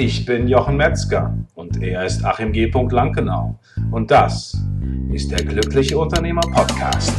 Ich 0.00 0.24
bin 0.24 0.46
Jochen 0.46 0.76
Metzger 0.76 1.36
und 1.56 1.82
er 1.82 2.04
ist 2.04 2.24
Achim 2.24 2.52
G. 2.52 2.70
Lankenau. 2.70 3.58
Und 3.90 4.12
das 4.12 4.56
ist 5.12 5.28
der 5.28 5.44
Glückliche 5.44 5.98
Unternehmer 5.98 6.40
Podcast. 6.40 7.12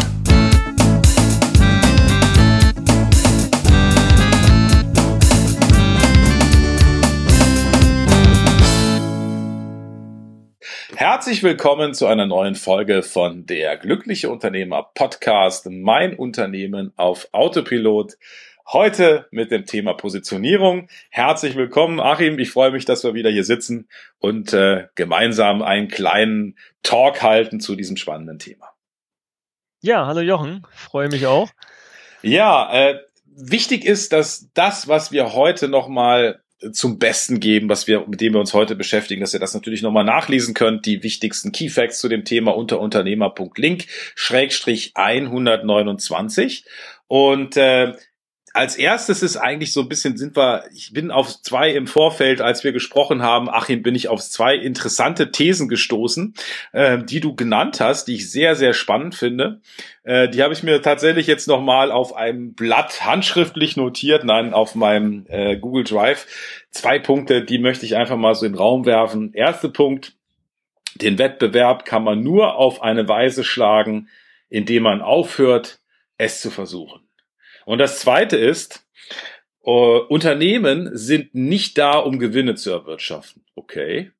Herzlich 10.95 11.43
willkommen 11.43 11.93
zu 11.93 12.07
einer 12.07 12.27
neuen 12.27 12.55
Folge 12.55 13.03
von 13.03 13.45
der 13.45 13.75
Glückliche 13.75 14.29
Unternehmer 14.29 14.89
Podcast, 14.93 15.69
mein 15.69 16.15
Unternehmen 16.15 16.93
auf 16.95 17.27
Autopilot. 17.33 18.17
Heute 18.71 19.25
mit 19.31 19.49
dem 19.49 19.65
Thema 19.65 19.93
Positionierung. 19.93 20.89
Herzlich 21.09 21.55
willkommen, 21.55 21.99
Achim. 21.99 22.37
Ich 22.37 22.51
freue 22.51 22.69
mich, 22.69 22.85
dass 22.85 23.03
wir 23.03 23.15
wieder 23.15 23.31
hier 23.31 23.43
sitzen 23.43 23.89
und 24.19 24.53
äh, 24.53 24.85
gemeinsam 24.93 25.63
einen 25.63 25.87
kleinen 25.87 26.55
Talk 26.83 27.23
halten 27.23 27.59
zu 27.59 27.75
diesem 27.75 27.97
spannenden 27.97 28.37
Thema. 28.37 28.69
Ja, 29.81 30.05
hallo 30.05 30.19
Jochen, 30.19 30.67
freue 30.71 31.09
mich 31.09 31.25
auch. 31.25 31.49
Ja, 32.21 32.71
äh, 32.71 32.99
wichtig 33.25 33.85
ist, 33.85 34.13
dass 34.13 34.51
das, 34.53 34.87
was 34.87 35.11
wir 35.11 35.33
heute 35.33 35.67
nochmal 35.67 36.43
zum 36.71 36.99
Besten 36.99 37.39
geben, 37.39 37.69
was 37.69 37.87
wir, 37.87 38.05
mit 38.07 38.21
dem 38.21 38.33
wir 38.33 38.39
uns 38.39 38.53
heute 38.53 38.75
beschäftigen, 38.75 39.21
dass 39.21 39.33
ihr 39.33 39.39
das 39.39 39.55
natürlich 39.55 39.81
nochmal 39.81 40.03
nachlesen 40.03 40.53
könnt. 40.53 40.85
Die 40.85 41.01
wichtigsten 41.01 41.51
Key 41.51 41.69
Facts 41.69 41.99
zu 41.99 42.07
dem 42.07 42.23
Thema 42.23 42.55
unter 42.55 42.79
unternehmer.link 42.79 43.85
schrägstrich 44.13 44.91
129. 44.93 46.65
Und 47.07 47.57
äh, 47.57 47.93
als 48.59 48.75
erstes 48.75 49.23
ist 49.23 49.37
eigentlich 49.37 49.71
so 49.71 49.79
ein 49.79 49.87
bisschen, 49.87 50.17
sind 50.17 50.35
wir, 50.35 50.65
ich 50.75 50.91
bin 50.91 51.11
auf 51.11 51.41
zwei 51.41 51.71
im 51.71 51.87
Vorfeld, 51.87 52.41
als 52.41 52.65
wir 52.65 52.73
gesprochen 52.73 53.23
haben, 53.23 53.49
Achim, 53.49 53.83
bin 53.83 53.95
ich 53.95 54.09
auf 54.09 54.19
zwei 54.19 54.53
interessante 54.53 55.31
Thesen 55.31 55.69
gestoßen, 55.69 56.33
äh, 56.73 56.97
die 57.01 57.21
du 57.21 57.37
genannt 57.37 57.79
hast, 57.79 58.09
die 58.09 58.15
ich 58.15 58.29
sehr, 58.29 58.57
sehr 58.57 58.73
spannend 58.73 59.15
finde. 59.15 59.61
Äh, 60.03 60.27
die 60.27 60.43
habe 60.43 60.53
ich 60.53 60.61
mir 60.61 60.81
tatsächlich 60.81 61.25
jetzt 61.25 61.47
nochmal 61.47 61.89
auf 61.89 62.13
einem 62.13 62.53
Blatt 62.53 63.05
handschriftlich 63.05 63.77
notiert, 63.77 64.25
nein, 64.25 64.53
auf 64.53 64.75
meinem 64.75 65.25
äh, 65.29 65.55
Google 65.55 65.85
Drive. 65.85 66.27
Zwei 66.69 66.99
Punkte, 66.99 67.45
die 67.45 67.59
möchte 67.59 67.85
ich 67.85 67.95
einfach 67.95 68.17
mal 68.17 68.35
so 68.35 68.45
in 68.45 68.51
den 68.51 68.57
Raum 68.57 68.85
werfen. 68.85 69.31
Erster 69.33 69.69
Punkt, 69.69 70.17
den 70.95 71.17
Wettbewerb 71.17 71.85
kann 71.85 72.03
man 72.03 72.21
nur 72.21 72.55
auf 72.55 72.81
eine 72.81 73.07
Weise 73.07 73.45
schlagen, 73.45 74.09
indem 74.49 74.83
man 74.83 75.01
aufhört, 75.01 75.79
es 76.17 76.41
zu 76.41 76.51
versuchen. 76.51 77.08
Und 77.69 77.77
das 77.77 77.99
Zweite 77.99 78.35
ist, 78.35 78.83
Uh, 79.61 79.99
Unternehmen 80.07 80.89
sind 80.97 81.35
nicht 81.35 81.77
da, 81.77 81.99
um 81.99 82.17
Gewinne 82.17 82.55
zu 82.55 82.71
erwirtschaften, 82.71 83.43
okay, 83.55 84.13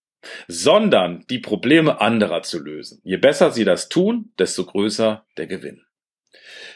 sondern 0.50 1.26
die 1.30 1.40
Probleme 1.40 2.02
anderer 2.02 2.44
zu 2.44 2.60
lösen. 2.60 3.00
Je 3.04 3.16
besser 3.16 3.52
sie 3.52 3.64
das 3.64 3.88
tun, 3.88 4.34
desto 4.38 4.66
größer 4.66 5.26
der 5.38 5.48
Gewinn. 5.48 5.82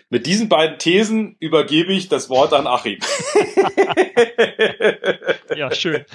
Mit 0.09 0.25
diesen 0.25 0.47
beiden 0.47 0.79
Thesen 0.79 1.35
übergebe 1.39 1.91
ich 1.91 2.07
das 2.07 2.29
Wort 2.29 2.53
an 2.53 2.65
Achim. 2.65 2.99
ja, 5.55 5.69
schön. 5.71 6.05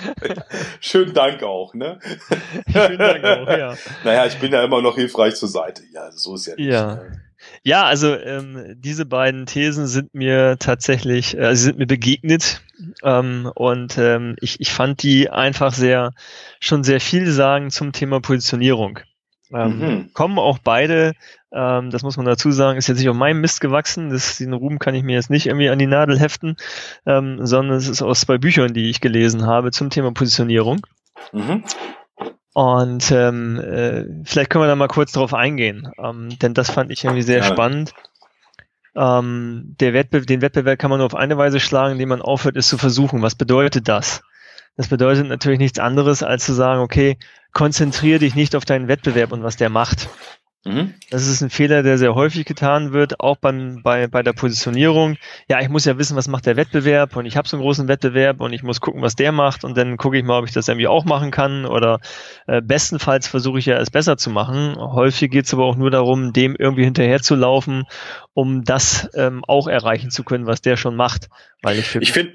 Schönen 0.81 1.13
Dank 1.13 1.43
auch, 1.43 1.75
ne? 1.75 2.01
Schönen 2.73 2.99
Dank 2.99 3.25
auch, 3.25 3.49
ja. 3.49 3.77
Naja, 4.05 4.27
ich 4.27 4.37
bin 4.39 4.53
ja 4.53 4.65
immer 4.65 4.81
noch 4.81 4.97
hilfreich 4.97 5.35
zur 5.35 5.49
Seite. 5.49 5.83
Ja, 5.93 6.11
so 6.11 6.35
ist 6.35 6.47
ja 6.47 6.55
nicht. 6.57 6.67
Ja. 6.67 6.95
Ne? 6.97 7.28
Ja, 7.63 7.85
also 7.85 8.15
ähm, 8.15 8.75
diese 8.77 9.07
beiden 9.07 9.47
Thesen 9.47 9.87
sind 9.87 10.15
mir 10.15 10.57
tatsächlich, 10.59 11.37
äh, 11.37 11.55
sie 11.57 11.65
sind 11.65 11.79
mir 11.79 11.87
begegnet 11.87 12.63
ähm, 13.03 13.51
und 13.55 13.99
ähm, 13.99 14.37
ich, 14.41 14.61
ich 14.61 14.73
fand 14.73 15.03
die 15.03 15.31
einfach 15.31 15.73
sehr, 15.73 16.13
schon 16.61 16.85
sehr 16.85 17.01
viel 17.01 17.31
sagen 17.31 17.71
zum 17.71 17.93
Thema 17.93 18.21
Positionierung. 18.21 19.01
Ähm, 19.53 19.79
mhm. 19.79 20.13
Kommen 20.13 20.39
auch 20.39 20.59
beide, 20.59 21.15
ähm, 21.53 21.91
das 21.91 22.03
muss 22.03 22.17
man 22.17 22.27
dazu 22.27 22.51
sagen, 22.51 22.79
ist 22.79 22.89
jetzt 22.89 22.99
nicht 22.99 23.09
auf 23.09 23.17
meinem 23.17 23.41
Mist 23.41 23.61
gewachsen, 23.61 24.11
das, 24.11 24.37
diesen 24.37 24.53
Ruhm 24.53 24.79
kann 24.79 24.95
ich 24.95 25.03
mir 25.03 25.15
jetzt 25.15 25.31
nicht 25.31 25.47
irgendwie 25.47 25.71
an 25.71 25.79
die 25.79 25.87
Nadel 25.87 26.19
heften, 26.19 26.57
ähm, 27.07 27.47
sondern 27.47 27.79
es 27.79 27.89
ist 27.89 28.03
aus 28.03 28.21
zwei 28.21 28.37
Büchern, 28.37 28.75
die 28.75 28.91
ich 28.91 29.01
gelesen 29.01 29.47
habe 29.47 29.71
zum 29.71 29.89
Thema 29.89 30.13
Positionierung. 30.13 30.87
Mhm. 31.33 31.65
Und 32.55 33.11
ähm, 33.11 33.61
äh, 33.61 34.05
vielleicht 34.25 34.51
können 34.51 34.65
wir 34.65 34.69
da 34.69 34.77
mal 34.77 34.89
kurz 34.89 35.13
drauf 35.13 35.35
eingehen, 35.35 35.93
ähm, 36.03 36.39
denn 36.41 36.55
das 36.55 36.71
fand 36.71 36.91
ich 36.91 37.05
irgendwie 37.05 37.23
sehr 37.23 37.39
ja. 37.39 37.45
spannend. 37.45 37.95
Ähm, 38.97 39.77
der 39.79 39.93
Wettbe 39.93 40.23
den 40.23 40.41
Wettbewerb 40.41 40.79
kann 40.79 40.91
man 40.91 40.99
nur 40.99 41.07
auf 41.07 41.15
eine 41.15 41.39
Weise 41.39 41.61
schlagen, 41.61 41.93
indem 41.93 42.09
man 42.09 42.23
aufhört, 42.23 42.57
es 42.57 42.69
zu 42.69 42.79
versuchen. 42.79 43.23
Was 43.23 43.37
bedeutet 43.37 43.87
das? 43.87 44.23
Das 44.77 44.89
bedeutet 44.89 45.29
natürlich 45.29 45.59
nichts 45.59 45.79
anderes, 45.79 46.23
als 46.23 46.45
zu 46.45 46.53
sagen, 46.53 46.81
okay, 46.81 47.19
konzentriere 47.53 48.21
dich 48.21 48.35
nicht 48.35 48.57
auf 48.57 48.65
deinen 48.65 48.89
Wettbewerb 48.89 49.33
und 49.33 49.43
was 49.43 49.57
der 49.57 49.71
macht. 49.71 50.09
Mhm. 50.69 50.95
Das 51.11 51.27
ist 51.27 51.41
ein 51.41 51.49
Fehler, 51.49 51.83
der 51.83 51.97
sehr 51.97 52.15
häufig 52.15 52.45
getan 52.45 52.93
wird, 52.93 53.21
auch 53.21 53.39
beim, 53.39 53.83
bei, 53.83 54.07
bei 54.07 54.23
der 54.23 54.35
Positionierung. 54.35 55.17
Ja, 55.49 55.61
ich 55.61 55.71
muss 55.71 55.87
ja 55.87 55.97
wissen, 55.97 56.15
was 56.15 56.29
macht 56.29 56.45
der 56.45 56.57
Wettbewerb 56.57 57.17
und 57.17 57.25
ich 57.25 57.39
habe 57.39 57.49
so 57.49 57.57
einen 57.57 57.63
großen 57.63 57.89
Wettbewerb 57.89 58.43
und 58.43 58.53
ich 58.53 58.63
muss 58.63 58.83
gucken, 58.83 59.01
was 59.01 59.17
der 59.17 59.33
macht 59.33 59.65
und 59.65 59.79
dann 59.79 59.97
gucke 59.97 60.19
ich 60.19 60.25
mal, 60.25 60.39
ob 60.39 60.45
ich 60.45 60.53
das 60.53 60.69
irgendwie 60.69 60.87
auch 60.87 61.07
machen 61.07 61.31
kann 61.31 61.65
oder 61.65 62.01
äh, 62.47 62.61
bestenfalls 62.61 63.27
versuche 63.27 63.59
ich 63.59 63.67
ja 63.67 63.79
es 63.79 63.91
besser 63.91 64.19
zu 64.19 64.29
machen. 64.29 64.77
Häufig 64.77 65.31
geht 65.31 65.47
es 65.47 65.55
aber 65.55 65.65
auch 65.65 65.77
nur 65.77 65.91
darum, 65.91 66.35
dem 66.35 66.55
irgendwie 66.55 66.85
hinterher 66.85 67.23
zu 67.23 67.35
laufen, 67.35 67.85
um 68.35 68.65
das 68.65 69.09
ähm, 69.15 69.45
auch 69.47 69.69
erreichen 69.69 70.11
zu 70.11 70.23
können, 70.23 70.47
was 70.47 70.61
der 70.61 70.77
schon 70.77 70.97
macht. 70.97 71.31
Weil 71.63 71.79
ich, 71.79 71.97
ich 71.97 72.13
finde 72.13 72.35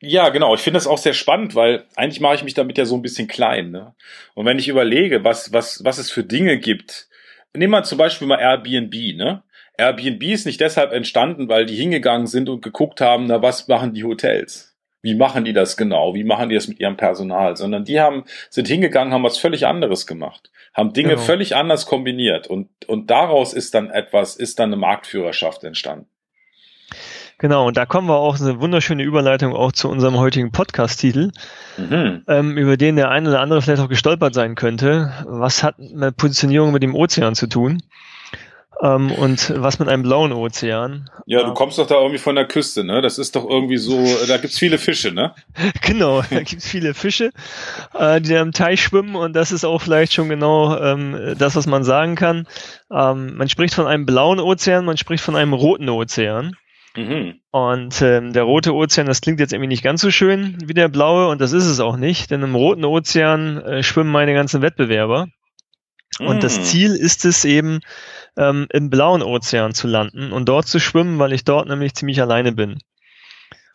ja, 0.00 0.28
genau. 0.28 0.54
Ich 0.54 0.60
finde 0.60 0.76
das 0.76 0.86
auch 0.86 0.98
sehr 0.98 1.14
spannend, 1.14 1.54
weil 1.54 1.84
eigentlich 1.96 2.20
mache 2.20 2.34
ich 2.34 2.44
mich 2.44 2.54
damit 2.54 2.76
ja 2.76 2.84
so 2.84 2.96
ein 2.96 3.02
bisschen 3.02 3.28
klein. 3.28 3.70
Ne? 3.70 3.94
Und 4.34 4.44
wenn 4.44 4.58
ich 4.58 4.68
überlege, 4.68 5.24
was, 5.24 5.52
was, 5.52 5.82
was 5.84 5.98
es 5.98 6.10
für 6.10 6.22
Dinge 6.22 6.58
gibt, 6.58 7.08
nehmen 7.56 7.72
wir 7.72 7.82
zum 7.82 7.98
Beispiel 7.98 8.28
mal 8.28 8.38
Airbnb, 8.38 8.94
ne? 9.16 9.42
Airbnb 9.78 10.22
ist 10.22 10.46
nicht 10.46 10.60
deshalb 10.60 10.92
entstanden, 10.92 11.48
weil 11.48 11.66
die 11.66 11.76
hingegangen 11.76 12.26
sind 12.26 12.48
und 12.48 12.62
geguckt 12.62 13.00
haben, 13.00 13.26
na, 13.26 13.42
was 13.42 13.68
machen 13.68 13.92
die 13.92 14.04
Hotels? 14.04 14.74
Wie 15.02 15.14
machen 15.14 15.44
die 15.44 15.52
das 15.52 15.76
genau? 15.76 16.14
Wie 16.14 16.24
machen 16.24 16.48
die 16.48 16.54
das 16.54 16.66
mit 16.66 16.80
ihrem 16.80 16.96
Personal? 16.96 17.56
Sondern 17.56 17.84
die 17.84 18.00
haben, 18.00 18.24
sind 18.50 18.66
hingegangen, 18.66 19.12
haben 19.12 19.22
was 19.22 19.38
völlig 19.38 19.66
anderes 19.66 20.06
gemacht, 20.06 20.50
haben 20.74 20.92
Dinge 20.94 21.10
genau. 21.10 21.20
völlig 21.20 21.54
anders 21.54 21.86
kombiniert 21.86 22.46
und, 22.46 22.68
und 22.86 23.10
daraus 23.10 23.52
ist 23.52 23.74
dann 23.74 23.90
etwas, 23.90 24.36
ist 24.36 24.58
dann 24.58 24.70
eine 24.70 24.76
Marktführerschaft 24.76 25.62
entstanden. 25.62 26.08
Genau, 27.38 27.66
und 27.66 27.76
da 27.76 27.84
kommen 27.84 28.08
wir 28.08 28.16
auch 28.16 28.40
eine 28.40 28.60
wunderschöne 28.60 29.02
Überleitung 29.02 29.54
auch 29.54 29.72
zu 29.72 29.90
unserem 29.90 30.16
heutigen 30.18 30.52
Podcast-Titel, 30.52 31.32
mhm. 31.76 32.22
ähm, 32.26 32.56
über 32.56 32.78
den 32.78 32.96
der 32.96 33.10
eine 33.10 33.28
oder 33.28 33.40
andere 33.40 33.60
vielleicht 33.60 33.82
auch 33.82 33.90
gestolpert 33.90 34.32
sein 34.32 34.54
könnte. 34.54 35.12
Was 35.26 35.62
hat 35.62 35.76
eine 35.78 36.12
Positionierung 36.12 36.72
mit 36.72 36.82
dem 36.82 36.94
Ozean 36.94 37.34
zu 37.34 37.46
tun? 37.46 37.82
Ähm, 38.82 39.10
und 39.10 39.52
was 39.56 39.78
mit 39.78 39.88
einem 39.88 40.02
blauen 40.02 40.32
Ozean? 40.32 41.10
Ja, 41.26 41.42
du 41.42 41.54
kommst 41.54 41.78
doch 41.78 41.86
da 41.86 41.96
irgendwie 41.96 42.18
von 42.18 42.36
der 42.36 42.46
Küste, 42.46 42.84
ne? 42.84 43.00
Das 43.00 43.18
ist 43.18 43.36
doch 43.36 43.48
irgendwie 43.48 43.78
so, 43.78 44.02
da 44.26 44.36
gibt's 44.36 44.58
viele 44.58 44.78
Fische, 44.78 45.12
ne? 45.12 45.34
genau, 45.82 46.22
da 46.30 46.42
gibt's 46.42 46.68
viele 46.68 46.94
Fische, 46.94 47.32
äh, 47.94 48.20
die 48.20 48.30
da 48.30 48.40
im 48.40 48.52
Teich 48.52 48.82
schwimmen 48.82 49.14
und 49.14 49.34
das 49.34 49.52
ist 49.52 49.64
auch 49.64 49.80
vielleicht 49.80 50.12
schon 50.12 50.28
genau 50.28 50.76
ähm, 50.78 51.34
das, 51.38 51.56
was 51.56 51.66
man 51.66 51.84
sagen 51.84 52.16
kann. 52.16 52.46
Ähm, 52.90 53.36
man 53.36 53.48
spricht 53.48 53.74
von 53.74 53.86
einem 53.86 54.06
blauen 54.06 54.40
Ozean, 54.40 54.84
man 54.84 54.96
spricht 54.96 55.24
von 55.24 55.36
einem 55.36 55.52
roten 55.52 55.88
Ozean. 55.88 56.56
Mhm. 56.96 57.40
Und 57.50 58.00
ähm, 58.02 58.32
der 58.32 58.44
rote 58.44 58.74
Ozean, 58.74 59.06
das 59.06 59.20
klingt 59.20 59.40
jetzt 59.40 59.52
irgendwie 59.52 59.68
nicht 59.68 59.84
ganz 59.84 60.00
so 60.00 60.10
schön 60.10 60.56
wie 60.64 60.74
der 60.74 60.88
blaue 60.88 61.28
und 61.28 61.40
das 61.40 61.52
ist 61.52 61.66
es 61.66 61.80
auch 61.80 61.96
nicht, 61.96 62.30
denn 62.30 62.42
im 62.42 62.54
roten 62.54 62.84
Ozean 62.84 63.58
äh, 63.58 63.82
schwimmen 63.82 64.10
meine 64.10 64.34
ganzen 64.34 64.62
Wettbewerber. 64.62 65.28
Und 66.18 66.42
das 66.42 66.58
mhm. 66.58 66.62
Ziel 66.64 66.92
ist 66.94 67.24
es 67.24 67.44
eben, 67.44 67.80
ähm, 68.38 68.66
im 68.70 68.90
blauen 68.90 69.22
Ozean 69.22 69.74
zu 69.74 69.86
landen 69.86 70.32
und 70.32 70.48
dort 70.48 70.66
zu 70.66 70.78
schwimmen, 70.78 71.18
weil 71.18 71.32
ich 71.32 71.44
dort 71.44 71.68
nämlich 71.68 71.94
ziemlich 71.94 72.20
alleine 72.20 72.52
bin. 72.52 72.78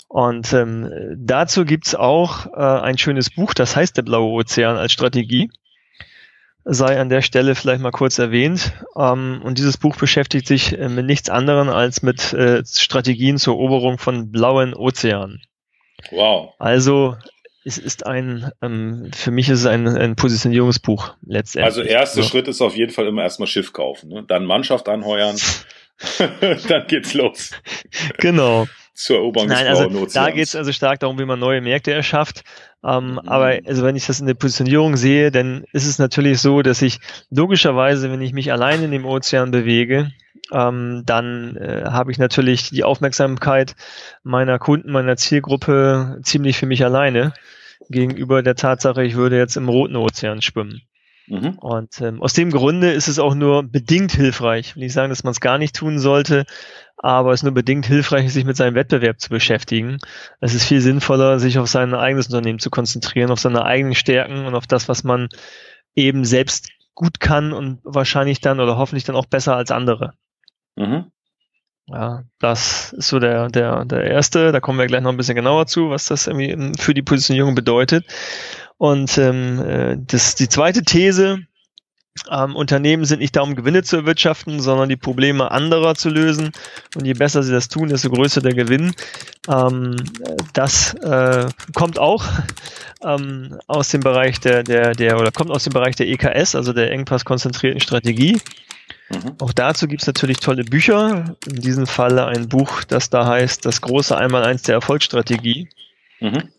Und 0.07 0.51
ähm, 0.53 0.91
dazu 1.17 1.65
gibt's 1.65 1.95
auch 1.95 2.47
äh, 2.47 2.81
ein 2.81 2.97
schönes 2.97 3.29
Buch, 3.29 3.53
das 3.53 3.75
heißt 3.75 3.95
der 3.95 4.01
blaue 4.01 4.31
Ozean 4.31 4.77
als 4.77 4.91
Strategie 4.91 5.49
sei 6.63 6.99
an 6.99 7.09
der 7.09 7.21
Stelle 7.21 7.55
vielleicht 7.55 7.81
mal 7.81 7.91
kurz 7.91 8.19
erwähnt. 8.19 8.73
Ähm, 8.95 9.41
und 9.43 9.57
dieses 9.57 9.77
Buch 9.77 9.95
beschäftigt 9.95 10.47
sich 10.47 10.77
äh, 10.77 10.89
mit 10.89 11.05
nichts 11.05 11.29
anderem 11.29 11.69
als 11.69 12.01
mit 12.01 12.33
äh, 12.33 12.63
Strategien 12.65 13.37
zur 13.37 13.55
Eroberung 13.55 13.97
von 13.97 14.31
blauen 14.31 14.73
Ozeanen. 14.73 15.41
Wow. 16.11 16.53
Also 16.59 17.15
es 17.63 17.77
ist 17.77 18.05
ein, 18.05 18.51
ähm, 18.61 19.11
für 19.13 19.31
mich 19.31 19.49
ist 19.49 19.59
es 19.59 19.65
ein, 19.65 19.87
ein 19.87 20.15
Positionierungsbuch 20.15 21.15
letztendlich. 21.25 21.65
Also 21.65 21.81
erster 21.81 22.23
so. 22.23 22.29
Schritt 22.29 22.47
ist 22.47 22.61
auf 22.61 22.75
jeden 22.75 22.91
Fall 22.91 23.07
immer 23.07 23.23
erstmal 23.23 23.47
Schiff 23.47 23.71
kaufen, 23.73 24.09
ne? 24.09 24.23
dann 24.27 24.45
Mannschaft 24.45 24.89
anheuern, 24.89 25.37
dann 26.67 26.87
geht's 26.87 27.13
los. 27.13 27.51
Genau 28.17 28.65
zur 28.93 29.17
Eroberung 29.17 29.47
Nein, 29.47 29.65
des 29.65 29.79
also 29.79 30.05
Da 30.05 30.31
geht 30.31 30.45
es 30.45 30.55
also 30.55 30.71
stark 30.71 30.99
darum, 30.99 31.17
wie 31.19 31.25
man 31.25 31.39
neue 31.39 31.61
Märkte 31.61 31.91
erschafft. 31.91 32.43
Ähm, 32.83 33.11
mhm. 33.11 33.19
Aber 33.19 33.57
also 33.65 33.83
wenn 33.83 33.95
ich 33.95 34.07
das 34.07 34.19
in 34.19 34.27
der 34.27 34.33
Positionierung 34.33 34.95
sehe, 34.95 35.31
dann 35.31 35.65
ist 35.71 35.87
es 35.87 35.99
natürlich 35.99 36.39
so, 36.39 36.61
dass 36.61 36.81
ich 36.81 36.99
logischerweise, 37.29 38.11
wenn 38.11 38.21
ich 38.21 38.33
mich 38.33 38.51
allein 38.51 38.83
in 38.83 38.91
dem 38.91 39.05
Ozean 39.05 39.51
bewege, 39.51 40.11
ähm, 40.51 41.03
dann 41.05 41.55
äh, 41.57 41.85
habe 41.85 42.11
ich 42.11 42.17
natürlich 42.17 42.69
die 42.71 42.83
Aufmerksamkeit 42.83 43.75
meiner 44.23 44.59
Kunden, 44.59 44.91
meiner 44.91 45.15
Zielgruppe 45.15 46.19
ziemlich 46.23 46.57
für 46.57 46.65
mich 46.65 46.83
alleine. 46.83 47.33
gegenüber 47.89 48.41
der 48.41 48.55
Tatsache, 48.55 49.03
ich 49.03 49.15
würde 49.15 49.37
jetzt 49.37 49.57
im 49.57 49.69
Roten 49.69 49.95
Ozean 49.95 50.41
schwimmen. 50.41 50.81
Mhm. 51.27 51.57
Und 51.59 52.01
ähm, 52.01 52.21
aus 52.21 52.33
dem 52.33 52.51
Grunde 52.51 52.91
ist 52.91 53.07
es 53.07 53.19
auch 53.19 53.35
nur 53.35 53.63
bedingt 53.63 54.11
hilfreich. 54.11 54.69
Ich 54.69 54.75
will 54.75 54.83
nicht 54.83 54.93
sagen, 54.93 55.09
dass 55.09 55.23
man 55.23 55.31
es 55.31 55.39
gar 55.39 55.57
nicht 55.57 55.75
tun 55.75 55.99
sollte, 55.99 56.45
aber 56.97 57.31
es 57.31 57.39
ist 57.39 57.43
nur 57.43 57.53
bedingt 57.53 57.85
hilfreich, 57.85 58.31
sich 58.31 58.45
mit 58.45 58.57
seinem 58.57 58.75
Wettbewerb 58.75 59.19
zu 59.19 59.29
beschäftigen. 59.29 59.97
Es 60.39 60.53
ist 60.53 60.65
viel 60.65 60.81
sinnvoller, 60.81 61.39
sich 61.39 61.57
auf 61.59 61.67
sein 61.67 61.93
eigenes 61.93 62.27
Unternehmen 62.27 62.59
zu 62.59 62.69
konzentrieren, 62.69 63.31
auf 63.31 63.39
seine 63.39 63.65
eigenen 63.65 63.95
Stärken 63.95 64.45
und 64.45 64.55
auf 64.55 64.67
das, 64.67 64.87
was 64.87 65.03
man 65.03 65.29
eben 65.95 66.25
selbst 66.25 66.69
gut 66.93 67.19
kann 67.19 67.53
und 67.53 67.79
wahrscheinlich 67.83 68.41
dann 68.41 68.59
oder 68.59 68.77
hoffentlich 68.77 69.03
dann 69.03 69.15
auch 69.15 69.25
besser 69.25 69.55
als 69.55 69.71
andere. 69.71 70.13
Mhm. 70.75 71.11
Ja, 71.87 72.23
das 72.39 72.93
ist 72.93 73.09
so 73.09 73.19
der, 73.19 73.49
der, 73.49 73.85
der 73.85 74.03
erste. 74.03 74.51
Da 74.51 74.59
kommen 74.59 74.79
wir 74.79 74.87
gleich 74.87 75.01
noch 75.01 75.09
ein 75.09 75.17
bisschen 75.17 75.35
genauer 75.35 75.67
zu, 75.67 75.89
was 75.89 76.05
das 76.05 76.27
irgendwie 76.27 76.79
für 76.79 76.93
die 76.93 77.01
Positionierung 77.01 77.55
bedeutet. 77.55 78.05
Und 78.77 79.17
ähm, 79.17 79.59
äh, 79.59 79.97
das, 79.99 80.35
die 80.35 80.47
zweite 80.47 80.83
These, 80.83 81.39
ähm, 82.29 82.55
Unternehmen 82.55 83.05
sind 83.05 83.19
nicht 83.19 83.35
da, 83.35 83.41
um 83.41 83.55
Gewinne 83.55 83.83
zu 83.83 83.97
erwirtschaften, 83.97 84.59
sondern 84.59 84.89
die 84.89 84.97
Probleme 84.97 85.51
anderer 85.51 85.95
zu 85.95 86.09
lösen. 86.09 86.51
Und 86.95 87.05
je 87.05 87.13
besser 87.13 87.41
sie 87.41 87.51
das 87.51 87.69
tun, 87.69 87.89
desto 87.89 88.09
größer 88.09 88.41
der 88.41 88.53
Gewinn. 88.53 88.93
Ähm, 89.47 89.95
das 90.53 90.93
äh, 90.95 91.47
kommt 91.73 91.99
auch 91.99 92.25
ähm, 93.03 93.57
aus 93.67 93.89
dem 93.89 94.01
Bereich 94.01 94.39
der, 94.39 94.63
der, 94.63 94.93
der, 94.93 95.19
oder 95.19 95.31
kommt 95.31 95.51
aus 95.51 95.63
dem 95.63 95.73
Bereich 95.73 95.95
der 95.95 96.07
EKS, 96.07 96.55
also 96.55 96.73
der 96.73 96.91
engpasskonzentrierten 96.91 97.79
Strategie. 97.79 98.39
Mhm. 99.09 99.35
Auch 99.39 99.53
dazu 99.53 99.87
gibt 99.87 100.01
es 100.01 100.07
natürlich 100.07 100.39
tolle 100.39 100.63
Bücher. 100.63 101.35
In 101.47 101.61
diesem 101.61 101.87
Falle 101.87 102.25
ein 102.25 102.49
Buch, 102.49 102.83
das 102.83 103.09
da 103.09 103.25
heißt 103.25 103.65
Das 103.65 103.81
große 103.81 104.17
Einmaleins 104.17 104.63
der 104.63 104.75
Erfolgsstrategie. 104.75 105.69
Mhm. 106.19 106.49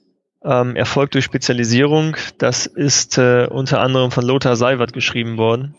Ähm, 0.44 0.76
Erfolg 0.76 1.10
durch 1.12 1.24
Spezialisierung. 1.24 2.16
Das 2.38 2.66
ist 2.66 3.18
äh, 3.18 3.46
unter 3.48 3.80
anderem 3.80 4.10
von 4.10 4.24
Lothar 4.24 4.56
Seiwert 4.56 4.92
geschrieben 4.92 5.36
worden. 5.36 5.74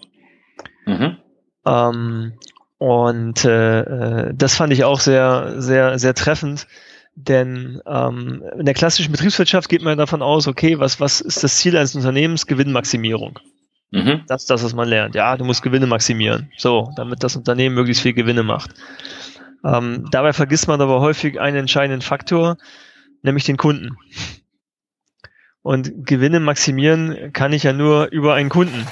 Mhm. 0.86 1.18
Ähm, 1.66 2.34
und 2.78 3.46
äh, 3.46 3.80
äh, 3.82 4.34
das 4.34 4.56
fand 4.56 4.74
ich 4.74 4.84
auch 4.84 5.00
sehr, 5.00 5.62
sehr, 5.62 6.00
sehr 6.00 6.14
treffend. 6.14 6.68
Denn 7.16 7.82
ähm, 7.86 8.44
in 8.58 8.66
der 8.66 8.74
klassischen 8.74 9.12
Betriebswirtschaft 9.12 9.70
geht 9.70 9.84
man 9.84 9.98
davon 9.98 10.22
aus, 10.22 10.48
okay, 10.48 10.80
was, 10.80 11.00
was 11.00 11.22
ist 11.22 11.44
das 11.44 11.58
Ziel 11.58 11.78
eines 11.78 11.96
Unternehmens? 11.96 12.48
Gewinnmaximierung. 12.48 13.40
Mhm. 13.92 14.22
Das 14.28 14.44
ist 14.44 14.50
das, 14.50 14.64
was 14.64 14.74
man 14.74 14.90
lernt. 14.90 15.14
Ja, 15.14 15.38
du 15.38 15.46
musst 15.46 15.62
Gewinne 15.62 15.86
maximieren. 15.86 16.52
So, 16.58 16.92
damit 16.96 17.24
das 17.24 17.36
Unternehmen 17.36 17.76
möglichst 17.76 18.02
viel 18.02 18.14
Gewinne 18.14 18.42
macht. 18.42 18.72
Ähm, 19.64 20.08
dabei 20.12 20.34
vergisst 20.34 20.68
man 20.68 20.82
aber 20.82 21.00
häufig 21.00 21.40
einen 21.40 21.58
entscheidenden 21.58 22.02
Faktor, 22.02 22.58
nämlich 23.22 23.44
den 23.44 23.58
Kunden. 23.58 23.96
Und 25.64 26.06
Gewinne 26.06 26.40
maximieren 26.40 27.32
kann 27.34 27.54
ich 27.54 27.64
ja 27.64 27.74
nur 27.74 28.12
über 28.12 28.36
einen 28.36 28.50
Kunden. 28.50 28.86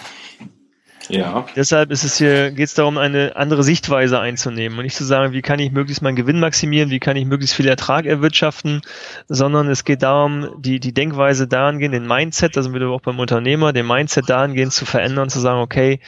Ja. 1.10 1.46
Deshalb 1.56 1.92
ist 1.92 2.06
es 2.06 2.18
hier, 2.18 2.52
geht 2.52 2.68
es 2.68 2.74
darum, 2.74 2.98
eine 2.98 3.36
andere 3.36 3.64
Sichtweise 3.64 4.20
einzunehmen 4.20 4.78
und 4.78 4.86
nicht 4.86 4.96
zu 4.96 5.04
sagen, 5.04 5.34
wie 5.34 5.42
kann 5.42 5.60
ich 5.60 5.72
möglichst 5.72 6.02
meinen 6.02 6.16
Gewinn 6.16 6.40
maximieren, 6.40 6.90
wie 6.90 7.00
kann 7.00 7.18
ich 7.18 7.26
möglichst 7.26 7.56
viel 7.56 7.68
Ertrag 7.68 8.06
erwirtschaften, 8.06 8.82
sondern 9.28 9.68
es 9.68 9.84
geht 9.84 10.04
darum, 10.04 10.62
die, 10.62 10.80
die 10.80 10.94
Denkweise 10.94 11.48
dahingehend, 11.48 11.94
den 11.94 12.08
Mindset, 12.08 12.56
da 12.56 12.64
sind 12.64 12.74
wir 12.74 12.88
auch 12.88 13.02
beim 13.02 13.20
Unternehmer, 13.20 13.74
den 13.74 13.88
Mindset 13.88 14.30
dahingehend 14.30 14.72
zu 14.72 14.86
verändern, 14.86 15.30
zu 15.30 15.42
sagen, 15.42 15.60
okay, 15.60 16.00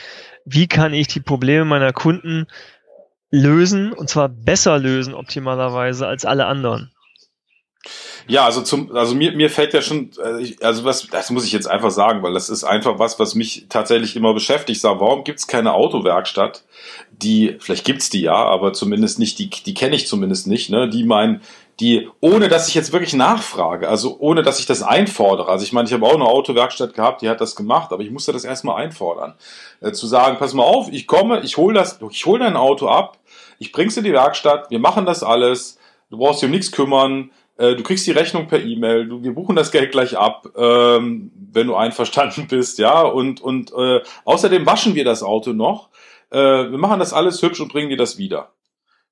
wie 0.45 0.67
kann 0.67 0.93
ich 0.93 1.07
die 1.07 1.21
Probleme 1.21 1.65
meiner 1.65 1.91
Kunden 1.91 2.47
lösen 3.29 3.91
und 3.91 4.09
zwar 4.09 4.29
besser 4.29 4.77
lösen 4.77 5.15
optimalerweise 5.15 6.07
als 6.07 6.23
alle 6.23 6.45
anderen. 6.45 6.92
Ja, 8.27 8.45
also 8.45 8.61
zum, 8.61 8.95
also 8.95 9.13
mir, 9.13 9.33
mir 9.33 9.49
fällt 9.49 9.73
ja 9.73 9.81
schon, 9.81 10.11
äh, 10.23 10.55
also 10.61 10.85
was, 10.85 11.07
das 11.07 11.29
muss 11.29 11.45
ich 11.45 11.51
jetzt 11.51 11.67
einfach 11.67 11.91
sagen, 11.91 12.23
weil 12.23 12.33
das 12.33 12.49
ist 12.49 12.63
einfach 12.63 12.97
was, 12.99 13.19
was 13.19 13.35
mich 13.35 13.65
tatsächlich 13.69 14.15
immer 14.15 14.33
beschäftigt. 14.33 14.79
Sag, 14.79 14.99
warum 14.99 15.23
gibt's 15.23 15.47
keine 15.47 15.73
Autowerkstatt, 15.73 16.63
die, 17.11 17.57
vielleicht 17.59 17.85
gibt's 17.85 18.09
die 18.09 18.21
ja, 18.21 18.35
aber 18.35 18.73
zumindest 18.73 19.19
nicht, 19.19 19.39
die, 19.39 19.49
die 19.49 19.73
kenne 19.73 19.95
ich 19.95 20.07
zumindest 20.07 20.47
nicht, 20.47 20.69
ne, 20.69 20.89
die 20.89 21.03
meinen, 21.03 21.41
die, 21.79 22.09
ohne 22.21 22.47
dass 22.47 22.67
ich 22.67 22.75
jetzt 22.75 22.93
wirklich 22.93 23.13
nachfrage, 23.13 23.89
also 23.89 24.17
ohne 24.19 24.43
dass 24.43 24.59
ich 24.59 24.65
das 24.65 24.83
einfordere. 24.83 25.49
Also 25.49 25.65
ich 25.65 25.73
meine, 25.73 25.87
ich 25.87 25.93
habe 25.93 26.05
auch 26.05 26.13
eine 26.13 26.25
Autowerkstatt 26.25 26.93
gehabt, 26.93 27.21
die 27.21 27.29
hat 27.29 27.41
das 27.41 27.55
gemacht, 27.55 27.91
aber 27.91 28.03
ich 28.03 28.11
musste 28.11 28.31
das 28.31 28.45
erstmal 28.45 28.81
einfordern. 28.81 29.33
Äh, 29.81 29.91
zu 29.91 30.07
sagen, 30.07 30.37
pass 30.37 30.53
mal 30.53 30.63
auf, 30.63 30.91
ich 30.91 31.07
komme, 31.07 31.41
ich 31.41 31.57
hole 31.57 31.73
das, 31.73 31.99
ich 32.09 32.25
hole 32.25 32.39
dein 32.39 32.55
Auto 32.55 32.87
ab, 32.87 33.17
ich 33.59 33.71
bring's 33.71 33.97
in 33.97 34.03
die 34.03 34.13
Werkstatt, 34.13 34.69
wir 34.69 34.79
machen 34.79 35.05
das 35.05 35.23
alles, 35.23 35.77
du 36.09 36.17
brauchst 36.17 36.41
dich 36.41 36.47
um 36.47 36.51
nichts 36.51 36.71
kümmern, 36.71 37.31
äh, 37.57 37.75
du 37.75 37.83
kriegst 37.83 38.07
die 38.07 38.11
Rechnung 38.11 38.47
per 38.47 38.63
E-Mail, 38.63 39.23
wir 39.23 39.33
buchen 39.33 39.55
das 39.55 39.71
Geld 39.71 39.91
gleich 39.91 40.17
ab, 40.17 40.47
ähm, 40.55 41.31
wenn 41.51 41.67
du 41.67 41.75
einverstanden 41.75 42.47
bist, 42.47 42.79
ja. 42.79 43.01
Und, 43.01 43.41
und 43.41 43.71
äh, 43.77 44.01
außerdem 44.25 44.65
waschen 44.65 44.95
wir 44.95 45.05
das 45.05 45.23
Auto 45.23 45.53
noch. 45.53 45.89
Äh, 46.31 46.37
wir 46.37 46.77
machen 46.77 46.99
das 46.99 47.13
alles 47.13 47.41
hübsch 47.41 47.59
und 47.59 47.71
bringen 47.71 47.89
dir 47.89 47.97
das 47.97 48.17
wieder. 48.17 48.51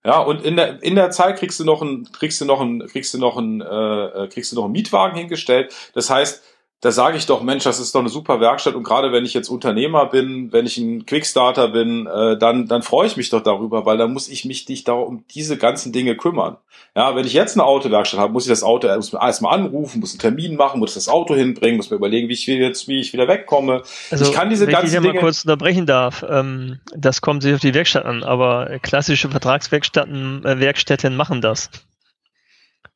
Ja, 0.04 0.20
und 0.20 0.44
in 0.44 0.56
der, 0.56 0.82
in 0.82 0.96
der 0.96 1.12
Zeit 1.12 1.38
kriegst 1.38 1.60
du 1.60 1.64
noch 1.64 1.84
ein, 1.84 2.08
kriegst 2.12 2.42
du 2.42 2.46
noch 2.46 2.60
ein, 2.60 2.88
kriegst 2.88 3.14
du 3.14 3.20
noch 3.20 3.38
ein, 3.38 3.62
äh, 3.62 4.28
kriegst 4.32 4.52
du 4.52 4.56
noch 4.56 4.64
einen 4.64 4.74
Mietwagen 4.74 5.16
hingestellt. 5.16 5.72
Das 5.94 6.10
heißt, 6.10 6.44
da 6.82 6.92
sage 6.92 7.16
ich 7.16 7.28
doch, 7.28 7.44
Mensch, 7.44 7.64
das 7.64 7.80
ist 7.80 7.94
doch 7.94 8.00
eine 8.00 8.10
super 8.10 8.40
Werkstatt 8.40 8.74
und 8.74 8.84
gerade 8.84 9.12
wenn 9.12 9.24
ich 9.24 9.36
jetzt 9.36 9.50
Unternehmer 9.50 10.08
bin, 10.08 10.52
wenn 10.52 10.66
ich 10.66 10.78
ein 10.80 11.06
Quickstarter 11.06 11.68
bin, 11.68 12.08
äh, 12.08 12.38
dann, 12.40 12.68
dann 12.68 12.82
freue 12.82 13.06
ich 13.06 13.16
mich 13.18 13.30
doch 13.30 13.44
darüber, 13.44 13.86
weil 13.86 14.00
dann 14.00 14.12
muss 14.12 14.28
ich 14.28 14.46
mich 14.46 14.68
nicht 14.68 14.88
da 14.88 14.94
um 14.94 15.24
diese 15.30 15.58
ganzen 15.58 15.92
Dinge 15.92 16.18
kümmern. 16.18 16.58
Ja, 16.96 17.16
wenn 17.16 17.26
ich 17.26 17.34
jetzt 17.34 17.56
eine 17.56 17.66
Autowerkstatt 17.66 18.20
habe, 18.20 18.34
muss 18.34 18.46
ich 18.46 18.50
das 18.50 18.64
Auto 18.64 18.88
muss 18.96 19.14
erstmal 19.14 19.60
anrufen, 19.60 20.00
muss 20.00 20.14
einen 20.14 20.20
Termin 20.20 20.56
machen, 20.56 20.80
muss 20.80 20.96
das 20.96 21.08
Auto 21.08 21.36
hinbringen, 21.36 21.78
muss 21.78 21.92
mir 21.92 21.98
überlegen, 21.98 22.28
wie 22.30 22.34
ich 22.34 22.48
jetzt, 22.48 22.88
wie 22.88 23.00
ich 23.00 23.14
wieder 23.14 23.28
wegkomme. 23.28 23.84
Also, 24.10 24.26
ich 24.26 24.32
kann 24.32 24.50
diese 24.50 24.66
wenn 24.66 24.74
ganzen 24.74 24.88
ich 24.88 25.02
Dinge 25.02 25.14
mal 25.14 25.20
kurz 25.20 25.46
unterbrechen 25.46 25.86
darf, 25.86 26.26
ähm, 26.28 26.80
das 26.96 27.22
kommt 27.22 27.44
sich 27.44 27.54
auf 27.54 27.62
die 27.62 27.76
Werkstatt 27.76 28.06
an, 28.06 28.24
aber 28.24 28.80
klassische 28.82 29.30
Vertragswerkstätten, 29.30 30.44
äh, 30.44 30.60
Werkstätten 30.60 31.16
machen 31.16 31.42
das. 31.42 31.70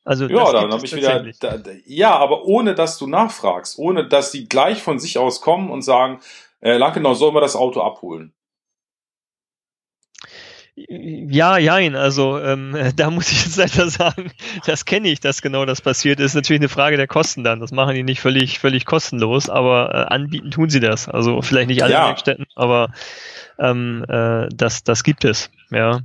Also 0.06 0.28
ja, 0.28 0.52
dann 0.52 0.72
habe 0.72 0.86
ich 0.86 0.96
wieder. 0.96 1.26
Da, 1.40 1.58
da, 1.58 1.72
ja, 1.86 2.16
aber 2.16 2.46
ohne 2.46 2.76
dass 2.76 3.00
du 3.00 3.08
nachfragst, 3.08 3.80
ohne 3.80 4.08
dass 4.08 4.32
die 4.32 4.48
gleich 4.48 4.84
von 4.84 5.00
sich 5.00 5.18
aus 5.18 5.42
kommen 5.42 5.72
und 5.72 5.82
sagen, 5.82 6.20
äh, 6.62 6.78
Lankenau, 6.78 7.16
sollen 7.16 7.34
wir 7.34 7.42
das 7.42 7.56
Auto 7.56 7.82
abholen? 7.82 8.32
Ja, 10.78 11.58
jein, 11.58 11.96
also 11.96 12.38
ähm, 12.38 12.76
da 12.98 13.10
muss 13.10 13.32
ich 13.32 13.46
jetzt 13.46 13.58
leider 13.58 13.90
sagen, 13.90 14.32
das 14.66 14.86
kenne 14.86 15.08
ich, 15.08 15.22
dass 15.22 15.42
genau 15.42 15.66
das 15.66 15.82
passiert 15.82 16.20
ist. 16.20 16.36
Natürlich 16.36 16.60
eine 16.60 16.70
Frage 16.70 16.98
der 16.98 17.08
Kosten 17.08 17.44
dann. 17.44 17.60
Das 17.60 17.72
machen 17.72 17.96
die 17.96 18.04
nicht 18.04 18.20
völlig, 18.20 18.60
völlig 18.60 18.86
kostenlos, 18.86 19.50
aber 19.50 19.90
äh, 19.94 20.14
anbieten 20.14 20.52
tun 20.52 20.70
sie 20.70 20.82
das. 20.82 21.08
Also 21.08 21.42
vielleicht 21.42 21.70
nicht 21.70 21.82
alle 21.82 21.94
ja. 21.94 22.08
Werkstätten, 22.08 22.46
aber 22.56 22.92
ähm, 23.58 24.06
äh, 24.08 24.50
das, 24.54 24.84
das 24.84 25.04
gibt 25.04 25.26
es, 25.26 25.50
ja. 25.72 26.02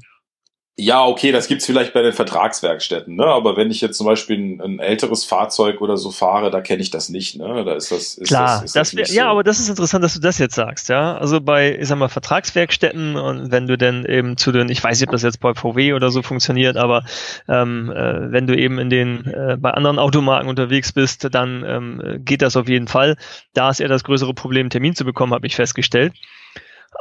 Ja, 0.80 1.04
okay, 1.04 1.30
das 1.30 1.46
gibt's 1.46 1.66
vielleicht 1.66 1.92
bei 1.92 2.00
den 2.00 2.14
Vertragswerkstätten, 2.14 3.14
ne? 3.14 3.26
Aber 3.26 3.58
wenn 3.58 3.70
ich 3.70 3.82
jetzt 3.82 3.98
zum 3.98 4.06
Beispiel 4.06 4.38
ein, 4.38 4.60
ein 4.62 4.78
älteres 4.78 5.26
Fahrzeug 5.26 5.82
oder 5.82 5.98
so 5.98 6.10
fahre, 6.10 6.50
da 6.50 6.62
kenne 6.62 6.80
ich 6.80 6.88
das 6.88 7.10
nicht, 7.10 7.36
ne? 7.36 7.64
Da 7.64 7.74
ist 7.74 7.92
das. 7.92 8.14
Ist 8.14 8.28
Klar, 8.28 8.62
das, 8.62 8.64
ist 8.64 8.76
das, 8.76 8.90
das 8.90 8.96
wär, 8.96 9.06
so. 9.06 9.14
ja, 9.14 9.30
aber 9.30 9.44
das 9.44 9.60
ist 9.60 9.68
interessant, 9.68 10.02
dass 10.02 10.14
du 10.14 10.20
das 10.20 10.38
jetzt 10.38 10.54
sagst, 10.54 10.88
ja. 10.88 11.18
Also 11.18 11.42
bei, 11.42 11.76
ich 11.78 11.86
sag 11.86 11.98
mal, 11.98 12.08
Vertragswerkstätten 12.08 13.16
und 13.16 13.50
wenn 13.50 13.66
du 13.66 13.76
denn 13.76 14.06
eben 14.06 14.38
zu 14.38 14.52
den, 14.52 14.70
ich 14.70 14.82
weiß 14.82 14.98
nicht, 14.98 15.08
ob 15.08 15.12
das 15.12 15.22
jetzt 15.22 15.40
bei 15.40 15.52
VW 15.52 15.92
oder 15.92 16.10
so 16.10 16.22
funktioniert, 16.22 16.78
aber 16.78 17.04
ähm, 17.46 17.92
äh, 17.94 18.32
wenn 18.32 18.46
du 18.46 18.56
eben 18.56 18.78
in 18.78 18.88
den 18.88 19.26
äh, 19.26 19.58
bei 19.60 19.72
anderen 19.72 19.98
Automarken 19.98 20.48
unterwegs 20.48 20.92
bist, 20.92 21.28
dann 21.34 21.62
ähm, 21.66 22.22
geht 22.24 22.40
das 22.40 22.56
auf 22.56 22.70
jeden 22.70 22.88
Fall. 22.88 23.16
Da 23.52 23.68
ist 23.68 23.80
eher 23.80 23.88
das 23.88 24.02
größere 24.02 24.32
Problem, 24.32 24.62
einen 24.62 24.70
Termin 24.70 24.94
zu 24.94 25.04
bekommen, 25.04 25.34
habe 25.34 25.46
ich 25.46 25.56
festgestellt 25.56 26.14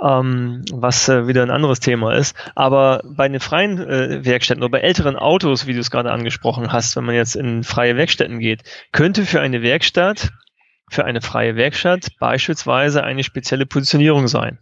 ähm, 0.01 0.63
was 0.71 1.09
äh, 1.09 1.27
wieder 1.27 1.43
ein 1.43 1.49
anderes 1.49 1.79
Thema 1.79 2.13
ist. 2.13 2.35
Aber 2.55 3.01
bei 3.05 3.27
den 3.27 3.39
freien 3.39 3.79
äh, 3.79 4.25
Werkstätten 4.25 4.63
oder 4.63 4.71
bei 4.71 4.81
älteren 4.81 5.15
Autos, 5.15 5.67
wie 5.67 5.73
du 5.73 5.79
es 5.79 5.91
gerade 5.91 6.11
angesprochen 6.11 6.71
hast, 6.71 6.95
wenn 6.95 7.05
man 7.05 7.15
jetzt 7.15 7.35
in 7.35 7.63
freie 7.63 7.97
Werkstätten 7.97 8.39
geht, 8.39 8.63
könnte 8.91 9.25
für 9.25 9.41
eine 9.41 9.61
Werkstatt, 9.61 10.31
für 10.89 11.05
eine 11.05 11.21
freie 11.21 11.55
Werkstatt 11.55 12.07
beispielsweise 12.19 13.03
eine 13.03 13.23
spezielle 13.23 13.65
Positionierung 13.65 14.27
sein. 14.27 14.59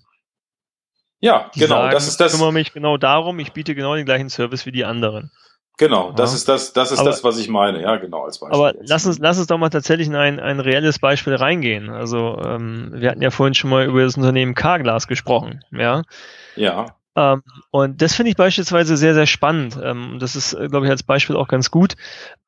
Ja, 1.20 1.50
Die 1.56 1.62
genau. 1.62 1.76
Sagen, 1.76 1.92
das 1.92 2.08
ist 2.08 2.20
das. 2.20 2.34
Ich 2.34 2.40
kümmere 2.40 2.54
mich 2.54 2.74
genau 2.74 2.98
darum. 2.98 3.40
Ich 3.40 3.52
biete 3.52 3.74
genau 3.76 3.96
den 3.96 4.06
gleichen 4.06 4.30
Service 4.30 4.66
wie 4.66 4.72
die 4.72 4.86
anderen. 4.86 5.32
Genau, 5.78 6.12
das 6.12 6.32
ja. 6.32 6.38
ist 6.38 6.50
das, 6.50 6.74
das 6.74 6.92
ist 6.92 7.00
aber, 7.00 7.10
das, 7.10 7.24
was 7.24 7.38
ich 7.38 7.50
meine, 7.50 7.82
ja, 7.82 7.98
genau, 7.98 8.24
als 8.24 8.40
Beispiel. 8.40 8.60
Aber 8.60 8.74
lass 8.82 9.06
uns, 9.06 9.20
lass 9.20 9.38
uns 9.38 9.46
doch 9.46 9.60
mal 9.60 9.70
tatsächlich 9.70 10.08
in 10.08 10.16
ein, 10.16 10.40
ein 10.40 10.60
reelles 10.60 10.98
Beispiel 10.98 11.36
reingehen. 11.36 11.90
Also, 11.90 12.42
ähm, 12.44 12.92
wir 12.96 13.12
hatten 13.12 13.22
ja 13.22 13.30
vorhin 13.30 13.54
schon 13.54 13.70
mal 13.70 13.86
über 13.86 14.02
das 14.02 14.18
Unternehmen 14.18 14.56
Carglass 14.56 15.08
gesprochen, 15.08 15.64
ja. 15.72 16.02
Ja. 16.56 16.98
Ähm, 17.16 17.44
und 17.70 18.02
das 18.02 18.16
finde 18.16 18.32
ich 18.32 18.38
beispielsweise 18.38 18.98
sehr, 18.98 19.14
sehr 19.14 19.28
spannend. 19.28 19.78
Ähm, 19.82 20.18
das 20.20 20.36
ist, 20.36 20.54
äh, 20.54 20.68
glaube 20.68 20.88
ich, 20.88 20.92
als 20.92 21.04
Beispiel 21.04 21.36
auch 21.36 21.48
ganz 21.48 21.70
gut. 21.70 21.96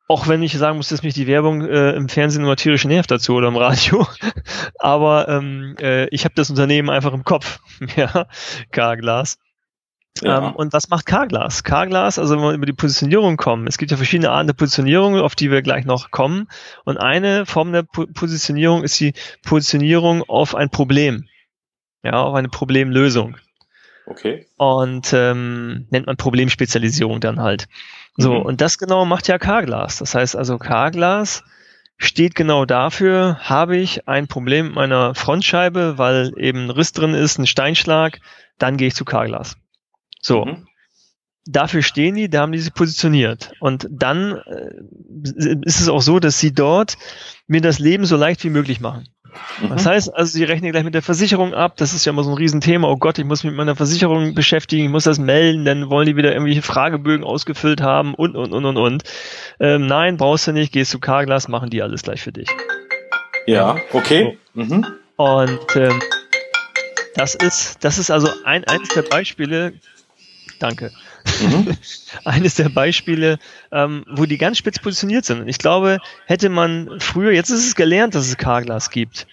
Auch 0.07 0.27
wenn 0.27 0.41
ich 0.41 0.57
sagen 0.57 0.77
muss, 0.77 0.89
dass 0.89 1.03
mich 1.03 1.13
die 1.13 1.27
Werbung 1.27 1.61
äh, 1.61 1.91
im 1.91 2.09
Fernsehen 2.09 2.43
immer 2.43 2.55
tierisch 2.55 2.85
nervt 2.85 3.11
dazu 3.11 3.35
oder 3.35 3.47
im 3.47 3.57
Radio. 3.57 4.07
Aber 4.79 5.27
ähm, 5.27 5.75
äh, 5.79 6.07
ich 6.07 6.25
habe 6.25 6.33
das 6.33 6.49
Unternehmen 6.49 6.89
einfach 6.89 7.13
im 7.13 7.23
Kopf, 7.23 7.59
ja, 7.95 8.25
Carglass. 8.71 9.37
Ja. 10.21 10.49
Ähm, 10.49 10.55
und 10.55 10.73
was 10.73 10.89
macht 10.89 11.05
Carglass? 11.05 11.63
Carglass, 11.63 12.19
also 12.19 12.35
wenn 12.35 12.43
wir 12.43 12.51
über 12.53 12.65
die 12.65 12.73
Positionierung 12.73 13.37
kommen, 13.37 13.67
es 13.67 13.77
gibt 13.77 13.91
ja 13.91 13.97
verschiedene 13.97 14.31
Arten 14.31 14.47
der 14.47 14.53
Positionierung, 14.53 15.17
auf 15.17 15.35
die 15.35 15.51
wir 15.51 15.61
gleich 15.61 15.85
noch 15.85 16.11
kommen. 16.11 16.47
Und 16.83 16.97
eine 16.97 17.45
Form 17.45 17.71
der 17.71 17.83
po 17.83 18.05
Positionierung 18.07 18.83
ist 18.83 18.99
die 18.99 19.13
Positionierung 19.43 20.23
auf 20.23 20.55
ein 20.55 20.69
Problem. 20.69 21.27
Ja, 22.03 22.21
auf 22.21 22.35
eine 22.35 22.49
Problemlösung. 22.49 23.37
Okay. 24.05 24.47
Und 24.57 25.13
ähm, 25.13 25.87
nennt 25.91 26.07
man 26.07 26.17
Problemspezialisierung 26.17 27.19
dann 27.19 27.41
halt. 27.41 27.67
So, 28.17 28.33
mhm. 28.33 28.41
und 28.41 28.61
das 28.61 28.77
genau 28.77 29.05
macht 29.05 29.27
ja 29.27 29.37
Carglass. 29.37 29.97
Das 29.97 30.15
heißt 30.15 30.35
also, 30.35 30.57
Carglass 30.57 31.43
steht 31.97 32.33
genau 32.33 32.65
dafür, 32.65 33.37
habe 33.41 33.77
ich 33.77 34.07
ein 34.07 34.27
Problem 34.27 34.67
mit 34.67 34.75
meiner 34.75 35.13
Frontscheibe, 35.13 35.97
weil 35.97 36.33
eben 36.37 36.65
ein 36.65 36.69
Riss 36.71 36.93
drin 36.93 37.13
ist, 37.13 37.37
ein 37.37 37.47
Steinschlag, 37.47 38.19
dann 38.57 38.77
gehe 38.77 38.87
ich 38.87 38.95
zu 38.95 39.05
Carglass. 39.05 39.57
So. 40.21 40.45
Mhm. 40.45 40.67
Dafür 41.45 41.81
stehen 41.81 42.15
die, 42.15 42.29
da 42.29 42.41
haben 42.41 42.51
die 42.51 42.59
sich 42.59 42.73
positioniert. 42.73 43.53
Und 43.59 43.87
dann 43.89 44.41
äh, 44.45 45.55
ist 45.63 45.79
es 45.79 45.89
auch 45.89 46.01
so, 46.01 46.19
dass 46.19 46.39
sie 46.39 46.53
dort 46.53 46.97
mir 47.47 47.61
das 47.61 47.79
Leben 47.79 48.05
so 48.05 48.17
leicht 48.17 48.43
wie 48.43 48.51
möglich 48.51 48.79
machen. 48.81 49.07
Mhm. 49.61 49.69
Das 49.69 49.85
heißt, 49.85 50.13
also 50.13 50.31
sie 50.31 50.43
rechnen 50.43 50.71
gleich 50.71 50.83
mit 50.83 50.93
der 50.93 51.01
Versicherung 51.01 51.53
ab. 51.53 51.77
Das 51.77 51.93
ist 51.93 52.05
ja 52.05 52.11
immer 52.11 52.23
so 52.23 52.31
ein 52.31 52.37
Riesenthema. 52.37 52.87
Oh 52.87 52.97
Gott, 52.97 53.17
ich 53.17 53.25
muss 53.25 53.43
mich 53.43 53.51
mit 53.51 53.57
meiner 53.57 53.75
Versicherung 53.75 54.33
beschäftigen, 54.35 54.85
ich 54.85 54.89
muss 54.91 55.03
das 55.05 55.19
melden, 55.19 55.65
dann 55.65 55.89
wollen 55.89 56.05
die 56.05 56.15
wieder 56.15 56.31
irgendwelche 56.31 56.61
Fragebögen 56.61 57.25
ausgefüllt 57.25 57.81
haben 57.81 58.13
und, 58.13 58.35
und, 58.35 58.51
und, 58.53 58.65
und, 58.65 58.77
und. 58.77 59.03
Ähm, 59.59 59.87
nein, 59.87 60.17
brauchst 60.17 60.47
du 60.47 60.51
nicht, 60.51 60.71
gehst 60.71 60.91
zu 60.91 60.99
Carglass, 60.99 61.47
machen 61.47 61.69
die 61.69 61.81
alles 61.81 62.03
gleich 62.03 62.21
für 62.21 62.31
dich. 62.31 62.49
Ja, 63.47 63.77
okay. 63.93 64.37
Mhm. 64.53 64.85
Und 65.15 65.75
ähm, 65.75 65.99
das 67.15 67.35
ist, 67.35 67.83
das 67.83 67.97
ist 67.97 68.11
also 68.11 68.29
ein, 68.45 68.63
eines 68.65 68.89
der 68.89 69.01
Beispiele, 69.01 69.73
danke, 70.59 70.91
mhm. 71.41 71.75
eines 72.25 72.55
der 72.55 72.69
Beispiele, 72.69 73.39
ähm, 73.71 74.05
wo 74.09 74.25
die 74.25 74.37
ganz 74.37 74.57
spitz 74.57 74.79
positioniert 74.79 75.25
sind. 75.25 75.41
Und 75.41 75.47
ich 75.47 75.57
glaube, 75.57 75.99
hätte 76.25 76.49
man 76.49 76.99
früher, 76.99 77.31
jetzt 77.31 77.49
ist 77.49 77.65
es 77.65 77.75
gelernt, 77.75 78.15
dass 78.15 78.27
es 78.27 78.37
Carglass 78.37 78.89
gibt. 78.89 79.27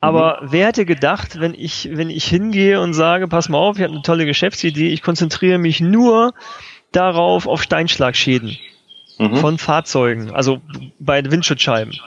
Aber 0.00 0.40
mhm. 0.42 0.48
wer 0.52 0.66
hätte 0.68 0.84
gedacht, 0.84 1.40
wenn 1.40 1.54
ich, 1.54 1.90
wenn 1.92 2.10
ich 2.10 2.24
hingehe 2.24 2.80
und 2.80 2.94
sage, 2.94 3.28
pass 3.28 3.48
mal 3.48 3.58
auf, 3.58 3.76
ich 3.76 3.82
habe 3.82 3.92
eine 3.92 4.02
tolle 4.02 4.26
Geschäftsidee, 4.26 4.88
ich 4.88 5.02
konzentriere 5.02 5.58
mich 5.58 5.80
nur 5.80 6.34
darauf 6.92 7.46
auf 7.46 7.62
Steinschlagschäden 7.62 8.56
mhm. 9.18 9.36
von 9.36 9.58
Fahrzeugen, 9.58 10.30
also 10.30 10.60
bei 10.98 11.22
Windschutzscheiben 11.28 11.98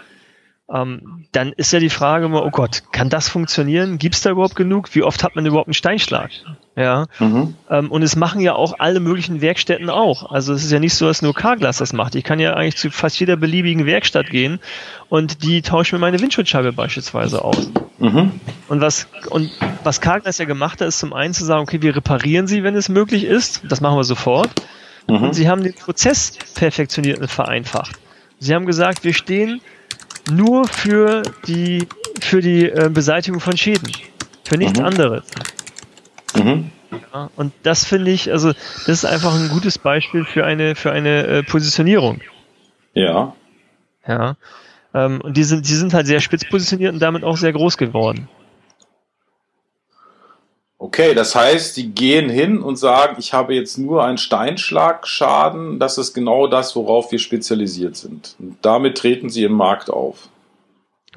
ähm, 0.73 1.25
dann 1.31 1.53
ist 1.53 1.73
ja 1.73 1.79
die 1.79 1.89
Frage 1.89 2.25
immer, 2.25 2.45
oh 2.45 2.49
Gott, 2.49 2.83
kann 2.91 3.09
das 3.09 3.29
funktionieren? 3.29 3.97
Gibt 3.97 4.15
es 4.15 4.21
da 4.21 4.31
überhaupt 4.31 4.55
genug? 4.55 4.93
Wie 4.95 5.03
oft 5.03 5.23
hat 5.23 5.35
man 5.35 5.45
überhaupt 5.45 5.67
einen 5.67 5.73
Steinschlag? 5.73 6.31
Ja. 6.75 7.07
Mhm. 7.19 7.55
Ähm, 7.69 7.91
und 7.91 8.01
es 8.01 8.15
machen 8.15 8.39
ja 8.39 8.55
auch 8.55 8.75
alle 8.79 9.01
möglichen 9.01 9.41
Werkstätten 9.41 9.89
auch. 9.89 10.31
Also 10.31 10.53
es 10.53 10.63
ist 10.63 10.71
ja 10.71 10.79
nicht 10.79 10.93
so, 10.93 11.05
dass 11.05 11.21
nur 11.21 11.33
Carglass 11.33 11.77
das 11.77 11.91
macht. 11.91 12.15
Ich 12.15 12.23
kann 12.23 12.39
ja 12.39 12.53
eigentlich 12.53 12.77
zu 12.77 12.89
fast 12.89 13.19
jeder 13.19 13.35
beliebigen 13.35 13.85
Werkstatt 13.85 14.29
gehen 14.29 14.59
und 15.09 15.43
die 15.43 15.61
tauschen 15.61 15.95
mir 15.95 15.99
meine 15.99 16.19
Windschutzscheibe 16.21 16.71
beispielsweise 16.71 17.43
aus. 17.43 17.69
Mhm. 17.99 18.31
Und 18.69 18.81
was, 18.81 19.07
und 19.29 19.51
was 19.83 19.99
Carglass 19.99 20.37
ja 20.37 20.45
gemacht 20.45 20.79
hat, 20.79 20.87
ist 20.87 20.99
zum 20.99 21.11
einen 21.13 21.33
zu 21.33 21.43
sagen, 21.43 21.63
okay, 21.63 21.81
wir 21.81 21.95
reparieren 21.95 22.47
sie, 22.47 22.63
wenn 22.63 22.75
es 22.75 22.87
möglich 22.87 23.25
ist. 23.25 23.61
Das 23.67 23.81
machen 23.81 23.97
wir 23.97 24.05
sofort. 24.05 24.49
Mhm. 25.07 25.23
Und 25.23 25.33
sie 25.33 25.49
haben 25.49 25.63
den 25.63 25.73
Prozess 25.73 26.37
perfektioniert 26.55 27.19
und 27.19 27.29
vereinfacht. 27.29 27.97
Sie 28.39 28.55
haben 28.55 28.65
gesagt, 28.65 29.03
wir 29.03 29.13
stehen 29.13 29.59
nur 30.31 30.67
für 30.67 31.21
die, 31.47 31.87
für 32.21 32.41
die 32.41 32.69
äh, 32.69 32.89
Beseitigung 32.91 33.41
von 33.41 33.57
Schäden. 33.57 33.91
Für 34.45 34.57
nichts 34.57 34.79
mhm. 34.79 34.85
anderes. 34.85 35.23
Mhm. 36.35 36.71
Ja, 37.13 37.29
und 37.37 37.53
das 37.63 37.85
finde 37.85 38.11
ich, 38.11 38.31
also 38.31 38.51
das 38.51 38.87
ist 38.87 39.05
einfach 39.05 39.33
ein 39.33 39.49
gutes 39.49 39.77
Beispiel 39.77 40.25
für 40.25 40.45
eine, 40.45 40.75
für 40.75 40.91
eine 40.91 41.25
äh, 41.25 41.43
Positionierung. 41.43 42.21
Ja. 42.93 43.33
Ja. 44.05 44.35
Ähm, 44.93 45.21
und 45.21 45.37
die 45.37 45.43
sind, 45.43 45.67
die 45.67 45.73
sind 45.73 45.93
halt 45.93 46.07
sehr 46.07 46.19
spitz 46.19 46.47
positioniert 46.49 46.93
und 46.93 46.99
damit 46.99 47.23
auch 47.23 47.37
sehr 47.37 47.53
groß 47.53 47.77
geworden. 47.77 48.27
Okay, 50.77 51.13
das 51.13 51.35
heißt, 51.35 51.77
die 51.77 51.91
gehen 51.91 52.27
hin 52.27 52.59
und 52.59 52.75
sagen, 52.75 53.17
ich 53.19 53.33
habe 53.33 53.53
jetzt 53.53 53.77
nur 53.77 54.03
einen 54.03 54.17
Steinschlagschaden. 54.17 55.77
Das 55.77 55.99
ist 55.99 56.13
genau 56.13 56.47
das, 56.47 56.75
worauf 56.75 57.11
wir 57.11 57.19
spezialisiert 57.19 57.95
sind. 57.95 58.35
Und 58.39 58.57
damit 58.63 58.97
treten 58.97 59.29
sie 59.29 59.43
im 59.43 59.53
Markt 59.53 59.91
auf. 59.91 60.29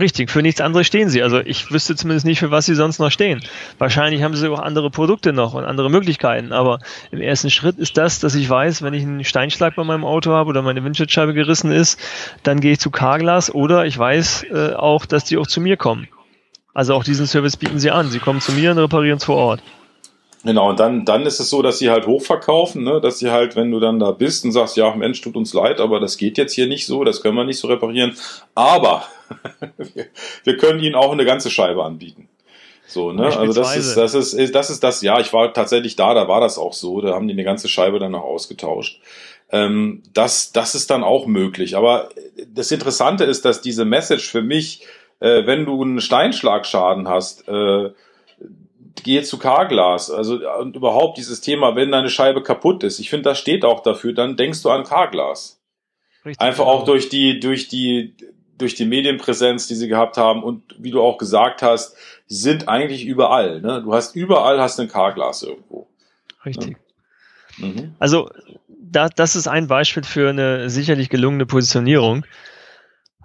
Richtig, 0.00 0.28
für 0.28 0.42
nichts 0.42 0.60
anderes 0.60 0.88
stehen 0.88 1.08
sie. 1.08 1.22
Also 1.22 1.38
ich 1.38 1.70
wüsste 1.70 1.94
zumindest 1.94 2.26
nicht, 2.26 2.40
für 2.40 2.50
was 2.50 2.66
sie 2.66 2.74
sonst 2.74 2.98
noch 2.98 3.12
stehen. 3.12 3.40
Wahrscheinlich 3.78 4.24
haben 4.24 4.34
sie 4.34 4.48
auch 4.48 4.58
andere 4.58 4.90
Produkte 4.90 5.32
noch 5.32 5.54
und 5.54 5.64
andere 5.64 5.88
Möglichkeiten. 5.88 6.52
Aber 6.52 6.80
im 7.12 7.20
ersten 7.20 7.48
Schritt 7.48 7.78
ist 7.78 7.96
das, 7.96 8.18
dass 8.18 8.34
ich 8.34 8.50
weiß, 8.50 8.82
wenn 8.82 8.92
ich 8.92 9.04
einen 9.04 9.22
Steinschlag 9.22 9.76
bei 9.76 9.84
meinem 9.84 10.04
Auto 10.04 10.32
habe 10.32 10.50
oder 10.50 10.62
meine 10.62 10.82
Windschutzscheibe 10.82 11.32
gerissen 11.32 11.70
ist, 11.70 12.00
dann 12.42 12.58
gehe 12.58 12.72
ich 12.72 12.80
zu 12.80 12.90
Carglass 12.90 13.54
oder 13.54 13.86
ich 13.86 13.96
weiß 13.96 14.46
äh, 14.50 14.72
auch, 14.72 15.06
dass 15.06 15.24
die 15.24 15.36
auch 15.36 15.46
zu 15.46 15.60
mir 15.60 15.76
kommen. 15.76 16.08
Also 16.72 16.94
auch 16.94 17.04
diesen 17.04 17.28
Service 17.28 17.56
bieten 17.56 17.78
sie 17.78 17.92
an. 17.92 18.10
Sie 18.10 18.18
kommen 18.18 18.40
zu 18.40 18.50
mir 18.50 18.72
und 18.72 18.78
reparieren 18.78 19.18
es 19.18 19.24
vor 19.24 19.36
Ort. 19.36 19.62
Genau, 20.44 20.70
und 20.70 20.78
dann, 20.78 21.04
dann 21.04 21.24
ist 21.24 21.40
es 21.40 21.48
so, 21.48 21.62
dass 21.62 21.78
sie 21.78 21.90
halt 21.90 22.06
hochverkaufen, 22.06 22.84
ne? 22.84 23.00
dass 23.00 23.18
sie 23.18 23.30
halt, 23.30 23.56
wenn 23.56 23.70
du 23.70 23.80
dann 23.80 23.98
da 23.98 24.10
bist 24.10 24.44
und 24.44 24.52
sagst, 24.52 24.76
ja, 24.76 24.94
Mensch, 24.94 25.20
tut 25.22 25.36
uns 25.36 25.54
leid, 25.54 25.80
aber 25.80 26.00
das 26.00 26.18
geht 26.18 26.36
jetzt 26.36 26.52
hier 26.52 26.66
nicht 26.66 26.86
so, 26.86 27.02
das 27.02 27.22
können 27.22 27.36
wir 27.36 27.44
nicht 27.44 27.58
so 27.58 27.68
reparieren. 27.68 28.14
Aber 28.54 29.04
wir 30.44 30.56
können 30.56 30.80
ihnen 30.80 30.94
auch 30.94 31.12
eine 31.12 31.24
ganze 31.24 31.50
Scheibe 31.50 31.82
anbieten. 31.82 32.28
So, 32.86 33.12
ne? 33.12 33.36
Also 33.36 33.60
das 33.60 33.74
ist, 33.74 33.96
das 33.96 34.14
ist, 34.14 34.54
das 34.54 34.68
ist 34.68 34.84
das, 34.84 35.00
ja, 35.00 35.18
ich 35.18 35.32
war 35.32 35.52
tatsächlich 35.54 35.96
da, 35.96 36.12
da 36.12 36.28
war 36.28 36.40
das 36.40 36.58
auch 36.58 36.74
so, 36.74 37.00
da 37.00 37.14
haben 37.14 37.26
die 37.26 37.32
eine 37.32 37.44
ganze 37.44 37.68
Scheibe 37.68 37.98
dann 37.98 38.12
noch 38.12 38.22
ausgetauscht. 38.22 39.00
Ähm, 39.50 40.02
das, 40.12 40.52
das 40.52 40.74
ist 40.74 40.90
dann 40.90 41.02
auch 41.02 41.26
möglich. 41.26 41.76
Aber 41.76 42.10
das 42.46 42.70
Interessante 42.70 43.24
ist, 43.24 43.46
dass 43.46 43.62
diese 43.62 43.86
Message 43.86 44.30
für 44.30 44.42
mich 44.42 44.86
äh, 45.20 45.46
wenn 45.46 45.64
du 45.64 45.80
einen 45.82 46.00
Steinschlagschaden 46.00 47.08
hast, 47.08 47.48
äh, 47.48 47.90
geh 49.02 49.22
zu 49.22 49.38
Carglass. 49.38 50.10
Also 50.10 50.40
und 50.58 50.76
überhaupt 50.76 51.18
dieses 51.18 51.40
Thema, 51.40 51.76
wenn 51.76 51.90
deine 51.90 52.10
Scheibe 52.10 52.42
kaputt 52.42 52.82
ist. 52.84 52.98
Ich 52.98 53.10
finde, 53.10 53.30
das 53.30 53.38
steht 53.38 53.64
auch 53.64 53.80
dafür. 53.80 54.12
Dann 54.12 54.36
denkst 54.36 54.62
du 54.62 54.70
an 54.70 54.84
Carglass. 54.84 55.60
Richtig, 56.24 56.40
Einfach 56.40 56.64
genau. 56.64 56.76
auch 56.76 56.84
durch 56.84 57.08
die 57.08 57.40
durch 57.40 57.68
die 57.68 58.14
durch 58.56 58.74
die 58.74 58.84
Medienpräsenz, 58.84 59.66
die 59.66 59.74
sie 59.74 59.88
gehabt 59.88 60.16
haben 60.16 60.42
und 60.42 60.62
wie 60.78 60.90
du 60.90 61.02
auch 61.02 61.18
gesagt 61.18 61.60
hast, 61.60 61.96
sind 62.26 62.68
eigentlich 62.68 63.04
überall. 63.04 63.60
Ne? 63.60 63.82
Du 63.82 63.92
hast 63.92 64.14
überall 64.14 64.60
hast 64.60 64.78
ein 64.78 64.88
Carglass 64.88 65.42
irgendwo. 65.42 65.88
Richtig. 66.46 66.76
Ne? 67.58 67.66
Mhm. 67.66 67.94
Also 67.98 68.30
da, 68.68 69.08
das 69.08 69.36
ist 69.36 69.48
ein 69.48 69.66
Beispiel 69.66 70.04
für 70.04 70.30
eine 70.30 70.70
sicherlich 70.70 71.08
gelungene 71.08 71.46
Positionierung. 71.46 72.24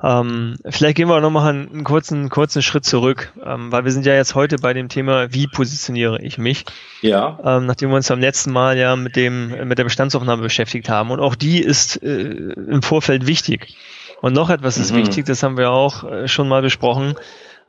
Ähm, 0.02 0.56
vielleicht 0.70 0.96
gehen 0.96 1.10
wir 1.10 1.20
noch 1.20 1.30
mal 1.30 1.50
einen, 1.50 1.70
einen 1.70 1.84
kurzen, 1.84 2.30
kurzen 2.30 2.62
Schritt 2.62 2.86
zurück, 2.86 3.34
ähm, 3.46 3.72
weil 3.72 3.84
wir 3.84 3.92
sind 3.92 4.06
ja 4.06 4.14
jetzt 4.14 4.34
heute 4.34 4.58
bei 4.58 4.74
dem 4.74 4.88
Thema, 4.88 5.34
wie 5.34 5.48
positioniere 5.48 6.22
ich 6.22 6.38
mich? 6.38 6.66
Ja. 7.02 7.38
Ähm, 7.44 7.66
nachdem 7.66 7.90
wir 7.90 7.98
uns 7.98 8.10
am 8.10 8.20
letzten 8.20 8.52
Mal 8.52 8.78
ja 8.78 8.96
mit 8.96 9.16
dem, 9.16 9.68
mit 9.68 9.78
der 9.78 9.84
Bestandsaufnahme 9.84 10.42
beschäftigt 10.42 10.90
haben. 10.90 11.12
Und 11.12 11.20
auch 11.20 11.36
die 11.36 11.60
ist 11.60 12.02
äh, 12.02 12.22
im 12.22 12.82
Vorfeld 12.82 13.28
wichtig. 13.28 13.76
Und 14.22 14.34
noch 14.34 14.50
etwas 14.50 14.78
ist 14.78 14.92
mhm. 14.92 14.98
wichtig, 14.98 15.26
das 15.26 15.44
haben 15.44 15.58
wir 15.58 15.72
auch 15.72 16.04
äh, 16.04 16.28
schon 16.28 16.48
mal 16.48 16.62
besprochen. 16.62 17.16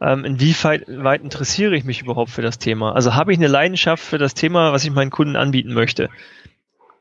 Ähm, 0.00 0.25
inwieweit 0.25 0.84
weit 0.88 1.22
interessiere 1.22 1.76
ich 1.76 1.84
mich 1.84 2.00
überhaupt 2.00 2.30
für 2.30 2.42
das 2.42 2.58
Thema? 2.58 2.94
Also 2.94 3.14
habe 3.14 3.32
ich 3.32 3.38
eine 3.38 3.49
Leidenschaft 3.49 4.02
für 4.02 4.18
das 4.18 4.34
Thema, 4.34 4.72
was 4.72 4.84
ich 4.84 4.90
meinen 4.90 5.10
Kunden 5.10 5.37
anbieten 5.37 5.75
möchte? 5.75 6.08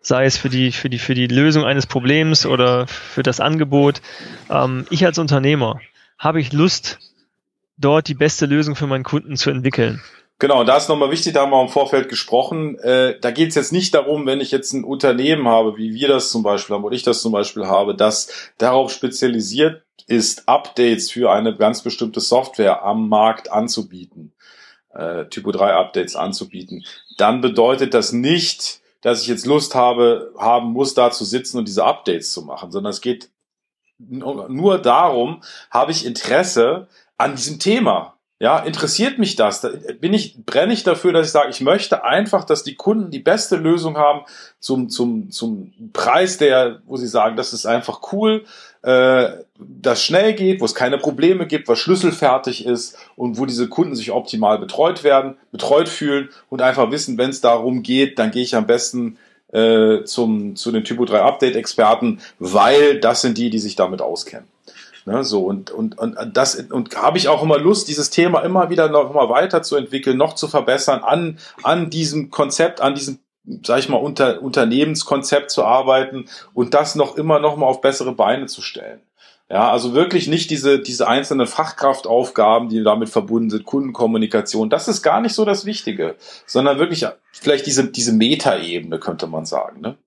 Sei 0.01 0.25
es 0.25 0.37
für 0.37 0.49
die, 0.49 0.71
für 0.71 0.89
die, 0.89 0.99
für 0.99 1.13
die 1.13 1.27
Lösung 1.27 1.65
eines 1.65 1.85
Problems 1.85 2.45
oder 2.45 2.87
für 2.87 3.23
das 3.23 3.39
Angebot. 3.39 4.01
Ähm, 4.49 4.85
ich 4.89 5.05
als 5.05 5.19
Unternehmer 5.19 5.79
habe 6.17 6.39
ich 6.39 6.53
Lust, 6.53 6.99
dort 7.77 8.07
die 8.07 8.13
beste 8.13 8.45
Lösung 8.45 8.75
für 8.75 8.87
meinen 8.87 9.03
Kunden 9.03 9.37
zu 9.37 9.49
entwickeln. 9.49 10.01
Genau, 10.37 10.63
da 10.63 10.77
ist 10.77 10.87
nochmal 10.87 11.11
wichtig, 11.11 11.33
da 11.33 11.41
haben 11.41 11.51
wir 11.51 11.61
im 11.61 11.67
Vorfeld 11.67 12.07
gesprochen. 12.07 12.79
Äh, 12.79 13.19
da 13.19 13.31
geht 13.31 13.49
es 13.49 13.55
jetzt 13.55 13.73
nicht 13.73 13.93
darum, 13.93 14.25
wenn 14.25 14.39
ich 14.39 14.51
jetzt 14.51 14.71
ein 14.71 14.85
Unternehmen 14.85 15.49
habe, 15.49 15.75
wie 15.75 15.93
wir 15.93 16.07
das 16.07 16.29
zum 16.29 16.43
Beispiel 16.43 16.75
haben 16.75 16.85
oder 16.85 16.95
ich 16.95 17.03
das 17.03 17.21
zum 17.21 17.33
Beispiel 17.33 17.65
habe, 17.65 17.93
das 17.93 18.51
darauf 18.57 18.89
spezialisiert 18.91 19.83
ist, 20.07 20.47
Updates 20.47 21.11
für 21.11 21.29
eine 21.31 21.55
ganz 21.55 21.81
bestimmte 21.81 22.21
Software 22.21 22.83
am 22.83 23.09
Markt 23.09 23.51
anzubieten, 23.51 24.31
äh, 24.93 25.25
Typo 25.25 25.51
3 25.51 25.73
Updates 25.73 26.15
anzubieten. 26.15 26.85
Dann 27.17 27.41
bedeutet 27.41 27.93
das 27.93 28.13
nicht, 28.13 28.79
dass 29.01 29.21
ich 29.21 29.27
jetzt 29.27 29.45
Lust 29.45 29.75
habe, 29.75 30.33
haben 30.37 30.71
muss, 30.71 30.93
da 30.93 31.11
zu 31.11 31.25
sitzen 31.25 31.57
und 31.57 31.67
diese 31.67 31.85
Updates 31.85 32.31
zu 32.31 32.41
machen, 32.41 32.71
sondern 32.71 32.91
es 32.91 33.01
geht 33.01 33.29
nur 33.97 34.77
darum, 34.79 35.41
habe 35.69 35.91
ich 35.91 36.05
Interesse 36.05 36.87
an 37.17 37.35
diesem 37.35 37.59
Thema. 37.59 38.15
Ja, 38.41 38.59
interessiert 38.59 39.19
mich 39.19 39.35
das? 39.35 39.59
Da 39.59 39.69
bin 39.99 40.13
ich, 40.13 40.45
brenne 40.45 40.71
ich 40.71 40.83
dafür, 40.83 41.11
dass 41.11 41.27
ich 41.27 41.33
sage, 41.33 41.49
ich 41.49 41.59
möchte 41.59 42.05
einfach, 42.05 42.45
dass 42.45 42.63
die 42.63 42.75
Kunden 42.75 43.11
die 43.11 43.19
beste 43.19 43.57
Lösung 43.57 43.97
haben 43.97 44.21
zum, 44.61 44.87
zum, 44.87 45.29
zum 45.29 45.73
Preis, 45.91 46.37
der, 46.37 46.81
wo 46.85 46.95
sie 46.95 47.09
sagen, 47.09 47.35
das 47.35 47.51
ist 47.51 47.65
einfach 47.65 48.13
cool, 48.13 48.45
das 48.81 50.03
schnell 50.03 50.33
geht, 50.33 50.61
wo 50.61 50.65
es 50.65 50.73
keine 50.73 50.97
Probleme 50.97 51.47
gibt, 51.47 51.67
was 51.67 51.79
schlüsselfertig 51.79 52.65
ist 52.65 52.97
und 53.15 53.37
wo 53.37 53.45
diese 53.45 53.67
Kunden 53.67 53.95
sich 53.95 54.11
optimal 54.11 54.57
betreut 54.57 55.03
werden, 55.03 55.35
betreut 55.51 55.89
fühlen 55.89 56.29
und 56.49 56.61
einfach 56.61 56.89
wissen, 56.91 57.17
wenn 57.17 57.29
es 57.29 57.41
darum 57.41 57.83
geht, 57.83 58.19
dann 58.19 58.31
gehe 58.31 58.43
ich 58.43 58.55
am 58.55 58.67
besten 58.67 59.17
äh, 59.51 60.03
zum, 60.03 60.55
zu 60.55 60.71
den 60.71 60.83
Typo 60.83 61.05
3 61.05 61.21
Update 61.21 61.55
Experten, 61.55 62.19
weil 62.39 62.99
das 62.99 63.21
sind 63.21 63.37
die, 63.37 63.49
die 63.49 63.59
sich 63.59 63.75
damit 63.75 64.01
auskennen. 64.01 64.47
Ne, 65.05 65.23
so 65.23 65.43
und, 65.45 65.71
und, 65.71 65.97
und 65.97 66.17
das 66.33 66.55
und 66.55 66.95
habe 66.95 67.17
ich 67.17 67.29
auch 67.29 67.41
immer 67.41 67.57
Lust, 67.57 67.87
dieses 67.87 68.09
Thema 68.09 68.41
immer 68.41 68.69
wieder 68.69 68.89
noch 68.89 69.13
mal 69.13 69.29
weiterzuentwickeln, 69.29 70.17
noch 70.17 70.35
zu 70.35 70.47
verbessern, 70.47 71.01
an, 71.03 71.39
an 71.63 71.89
diesem 71.89 72.29
Konzept, 72.29 72.81
an 72.81 72.95
diesem 72.95 73.19
sag 73.63 73.79
ich 73.79 73.89
mal, 73.89 73.97
unter, 73.97 74.41
Unternehmenskonzept 74.41 75.51
zu 75.51 75.63
arbeiten 75.63 76.25
und 76.53 76.73
das 76.73 76.95
noch 76.95 77.17
immer 77.17 77.39
noch 77.39 77.57
mal 77.57 77.65
auf 77.65 77.81
bessere 77.81 78.13
Beine 78.13 78.47
zu 78.47 78.61
stellen. 78.61 79.01
Ja, 79.51 79.71
also 79.71 79.95
wirklich 79.95 80.27
nicht 80.27 80.51
diese, 80.51 80.79
diese 80.79 81.07
einzelnen 81.07 81.47
Fachkraftaufgaben, 81.47 82.69
die 82.69 82.83
damit 82.83 83.09
verbunden 83.09 83.49
sind, 83.49 83.65
Kundenkommunikation. 83.65 84.69
Das 84.69 84.87
ist 84.87 85.01
gar 85.01 85.21
nicht 85.21 85.33
so 85.33 85.43
das 85.43 85.65
Wichtige, 85.65 86.15
sondern 86.45 86.77
wirklich 86.77 87.03
vielleicht 87.31 87.65
diese, 87.65 87.89
diese 87.89 88.13
Metaebene, 88.13 88.99
könnte 88.99 89.25
man 89.25 89.45
sagen. 89.45 89.81
Ne? 89.81 89.97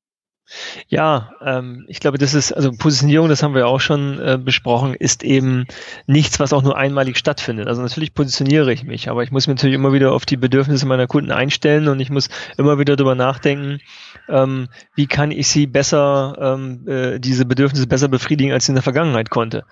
Ja, 0.88 1.32
ähm, 1.44 1.84
ich 1.88 2.00
glaube, 2.00 2.18
das 2.18 2.34
ist, 2.34 2.52
also 2.52 2.72
Positionierung, 2.72 3.28
das 3.28 3.42
haben 3.42 3.54
wir 3.54 3.66
auch 3.66 3.80
schon 3.80 4.18
äh, 4.20 4.38
besprochen, 4.38 4.94
ist 4.94 5.22
eben 5.22 5.66
nichts, 6.06 6.40
was 6.40 6.52
auch 6.52 6.62
nur 6.62 6.76
einmalig 6.76 7.16
stattfindet. 7.16 7.68
Also 7.68 7.82
natürlich 7.82 8.14
positioniere 8.14 8.72
ich 8.72 8.84
mich, 8.84 9.08
aber 9.08 9.22
ich 9.22 9.30
muss 9.30 9.46
mich 9.46 9.56
natürlich 9.56 9.74
immer 9.74 9.92
wieder 9.92 10.12
auf 10.12 10.26
die 10.26 10.36
Bedürfnisse 10.36 10.86
meiner 10.86 11.06
Kunden 11.06 11.30
einstellen 11.30 11.88
und 11.88 12.00
ich 12.00 12.10
muss 12.10 12.28
immer 12.58 12.78
wieder 12.78 12.96
darüber 12.96 13.14
nachdenken, 13.14 13.80
ähm, 14.28 14.68
wie 14.94 15.06
kann 15.06 15.30
ich 15.30 15.48
sie 15.48 15.66
besser, 15.66 16.36
ähm, 16.38 16.86
äh, 16.86 17.18
diese 17.18 17.46
Bedürfnisse 17.46 17.86
besser 17.86 18.08
befriedigen, 18.08 18.52
als 18.52 18.64
ich 18.64 18.70
in 18.70 18.74
der 18.76 18.82
Vergangenheit 18.82 19.30
konnte. 19.30 19.64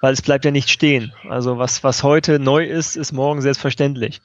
Weil 0.00 0.12
es 0.12 0.22
bleibt 0.22 0.44
ja 0.44 0.50
nicht 0.50 0.70
stehen. 0.70 1.12
Also 1.28 1.58
was, 1.58 1.82
was 1.82 2.02
heute 2.02 2.38
neu 2.38 2.64
ist, 2.64 2.96
ist 2.96 3.12
morgen 3.12 3.40
selbstverständlich. 3.40 4.20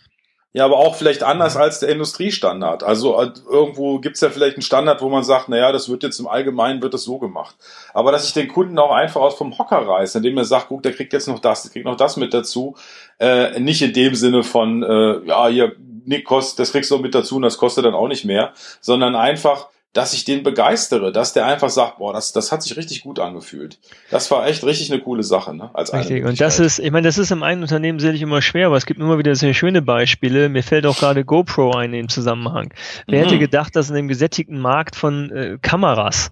Ja, 0.53 0.65
aber 0.65 0.77
auch 0.77 0.95
vielleicht 0.95 1.23
anders 1.23 1.55
als 1.55 1.79
der 1.79 1.87
Industriestandard. 1.89 2.83
Also 2.83 3.17
äh, 3.21 3.31
irgendwo 3.49 3.99
gibt's 3.99 4.19
ja 4.19 4.29
vielleicht 4.29 4.57
einen 4.57 4.63
Standard, 4.63 5.01
wo 5.01 5.07
man 5.07 5.23
sagt, 5.23 5.47
naja, 5.47 5.71
das 5.71 5.87
wird 5.87 6.03
jetzt 6.03 6.19
im 6.19 6.27
Allgemeinen 6.27 6.81
wird 6.81 6.93
das 6.93 7.03
so 7.03 7.19
gemacht. 7.19 7.55
Aber 7.93 8.11
dass 8.11 8.27
ich 8.27 8.33
den 8.33 8.49
Kunden 8.49 8.77
auch 8.77 8.91
einfach 8.91 9.21
aus 9.21 9.35
vom 9.35 9.57
Hocker 9.57 9.87
reiße, 9.87 10.17
indem 10.17 10.37
er 10.37 10.45
sagt, 10.45 10.67
guck, 10.67 10.83
der 10.83 10.91
kriegt 10.91 11.13
jetzt 11.13 11.29
noch 11.29 11.39
das, 11.39 11.63
der 11.63 11.71
kriegt 11.71 11.85
noch 11.85 11.95
das 11.95 12.17
mit 12.17 12.33
dazu. 12.33 12.75
Äh, 13.17 13.61
nicht 13.61 13.81
in 13.81 13.93
dem 13.93 14.13
Sinne 14.13 14.43
von, 14.43 14.83
äh, 14.83 15.25
ja, 15.25 15.47
hier, 15.47 15.75
Nick, 16.03 16.25
kost, 16.25 16.59
das 16.59 16.73
kriegst 16.73 16.91
du 16.91 16.97
mit 16.97 17.15
dazu 17.15 17.37
und 17.37 17.43
das 17.43 17.57
kostet 17.57 17.85
dann 17.85 17.93
auch 17.93 18.09
nicht 18.09 18.25
mehr, 18.25 18.51
sondern 18.81 19.15
einfach, 19.15 19.69
dass 19.93 20.13
ich 20.13 20.23
den 20.23 20.43
begeistere, 20.43 21.11
dass 21.11 21.33
der 21.33 21.45
einfach 21.45 21.69
sagt, 21.69 21.97
boah, 21.97 22.13
das, 22.13 22.31
das 22.31 22.51
hat 22.51 22.63
sich 22.63 22.77
richtig 22.77 23.01
gut 23.01 23.19
angefühlt. 23.19 23.77
Das 24.09 24.31
war 24.31 24.47
echt 24.47 24.63
richtig 24.63 24.91
eine 24.91 25.01
coole 25.01 25.23
Sache, 25.23 25.53
ne? 25.53 25.69
Als 25.73 25.93
richtig. 25.93 26.23
Und 26.23 26.39
das 26.39 26.59
ist, 26.59 26.79
ich 26.79 26.91
meine, 26.91 27.07
das 27.07 27.17
ist 27.17 27.31
im 27.31 27.43
einen 27.43 27.61
Unternehmen 27.61 27.99
sicherlich 27.99 28.21
immer 28.21 28.41
schwer, 28.41 28.67
aber 28.67 28.77
es 28.77 28.85
gibt 28.85 29.01
immer 29.01 29.17
wieder 29.17 29.35
sehr 29.35 29.53
schöne 29.53 29.81
Beispiele. 29.81 30.47
Mir 30.47 30.63
fällt 30.63 30.85
auch 30.85 30.97
gerade 30.97 31.25
GoPro 31.25 31.75
ein 31.75 31.93
im 31.93 32.07
Zusammenhang. 32.07 32.73
Wer 33.07 33.19
mhm. 33.19 33.25
hätte 33.25 33.39
gedacht, 33.39 33.75
dass 33.75 33.89
in 33.89 33.95
dem 33.95 34.07
gesättigten 34.07 34.59
Markt 34.59 34.95
von 34.95 35.29
äh, 35.31 35.57
Kameras 35.61 36.31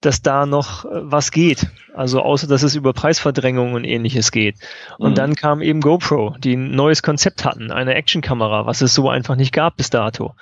dass 0.00 0.22
da 0.22 0.46
noch 0.46 0.84
äh, 0.84 0.88
was 0.90 1.30
geht. 1.30 1.66
Also 1.94 2.22
außer 2.22 2.46
dass 2.46 2.62
es 2.62 2.74
über 2.74 2.92
Preisverdrängung 2.92 3.74
und 3.74 3.84
ähnliches 3.84 4.30
geht. 4.30 4.56
Und 4.98 5.12
mhm. 5.12 5.14
dann 5.16 5.34
kam 5.34 5.60
eben 5.60 5.80
GoPro, 5.80 6.36
die 6.38 6.54
ein 6.54 6.70
neues 6.70 7.02
Konzept 7.02 7.44
hatten, 7.44 7.70
eine 7.70 7.94
Actionkamera, 7.94 8.66
was 8.66 8.80
es 8.80 8.94
so 8.94 9.08
einfach 9.08 9.36
nicht 9.36 9.52
gab 9.52 9.76
bis 9.76 9.90
dato. 9.90 10.34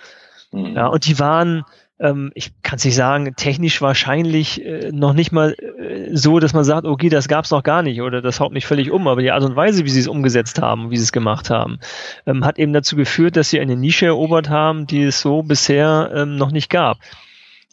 Mhm. 0.52 0.76
Ja, 0.76 0.86
und 0.88 1.06
die 1.06 1.18
waren 1.18 1.64
ähm, 1.98 2.30
ich 2.34 2.52
kann 2.62 2.76
es 2.76 2.84
nicht 2.84 2.94
sagen, 2.94 3.34
technisch 3.36 3.80
wahrscheinlich 3.80 4.64
äh, 4.64 4.90
noch 4.92 5.14
nicht 5.14 5.32
mal 5.32 5.54
äh, 5.54 6.14
so, 6.14 6.38
dass 6.38 6.52
man 6.52 6.64
sagt, 6.64 6.86
okay, 6.86 7.08
das 7.08 7.28
gab 7.28 7.44
es 7.44 7.50
noch 7.50 7.62
gar 7.62 7.82
nicht 7.82 8.02
oder 8.02 8.20
das 8.20 8.40
haut 8.40 8.52
mich 8.52 8.66
völlig 8.66 8.90
um. 8.90 9.08
Aber 9.08 9.22
die 9.22 9.30
Art 9.30 9.44
und 9.44 9.56
Weise, 9.56 9.84
wie 9.84 9.90
sie 9.90 10.00
es 10.00 10.08
umgesetzt 10.08 10.60
haben, 10.60 10.90
wie 10.90 10.96
sie 10.96 11.04
es 11.04 11.12
gemacht 11.12 11.50
haben, 11.50 11.78
ähm, 12.26 12.44
hat 12.44 12.58
eben 12.58 12.72
dazu 12.72 12.96
geführt, 12.96 13.36
dass 13.36 13.50
sie 13.50 13.60
eine 13.60 13.76
Nische 13.76 14.06
erobert 14.06 14.50
haben, 14.50 14.86
die 14.86 15.04
es 15.04 15.20
so 15.20 15.42
bisher 15.42 16.10
ähm, 16.14 16.36
noch 16.36 16.50
nicht 16.50 16.68
gab. 16.68 16.98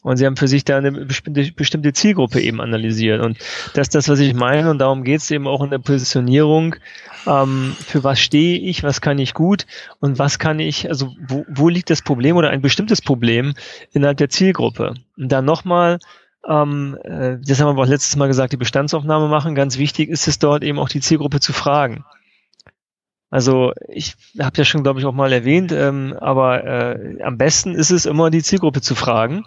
Und 0.04 0.18
sie 0.18 0.26
haben 0.26 0.36
für 0.36 0.48
sich 0.48 0.64
da 0.64 0.76
eine 0.76 0.92
bestimmte, 0.92 1.94
Zielgruppe 1.94 2.38
eben 2.38 2.60
analysiert. 2.60 3.22
Und 3.22 3.38
das 3.72 3.86
ist 3.86 3.94
das, 3.94 4.08
was 4.10 4.20
ich 4.20 4.34
meine. 4.34 4.70
Und 4.70 4.78
darum 4.78 5.02
geht 5.02 5.22
es 5.22 5.30
eben 5.30 5.48
auch 5.48 5.64
in 5.64 5.70
der 5.70 5.78
Positionierung. 5.78 6.76
Ähm, 7.26 7.74
für 7.80 8.04
was 8.04 8.20
stehe 8.20 8.58
ich, 8.58 8.82
was 8.82 9.00
kann 9.00 9.18
ich 9.18 9.32
gut 9.32 9.66
und 10.00 10.18
was 10.18 10.38
kann 10.38 10.60
ich, 10.60 10.90
also 10.90 11.14
wo, 11.26 11.46
wo 11.48 11.70
liegt 11.70 11.88
das 11.88 12.02
Problem 12.02 12.36
oder 12.36 12.50
ein 12.50 12.60
bestimmtes 12.60 13.00
Problem 13.00 13.54
innerhalb 13.94 14.18
der 14.18 14.28
Zielgruppe? 14.28 14.92
Und 15.16 15.32
dann 15.32 15.46
nochmal, 15.46 15.98
ähm, 16.46 16.98
äh, 17.02 17.38
das 17.42 17.62
haben 17.62 17.74
wir 17.74 17.82
auch 17.82 17.88
letztes 17.88 18.14
Mal 18.16 18.26
gesagt, 18.26 18.52
die 18.52 18.58
Bestandsaufnahme 18.58 19.28
machen. 19.28 19.54
Ganz 19.54 19.78
wichtig 19.78 20.10
ist 20.10 20.28
es 20.28 20.38
dort 20.38 20.64
eben 20.64 20.78
auch 20.78 20.90
die 20.90 21.00
Zielgruppe 21.00 21.40
zu 21.40 21.54
fragen. 21.54 22.04
Also 23.34 23.72
ich 23.88 24.14
habe 24.38 24.58
ja 24.58 24.64
schon, 24.64 24.84
glaube 24.84 25.00
ich, 25.00 25.06
auch 25.06 25.12
mal 25.12 25.32
erwähnt, 25.32 25.72
ähm, 25.72 26.16
aber 26.20 26.62
äh, 26.62 27.20
am 27.20 27.36
besten 27.36 27.74
ist 27.74 27.90
es 27.90 28.06
immer, 28.06 28.30
die 28.30 28.44
Zielgruppe 28.44 28.80
zu 28.80 28.94
fragen. 28.94 29.42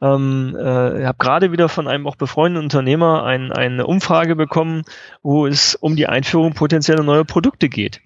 Ähm, 0.00 0.56
äh, 0.56 1.00
ich 1.00 1.06
habe 1.06 1.18
gerade 1.18 1.50
wieder 1.50 1.68
von 1.68 1.88
einem 1.88 2.06
auch 2.06 2.14
befreundeten 2.14 2.62
Unternehmer 2.62 3.24
ein, 3.24 3.50
eine 3.50 3.84
Umfrage 3.88 4.36
bekommen, 4.36 4.84
wo 5.24 5.48
es 5.48 5.74
um 5.74 5.96
die 5.96 6.06
Einführung 6.06 6.54
potenzieller 6.54 7.02
neuer 7.02 7.24
Produkte 7.24 7.68
geht. 7.68 8.00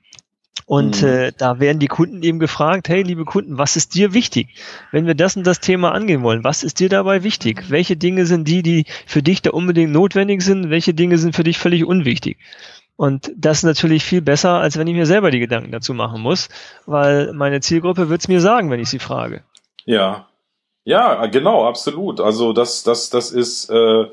Und 0.64 1.02
mhm. 1.02 1.08
äh, 1.08 1.32
da 1.36 1.60
werden 1.60 1.80
die 1.80 1.88
Kunden 1.88 2.22
eben 2.22 2.38
gefragt, 2.38 2.88
hey, 2.88 3.02
liebe 3.02 3.26
Kunden, 3.26 3.58
was 3.58 3.76
ist 3.76 3.94
dir 3.94 4.14
wichtig? 4.14 4.48
Wenn 4.90 5.06
wir 5.06 5.14
das 5.14 5.36
und 5.36 5.46
das 5.46 5.60
Thema 5.60 5.92
angehen 5.92 6.22
wollen, 6.22 6.44
was 6.44 6.62
ist 6.62 6.80
dir 6.80 6.88
dabei 6.88 7.24
wichtig? 7.24 7.64
Welche 7.68 7.98
Dinge 7.98 8.24
sind 8.24 8.48
die, 8.48 8.62
die 8.62 8.86
für 9.04 9.22
dich 9.22 9.42
da 9.42 9.50
unbedingt 9.50 9.92
notwendig 9.92 10.40
sind? 10.40 10.70
Welche 10.70 10.94
Dinge 10.94 11.18
sind 11.18 11.36
für 11.36 11.44
dich 11.44 11.58
völlig 11.58 11.84
unwichtig? 11.84 12.38
Und 12.96 13.30
das 13.36 13.58
ist 13.58 13.64
natürlich 13.64 14.04
viel 14.04 14.22
besser, 14.22 14.54
als 14.54 14.78
wenn 14.78 14.86
ich 14.86 14.94
mir 14.94 15.06
selber 15.06 15.30
die 15.30 15.38
Gedanken 15.38 15.70
dazu 15.70 15.92
machen 15.92 16.22
muss, 16.22 16.48
weil 16.86 17.32
meine 17.34 17.60
Zielgruppe 17.60 18.08
wird 18.08 18.22
es 18.22 18.28
mir 18.28 18.40
sagen, 18.40 18.70
wenn 18.70 18.80
ich 18.80 18.88
sie 18.88 18.98
frage. 18.98 19.42
Ja. 19.84 20.26
Ja, 20.84 21.26
genau, 21.26 21.66
absolut. 21.66 22.20
Also 22.20 22.52
das, 22.52 22.84
das, 22.84 23.10
das 23.10 23.32
ist, 23.32 23.68
äh, 23.70 24.06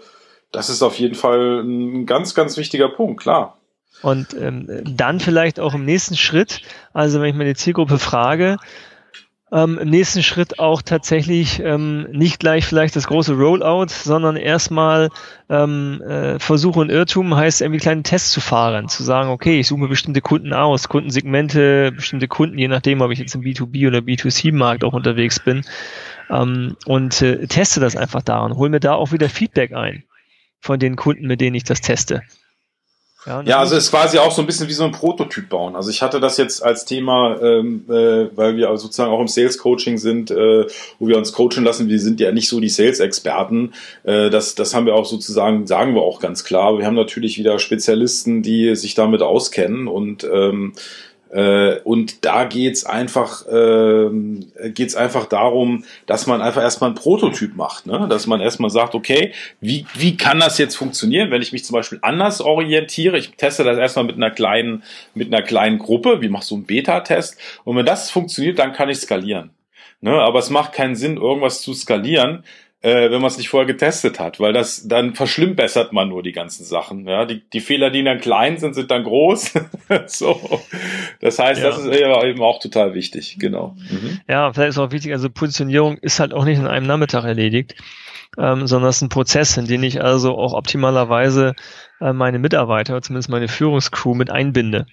das 0.52 0.69
ist 0.69 0.82
auf 0.82 1.00
jeden 1.00 1.15
Fall 1.15 1.62
ein 1.63 2.06
ganz, 2.06 2.34
ganz 2.36 2.58
wichtiger 2.58 2.89
Punkt, 2.89 3.22
klar. 3.22 3.58
Und 4.02 4.34
ähm, 4.34 4.67
dann 4.84 5.19
vielleicht 5.19 5.60
auch 5.60 5.74
im 5.74 5.86
nächsten 5.86 6.17
Schritt, 6.17 6.62
also 6.91 7.22
wenn 7.22 7.30
ich 7.30 7.36
meine 7.36 7.56
Zielgruppe 7.56 8.00
frage, 8.00 8.58
ähm, 9.54 9.78
im 9.78 9.89
nächsten 9.89 10.24
Schritt 10.24 10.58
auch 10.58 10.82
tatsächlich 10.82 11.60
ähm, 11.60 12.08
nicht 12.12 12.39
gleich 12.39 12.66
vielleicht 12.66 12.96
das 12.96 13.06
große 13.06 13.36
Rollout, 13.36 13.89
sondern 13.89 14.36
erstmal 14.36 15.10
ähm, 15.48 16.02
äh, 16.02 16.39
Versuche 16.39 16.80
und 16.80 16.89
Irrtum 16.89 17.36
heißt 17.36 17.62
irgendwie 17.62 17.80
kleine 17.80 18.02
Tests 18.02 18.32
zu 18.32 18.42
fahren, 18.42 18.89
zu 18.89 19.04
sagen, 19.04 19.30
okay, 19.30 19.60
ich 19.60 19.68
suche 19.68 19.82
mir 19.82 19.88
bestimmte 19.88 20.22
Kunden 20.22 20.54
aus, 20.54 20.89
Kundensegmente, 20.89 21.92
bestimmte 21.92 22.28
Kunden, 22.28 22.58
je 22.58 22.68
nachdem, 22.68 23.02
ob 23.02 23.12
ich 23.12 23.20
jetzt 23.20 23.36
im 23.36 23.42
B2B 23.42 23.88
oder 23.88 24.00
B2C-Markt 24.00 24.84
auch 24.84 24.94
unterwegs 24.94 25.39
bin 25.39 25.63
ähm, 26.32 26.76
und 26.88 27.22
äh, 27.22 27.46
teste 27.46 27.80
das 27.80 27.96
einfach 27.96 28.24
da 28.24 28.39
und 28.39 28.56
hole 28.56 28.72
mir 28.72 28.80
da 28.80 28.96
auch 28.96 29.12
wieder 29.12 29.30
Feedback 29.30 29.74
ein 29.74 30.04
von 30.60 30.80
den 30.80 30.96
Kunden, 30.96 31.28
mit 31.28 31.42
denen 31.42 31.56
ich 31.56 31.63
das 31.63 31.82
teste. 31.82 32.24
Ja, 33.25 33.41
ja, 33.43 33.59
also 33.59 33.75
es 33.75 33.86
ist 33.86 33.91
quasi 33.91 34.17
auch 34.17 34.31
so 34.31 34.41
ein 34.41 34.45
bisschen 34.45 34.67
wie 34.67 34.73
so 34.73 34.83
ein 34.83 34.91
Prototyp 34.91 35.49
bauen. 35.49 35.75
Also 35.75 35.89
ich 35.89 36.01
hatte 36.01 36.19
das 36.19 36.38
jetzt 36.38 36.63
als 36.63 36.86
Thema, 36.86 37.39
ähm, 37.41 37.86
äh, 37.88 38.36
weil 38.36 38.57
wir 38.57 38.75
sozusagen 38.77 39.12
auch 39.12 39.21
im 39.21 39.27
Sales 39.27 39.57
Coaching 39.57 39.97
sind, 39.97 40.29
äh, 40.31 40.65
wo 40.99 41.07
wir 41.07 41.17
uns 41.17 41.31
coachen 41.31 41.63
lassen. 41.63 41.88
Wir 41.88 41.99
sind 41.99 42.19
ja 42.19 42.31
nicht 42.31 42.49
so 42.49 42.59
die 42.59 42.69
Sales 42.69 42.99
Experten. 42.99 43.73
Äh, 44.03 44.29
das, 44.29 44.55
das 44.55 44.73
haben 44.73 44.86
wir 44.86 44.95
auch 44.95 45.05
sozusagen, 45.05 45.67
sagen 45.67 45.95
wir 45.95 46.01
auch 46.01 46.19
ganz 46.19 46.43
klar. 46.43 46.77
Wir 46.77 46.86
haben 46.86 46.95
natürlich 46.95 47.38
wieder 47.38 47.59
Spezialisten, 47.59 48.41
die 48.41 48.75
sich 48.75 48.93
damit 48.93 49.21
auskennen 49.21 49.88
und 49.88 50.23
ähm, 50.23 50.73
äh, 51.34 51.80
und 51.80 52.26
da 52.26 52.46
geht's 52.46 52.86
einfach, 52.86 53.48
äh, 53.48 54.10
geht's 54.69 54.96
einfach 54.96 55.26
darum, 55.26 55.84
dass 56.06 56.28
man 56.28 56.43
einfach 56.43 56.62
erstmal 56.62 56.91
einen 56.91 56.96
Prototyp 56.96 57.56
macht, 57.56 57.88
ne? 57.88 58.06
dass 58.08 58.28
man 58.28 58.39
erstmal 58.39 58.69
sagt, 58.69 58.93
okay, 58.93 59.34
wie, 59.60 59.88
wie 59.96 60.15
kann 60.15 60.39
das 60.39 60.60
jetzt 60.60 60.76
funktionieren, 60.76 61.32
wenn 61.32 61.41
ich 61.41 61.52
mich 61.52 61.65
zum 61.65 61.74
Beispiel 61.74 61.98
anders 62.04 62.39
orientiere? 62.39 63.17
Ich 63.17 63.32
teste 63.32 63.63
das 63.63 63.80
erstmal 63.80 64.06
mit 64.06 64.15
einer 64.15 64.30
kleinen, 64.30 64.84
mit 65.15 65.34
einer 65.34 65.43
kleinen 65.43 65.80
Gruppe, 65.80 66.22
wie 66.22 66.30
machst 66.30 66.52
du 66.52 66.56
einen 66.56 66.65
Beta-Test? 66.65 67.38
Und 67.63 67.78
wenn 67.78 67.86
das 67.86 68.12
funktioniert, 68.12 68.60
dann 68.60 68.74
kann 68.74 68.89
ich 68.89 69.00
skalieren. 69.00 69.50
Ne? 70.02 70.12
Aber 70.12 70.38
es 70.38 70.52
macht 70.52 70.74
keinen 70.74 70.96
Sinn, 70.96 71.17
irgendwas 71.17 71.63
zu 71.63 71.74
skalieren, 71.74 72.43
äh, 72.84 73.10
wenn 73.10 73.22
man 73.22 73.32
es 73.32 73.38
nicht 73.38 73.48
vorher 73.48 73.65
getestet 73.65 74.19
hat, 74.19 74.41
weil 74.41 74.52
das 74.52 74.86
dann 74.88 75.15
verschlimmbessert 75.15 75.93
man 75.93 76.10
nur 76.10 76.22
die 76.22 76.34
ganzen 76.34 76.65
Sachen. 76.65 77.08
Ja, 77.08 77.26
die, 77.26 77.41
die 77.54 77.62
Fehler, 77.62 77.89
die 77.89 78.04
dann 78.04 78.19
klein 78.19 78.58
sind, 78.58 78.76
sind 78.76 78.91
dann 78.91 79.06
groß. 79.06 79.54
so, 80.08 80.62
das 81.22 81.39
heißt, 81.39 81.62
ja. 81.62 81.69
das 81.69 81.80
ist 81.80 81.88
eben 81.88 82.41
auch 82.41 82.60
total 82.60 82.93
wichtig. 82.93 83.38
Genau. 83.39 83.76
Mhm. 83.89 84.19
Ja, 84.28 84.52
vielleicht 84.52 84.72
ist 84.72 84.78
auch 84.78 84.91
wichtig. 84.91 85.13
Also 85.13 85.30
Positionierung 85.30 85.98
ist 86.00 86.19
halt 86.19 86.34
auch 86.34 86.43
nicht 86.43 86.60
in 86.60 86.67
einem 86.67 86.86
Nachmittag 86.86 87.24
erledigt, 87.24 87.76
ähm, 88.38 88.67
sondern 88.67 88.89
es 88.89 88.98
ist 88.98 89.04
ein 89.04 89.10
Prozess, 89.10 89.56
in 89.56 89.65
den 89.65 89.82
ich 89.82 90.04
also 90.04 90.38
auch 90.38 90.54
optimalerweise 90.54 91.56
äh, 92.02 92.12
meine 92.12 92.38
Mitarbeiter, 92.38 93.02
zumindest 93.02 93.30
meine 93.30 93.48
Führungscrew 93.48 94.13
mit 94.13 94.30
einbinde. 94.30 94.88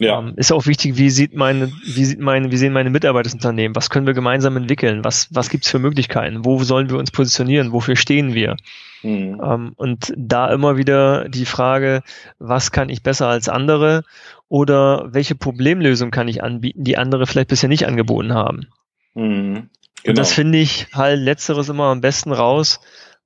Ja. 0.00 0.18
Ähm, 0.18 0.32
ist 0.36 0.50
auch 0.50 0.66
wichtig, 0.66 0.96
wie 0.96 1.10
sieht 1.10 1.34
meine, 1.36 1.70
wie 1.84 2.04
sieht 2.06 2.20
meine, 2.20 2.50
wie 2.50 2.56
sehen 2.56 2.72
meine 2.72 2.88
Mitarbeiter 2.88 3.24
das 3.24 3.34
Unternehmen? 3.34 3.76
Was 3.76 3.90
können 3.90 4.06
wir 4.06 4.14
gemeinsam 4.14 4.56
entwickeln? 4.56 5.04
Was, 5.04 5.28
was 5.30 5.50
gibt's 5.50 5.68
für 5.68 5.78
Möglichkeiten? 5.78 6.42
Wo 6.42 6.62
sollen 6.64 6.88
wir 6.88 6.96
uns 6.96 7.10
positionieren? 7.10 7.72
Wofür 7.72 7.96
stehen 7.96 8.32
wir? 8.32 8.56
Mhm. 9.02 9.40
Ähm, 9.44 9.72
und 9.76 10.14
da 10.16 10.50
immer 10.50 10.78
wieder 10.78 11.28
die 11.28 11.44
Frage, 11.44 12.02
was 12.38 12.72
kann 12.72 12.88
ich 12.88 13.02
besser 13.02 13.28
als 13.28 13.50
andere? 13.50 14.02
Oder 14.48 15.08
welche 15.12 15.34
Problemlösung 15.34 16.10
kann 16.10 16.28
ich 16.28 16.42
anbieten, 16.42 16.82
die 16.82 16.96
andere 16.96 17.26
vielleicht 17.26 17.50
bisher 17.50 17.68
nicht 17.68 17.86
angeboten 17.86 18.32
haben? 18.32 18.68
Mhm. 19.14 19.68
Genau. 20.02 20.12
Und 20.12 20.18
das 20.18 20.32
finde 20.32 20.58
ich 20.58 20.86
halt 20.94 21.20
letzteres 21.20 21.68
immer 21.68 21.84
am 21.84 22.00
besten 22.00 22.32
raus, 22.32 22.80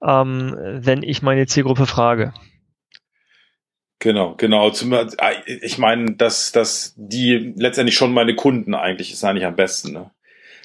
ähm, 0.05 0.57
wenn 0.59 1.05
ich 1.05 1.23
meine 1.23 1.47
Zielgruppe 1.47 1.87
frage. 1.87 2.35
Genau, 3.99 4.35
genau. 4.37 4.71
Ich 5.63 5.79
meine, 5.79 6.13
dass, 6.13 6.53
dass 6.53 6.95
die 6.97 7.55
letztendlich 7.57 7.97
schon 7.97 8.13
meine 8.13 8.35
Kunden 8.35 8.75
eigentlich 8.75 9.13
ist 9.13 9.25
eigentlich 9.25 9.47
am 9.47 9.57
besten. 9.57 9.93
Ne? 9.93 10.11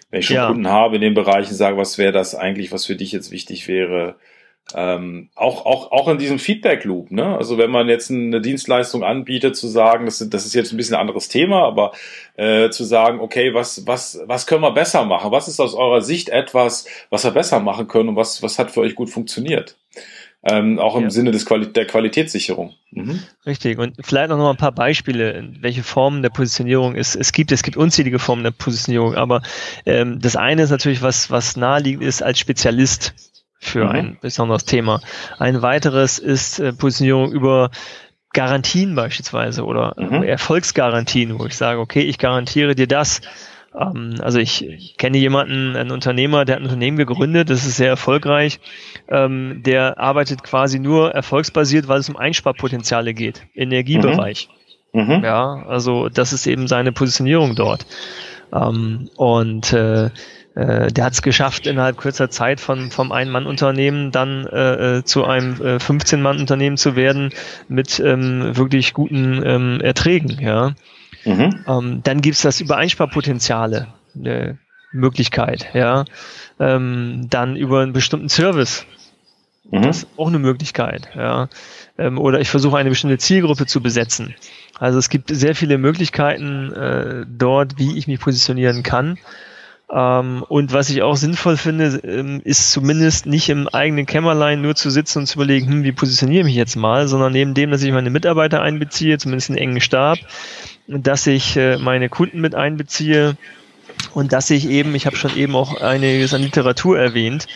Wenn 0.09 0.19
ich 0.19 0.25
schon 0.25 0.35
ja. 0.35 0.47
Kunden 0.47 0.67
habe 0.67 0.95
in 0.95 1.01
den 1.01 1.13
Bereichen, 1.13 1.53
sage, 1.53 1.77
was 1.77 1.97
wäre 1.97 2.11
das 2.11 2.35
eigentlich, 2.35 2.71
was 2.71 2.85
für 2.85 2.95
dich 2.95 3.11
jetzt 3.11 3.31
wichtig 3.31 3.67
wäre. 3.67 4.15
Ähm, 4.75 5.29
auch, 5.35 5.65
auch, 5.65 5.91
auch 5.91 6.07
in 6.09 6.19
diesem 6.19 6.37
Feedback 6.37 6.83
Loop, 6.83 7.09
ne? 7.09 7.35
Also 7.35 7.57
wenn 7.57 7.71
man 7.71 7.89
jetzt 7.89 8.11
eine 8.11 8.39
Dienstleistung 8.39 9.03
anbietet, 9.03 9.55
zu 9.55 9.67
sagen, 9.67 10.05
das, 10.05 10.19
das 10.29 10.45
ist 10.45 10.53
jetzt 10.53 10.71
ein 10.71 10.77
bisschen 10.77 10.93
ein 10.93 11.01
anderes 11.01 11.27
Thema, 11.27 11.63
aber 11.63 11.93
äh, 12.35 12.69
zu 12.69 12.83
sagen, 12.83 13.19
okay, 13.19 13.55
was, 13.55 13.87
was, 13.87 14.21
was 14.25 14.45
können 14.45 14.61
wir 14.61 14.71
besser 14.71 15.05
machen? 15.05 15.31
Was 15.31 15.47
ist 15.47 15.59
aus 15.59 15.73
eurer 15.73 16.01
Sicht 16.01 16.29
etwas, 16.29 16.85
was 17.09 17.23
wir 17.23 17.31
besser 17.31 17.59
machen 17.59 17.87
können 17.87 18.09
und 18.09 18.15
was, 18.15 18.43
was 18.43 18.59
hat 18.59 18.69
für 18.69 18.81
euch 18.81 18.93
gut 18.93 19.09
funktioniert? 19.09 19.75
Ähm, 20.43 20.79
auch 20.79 20.95
im 20.95 21.03
ja. 21.03 21.09
Sinne 21.09 21.31
des 21.31 21.45
Quali 21.45 21.71
der 21.71 21.85
Qualitätssicherung. 21.85 22.73
Mhm. 22.91 23.19
Richtig. 23.45 23.77
Und 23.77 23.95
vielleicht 24.01 24.29
noch 24.29 24.49
ein 24.49 24.57
paar 24.57 24.71
Beispiele, 24.71 25.49
welche 25.59 25.83
Formen 25.83 26.21
der 26.21 26.29
Positionierung 26.29 26.95
es, 26.95 27.15
es 27.15 27.31
gibt. 27.33 27.51
Es 27.51 27.63
gibt 27.63 27.77
unzählige 27.77 28.19
Formen 28.19 28.43
der 28.43 28.51
Positionierung, 28.51 29.15
aber 29.15 29.41
ähm, 29.85 30.19
das 30.19 30.35
eine 30.35 30.63
ist 30.63 30.69
natürlich, 30.69 31.01
was, 31.01 31.29
was 31.29 31.57
naheliegend 31.57 32.03
ist 32.03 32.23
als 32.23 32.39
Spezialist 32.39 33.13
für 33.59 33.85
mhm. 33.85 33.91
ein 33.91 34.17
besonderes 34.21 34.63
Thema. 34.63 35.01
Ein 35.37 35.61
weiteres 35.61 36.19
ist 36.19 36.59
äh, 36.59 36.71
Positionierung 36.71 37.31
über 37.31 37.71
Garantien 38.31 38.95
beispielsweise 38.95 39.65
oder 39.65 39.95
mhm. 39.97 40.23
Erfolgsgarantien, 40.23 41.37
wo 41.37 41.45
ich 41.45 41.57
sage, 41.57 41.79
okay, 41.79 42.01
ich 42.01 42.17
garantiere 42.17 42.75
dir 42.75 42.87
das, 42.87 43.21
also 43.71 44.39
ich 44.39 44.95
kenne 44.97 45.17
jemanden, 45.17 45.75
einen 45.75 45.91
Unternehmer, 45.91 46.45
der 46.45 46.55
hat 46.55 46.61
ein 46.61 46.65
Unternehmen 46.65 46.97
gegründet, 46.97 47.49
das 47.49 47.65
ist 47.65 47.77
sehr 47.77 47.89
erfolgreich. 47.89 48.59
Ähm, 49.07 49.61
der 49.63 49.99
arbeitet 49.99 50.43
quasi 50.43 50.79
nur 50.79 51.11
erfolgsbasiert, 51.11 51.87
weil 51.87 51.99
es 51.99 52.09
um 52.09 52.17
Einsparpotenziale 52.17 53.13
geht, 53.13 53.45
Energiebereich. 53.53 54.49
Mhm. 54.49 54.59
Mhm. 54.93 55.23
Ja, 55.23 55.63
also 55.67 56.09
das 56.09 56.33
ist 56.33 56.47
eben 56.47 56.67
seine 56.67 56.91
Positionierung 56.91 57.55
dort. 57.55 57.85
Ähm, 58.51 59.09
und 59.17 59.71
äh, 59.73 60.09
äh, 60.55 60.87
der 60.91 61.05
hat 61.05 61.13
es 61.13 61.21
geschafft, 61.21 61.67
innerhalb 61.67 61.97
kürzer 61.97 62.29
Zeit 62.29 62.59
von, 62.59 62.89
vom 62.89 63.11
Ein-Mann-Unternehmen 63.11 64.11
dann 64.11 64.47
äh, 64.47 64.97
äh 64.97 65.03
zu 65.03 65.25
einem 65.25 65.53
äh, 65.61 65.75
15-Mann-Unternehmen 65.77 66.77
zu 66.77 66.95
werden 66.95 67.31
mit 67.67 67.99
ähm, 67.99 68.57
wirklich 68.57 68.93
guten 68.93 69.43
ähm, 69.45 69.81
Erträgen. 69.81 70.39
Ja. 70.41 70.73
Mhm. 71.29 71.65
Ähm, 71.67 72.01
dann 72.03 72.21
gibt's 72.21 72.41
das 72.41 72.59
über 72.59 72.77
Einsparpotenziale, 72.77 73.87
eine 74.15 74.57
Möglichkeit, 74.91 75.67
ja. 75.73 76.05
Ähm, 76.59 77.27
dann 77.29 77.55
über 77.55 77.81
einen 77.81 77.93
bestimmten 77.93 78.29
Service. 78.29 78.85
Mhm. 79.69 79.83
Das 79.83 79.97
ist 79.99 80.07
auch 80.17 80.27
eine 80.27 80.39
Möglichkeit, 80.39 81.09
ja. 81.15 81.49
Ähm, 81.97 82.17
oder 82.17 82.39
ich 82.39 82.49
versuche 82.49 82.77
eine 82.77 82.89
bestimmte 82.89 83.19
Zielgruppe 83.19 83.67
zu 83.67 83.81
besetzen. 83.81 84.33
Also 84.79 84.97
es 84.97 85.09
gibt 85.09 85.29
sehr 85.29 85.55
viele 85.55 85.77
Möglichkeiten 85.77 86.73
äh, 86.73 87.25
dort, 87.27 87.77
wie 87.77 87.97
ich 87.97 88.07
mich 88.07 88.19
positionieren 88.19 88.81
kann. 88.81 89.19
Ähm, 89.91 90.43
und 90.47 90.71
was 90.71 90.89
ich 90.89 91.01
auch 91.01 91.15
sinnvoll 91.15 91.57
finde, 91.57 91.99
ähm, 92.03 92.41
ist 92.43 92.71
zumindest 92.71 93.25
nicht 93.25 93.49
im 93.49 93.67
eigenen 93.67 94.05
Kämmerlein 94.05 94.61
nur 94.61 94.75
zu 94.75 94.91
sitzen 94.91 95.19
und 95.19 95.25
zu 95.25 95.35
überlegen, 95.35 95.67
hm, 95.67 95.83
wie 95.83 95.91
positioniere 95.91 96.41
ich 96.41 96.45
mich 96.45 96.55
jetzt 96.55 96.75
mal, 96.75 97.07
sondern 97.07 97.33
neben 97.33 97.55
dem, 97.55 97.71
dass 97.71 97.81
ich 97.81 97.91
meine 97.91 98.11
Mitarbeiter 98.11 98.61
einbeziehe, 98.61 99.17
zumindest 99.17 99.49
einen 99.49 99.57
engen 99.57 99.81
Stab, 99.81 100.19
dass 100.87 101.25
ich 101.25 101.57
äh, 101.57 101.77
meine 101.77 102.09
Kunden 102.09 102.39
mit 102.39 102.53
einbeziehe 102.53 103.35
und 104.13 104.31
dass 104.31 104.51
ich 104.51 104.69
eben, 104.69 104.93
ich 104.93 105.07
habe 105.07 105.15
schon 105.15 105.35
eben 105.35 105.55
auch 105.55 105.81
einiges 105.81 106.35
an 106.35 106.43
Literatur 106.43 106.99
erwähnt, 106.99 107.47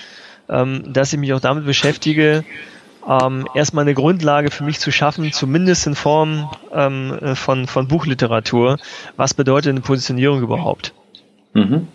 ähm, 0.50 0.92
dass 0.92 1.14
ich 1.14 1.20
mich 1.20 1.34
auch 1.34 1.40
damit 1.40 1.66
beschäftige, 1.66 2.44
ähm, 3.08 3.48
erstmal 3.54 3.84
eine 3.84 3.94
Grundlage 3.94 4.50
für 4.50 4.64
mich 4.64 4.80
zu 4.80 4.92
schaffen, 4.92 5.32
zumindest 5.32 5.86
in 5.86 5.94
Form 5.96 6.50
ähm, 6.74 7.18
äh, 7.22 7.36
von, 7.36 7.68
von 7.68 7.88
Buchliteratur. 7.88 8.78
Was 9.18 9.36
bedeutet 9.36 9.70
eine 9.70 9.82
Positionierung 9.82 10.42
überhaupt? 10.42 10.94
Mhm. 11.54 11.88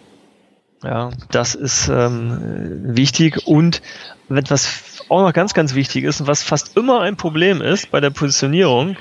Ja, 0.83 1.11
das 1.31 1.55
ist 1.55 1.89
ähm, 1.89 2.97
wichtig 2.97 3.47
und 3.47 3.83
etwas 4.31 5.05
auch 5.09 5.23
noch 5.23 5.33
ganz, 5.33 5.55
ganz 5.55 5.75
wichtig 5.75 6.05
ist 6.05 6.21
und 6.21 6.27
was 6.27 6.43
fast 6.43 6.77
immer 6.77 7.01
ein 7.01 7.17
Problem 7.17 7.61
ist 7.61 7.91
bei 7.91 8.01
der 8.01 8.11
Positionierung, 8.11 8.97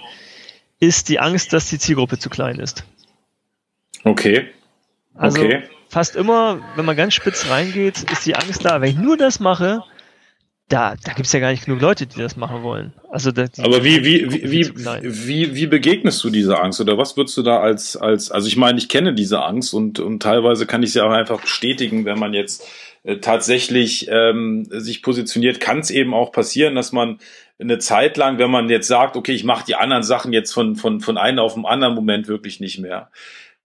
ist 0.79 1.09
die 1.09 1.19
Angst, 1.19 1.53
dass 1.53 1.69
die 1.69 1.79
Zielgruppe 1.79 2.17
zu 2.17 2.29
klein 2.29 2.59
ist. 2.59 2.83
Okay. 4.03 4.47
Also 5.15 5.41
okay. 5.41 5.63
fast 5.89 6.15
immer, 6.15 6.59
wenn 6.75 6.85
man 6.85 6.95
ganz 6.95 7.13
spitz 7.13 7.49
reingeht, 7.49 8.09
ist 8.11 8.25
die 8.25 8.35
Angst 8.35 8.65
da, 8.65 8.81
wenn 8.81 8.89
ich 8.89 8.97
nur 8.97 9.17
das 9.17 9.39
mache, 9.39 9.83
da, 10.69 10.95
da 11.01 11.13
gibt's 11.13 11.31
ja 11.31 11.39
gar 11.39 11.51
nicht 11.51 11.65
genug 11.65 11.81
Leute, 11.81 12.07
die 12.07 12.19
das 12.19 12.35
machen 12.35 12.61
wollen. 12.61 12.93
Also 13.09 13.31
da, 13.31 13.45
Aber 13.59 13.83
wie, 13.85 14.03
wie, 14.03 14.31
wie, 14.31 14.51
wie, 14.51 14.71
wie, 15.03 15.55
wie 15.55 15.67
begegnest 15.67 16.21
du 16.23 16.29
dieser 16.29 16.61
Angst? 16.61 16.81
Oder 16.81 16.97
was 16.97 17.15
würdest 17.15 17.37
du 17.37 17.41
da 17.43 17.59
als, 17.59 17.95
als, 17.95 18.31
also 18.31 18.47
ich 18.47 18.57
meine, 18.57 18.77
ich 18.77 18.89
kenne 18.89 19.13
diese 19.13 19.43
Angst 19.43 19.73
und, 19.73 19.99
und 19.99 20.21
teilweise 20.21 20.65
kann 20.65 20.83
ich 20.83 20.91
sie 20.91 21.01
auch 21.01 21.11
einfach 21.11 21.39
bestätigen, 21.39 22.03
wenn 22.03 22.19
man 22.19 22.33
jetzt 22.33 22.67
äh, 23.03 23.17
tatsächlich 23.17 24.07
ähm, 24.11 24.67
sich 24.69 25.01
positioniert, 25.01 25.61
kann 25.61 25.79
es 25.79 25.89
eben 25.89 26.13
auch 26.13 26.33
passieren, 26.33 26.75
dass 26.75 26.91
man 26.91 27.19
eine 27.59 27.79
Zeit 27.79 28.17
lang, 28.17 28.37
wenn 28.37 28.51
man 28.51 28.69
jetzt 28.69 28.87
sagt, 28.87 29.15
okay, 29.15 29.31
ich 29.31 29.45
mache 29.45 29.65
die 29.65 29.75
anderen 29.75 30.03
Sachen 30.03 30.33
jetzt 30.33 30.51
von, 30.51 30.75
von, 30.75 30.99
von 30.99 31.17
einem 31.17 31.39
auf 31.39 31.53
den 31.53 31.65
anderen 31.65 31.95
Moment 31.95 32.27
wirklich 32.27 32.59
nicht 32.59 32.79
mehr, 32.79 33.09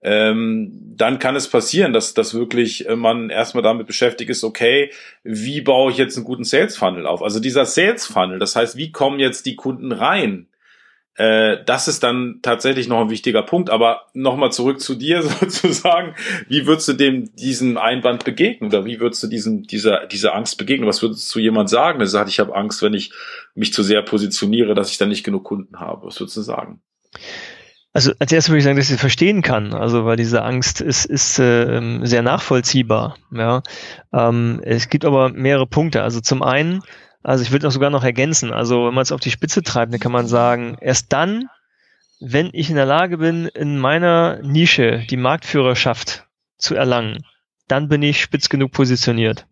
ähm, 0.03 0.93
dann 0.95 1.17
kann 1.17 1.35
es 1.35 1.47
passieren, 1.47 1.93
dass, 1.93 2.13
dass 2.13 2.33
wirklich 2.33 2.87
äh, 2.87 2.95
man 2.95 3.29
erstmal 3.29 3.63
damit 3.63 3.87
beschäftigt 3.87 4.29
ist, 4.29 4.43
okay, 4.43 4.91
wie 5.23 5.61
baue 5.61 5.91
ich 5.91 5.97
jetzt 5.97 6.17
einen 6.17 6.25
guten 6.25 6.43
Sales 6.43 6.77
Funnel 6.77 7.07
auf? 7.07 7.23
Also 7.23 7.39
dieser 7.39 7.65
Sales 7.65 8.05
Funnel, 8.05 8.39
das 8.39 8.55
heißt, 8.55 8.75
wie 8.77 8.91
kommen 8.91 9.19
jetzt 9.19 9.45
die 9.45 9.55
Kunden 9.55 9.91
rein? 9.91 10.47
Äh, 11.15 11.63
das 11.65 11.87
ist 11.87 12.01
dann 12.01 12.39
tatsächlich 12.41 12.87
noch 12.87 13.01
ein 13.01 13.09
wichtiger 13.09 13.43
Punkt. 13.43 13.69
Aber 13.69 14.07
nochmal 14.13 14.51
zurück 14.51 14.79
zu 14.79 14.95
dir 14.95 15.21
sozusagen. 15.39 16.15
Wie 16.47 16.65
würdest 16.65 16.87
du 16.87 16.93
dem 16.93 17.33
diesen 17.35 17.77
Einwand 17.77 18.25
begegnen? 18.25 18.69
Oder 18.69 18.85
wie 18.85 18.99
würdest 18.99 19.23
du 19.23 19.27
diesen, 19.27 19.63
dieser, 19.63 20.07
dieser 20.07 20.35
Angst 20.35 20.57
begegnen? 20.57 20.87
Was 20.87 21.01
würdest 21.01 21.33
du 21.33 21.39
jemand 21.39 21.69
sagen, 21.69 21.99
der 21.99 22.07
sagt, 22.07 22.29
ich 22.29 22.39
habe 22.39 22.55
Angst, 22.55 22.81
wenn 22.81 22.93
ich 22.93 23.11
mich 23.55 23.73
zu 23.73 23.83
sehr 23.83 24.01
positioniere, 24.01 24.73
dass 24.73 24.91
ich 24.91 24.97
dann 24.97 25.09
nicht 25.09 25.23
genug 25.23 25.43
Kunden 25.43 25.79
habe? 25.79 26.07
Was 26.07 26.19
würdest 26.19 26.37
du 26.37 26.41
sagen? 26.41 26.81
Also 27.93 28.11
als 28.17 28.31
erstes 28.31 28.49
würde 28.49 28.57
ich 28.57 28.63
sagen, 28.63 28.75
dass 28.75 28.85
ich 28.85 28.91
sie 28.91 28.97
verstehen 28.97 29.43
kann, 29.43 29.73
also 29.73 30.03
weil 30.05 30.17
diese 30.17 30.41
Angst 30.41 30.81
ist, 30.81 31.05
ist 31.05 31.37
äh, 31.37 31.99
sehr 32.03 32.23
nachvollziehbar. 32.23 33.17
Ja, 33.31 33.61
ähm, 34.11 34.61
es 34.63 34.89
gibt 34.89 35.05
aber 35.05 35.29
mehrere 35.29 35.67
Punkte. 35.67 36.01
Also 36.01 36.19
zum 36.19 36.41
einen 36.41 36.81
also 37.23 37.41
ich 37.41 37.51
würde 37.51 37.67
auch 37.67 37.71
sogar 37.71 37.89
noch 37.89 38.03
ergänzen. 38.03 38.51
Also 38.51 38.85
wenn 38.85 38.93
man 38.93 39.01
es 39.01 39.13
auf 39.13 39.21
die 39.21 39.31
Spitze 39.31 39.63
treibt, 39.63 39.93
dann 39.93 39.99
kann 39.99 40.11
man 40.11 40.27
sagen, 40.27 40.77
erst 40.81 41.13
dann, 41.13 41.49
wenn 42.19 42.49
ich 42.51 42.69
in 42.69 42.75
der 42.75 42.85
Lage 42.85 43.17
bin, 43.17 43.47
in 43.47 43.79
meiner 43.79 44.39
Nische 44.41 45.05
die 45.09 45.17
Marktführerschaft 45.17 46.25
zu 46.57 46.75
erlangen, 46.75 47.25
dann 47.67 47.87
bin 47.87 48.03
ich 48.03 48.21
spitz 48.21 48.49
genug 48.49 48.73
positioniert. 48.73 49.47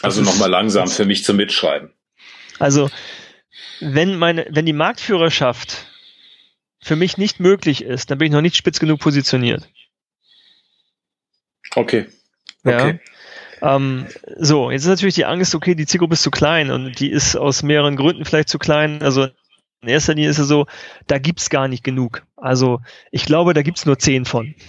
Also 0.00 0.22
nochmal 0.22 0.48
langsam 0.48 0.86
für 0.86 1.04
mich 1.04 1.24
zum 1.24 1.36
Mitschreiben. 1.36 1.92
Also 2.60 2.88
wenn 3.80 4.16
meine, 4.16 4.46
wenn 4.50 4.64
die 4.64 4.72
Marktführerschaft 4.72 5.86
für 6.80 6.96
mich 6.96 7.18
nicht 7.18 7.40
möglich 7.40 7.82
ist, 7.82 8.10
dann 8.10 8.18
bin 8.18 8.26
ich 8.26 8.32
noch 8.32 8.40
nicht 8.40 8.56
spitz 8.56 8.78
genug 8.78 9.00
positioniert. 9.00 9.68
Okay. 11.74 12.06
okay. 12.64 13.00
Ja. 13.60 13.76
Ähm, 13.76 14.06
so, 14.36 14.70
jetzt 14.70 14.82
ist 14.82 14.88
natürlich 14.88 15.16
die 15.16 15.24
Angst, 15.24 15.54
okay, 15.54 15.74
die 15.74 15.86
Zielgruppe 15.86 16.14
ist 16.14 16.22
zu 16.22 16.30
klein 16.30 16.70
und 16.70 17.00
die 17.00 17.10
ist 17.10 17.36
aus 17.36 17.62
mehreren 17.62 17.96
Gründen 17.96 18.24
vielleicht 18.24 18.48
zu 18.48 18.58
klein. 18.58 19.02
Also 19.02 19.28
in 19.80 19.88
erster 19.88 20.14
Linie 20.14 20.30
ist 20.30 20.38
es 20.38 20.48
so, 20.48 20.66
da 21.06 21.18
gibt's 21.18 21.50
gar 21.50 21.68
nicht 21.68 21.84
genug. 21.84 22.24
Also 22.36 22.80
ich 23.10 23.24
glaube, 23.24 23.54
da 23.54 23.62
gibt's 23.62 23.86
nur 23.86 23.98
zehn 23.98 24.24
von. 24.24 24.54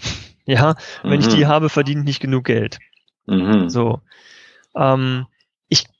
Ja, 0.45 0.77
mhm. 1.03 1.11
wenn 1.11 1.19
ich 1.19 1.27
die 1.27 1.43
mhm. 1.43 1.47
habe, 1.47 1.69
verdiene 1.69 1.99
ich 1.99 2.05
nicht 2.07 2.21
genug 2.21 2.45
Geld. 2.45 2.79
Mhm. 3.27 3.69
So. 3.69 4.01
Ähm, 4.75 5.27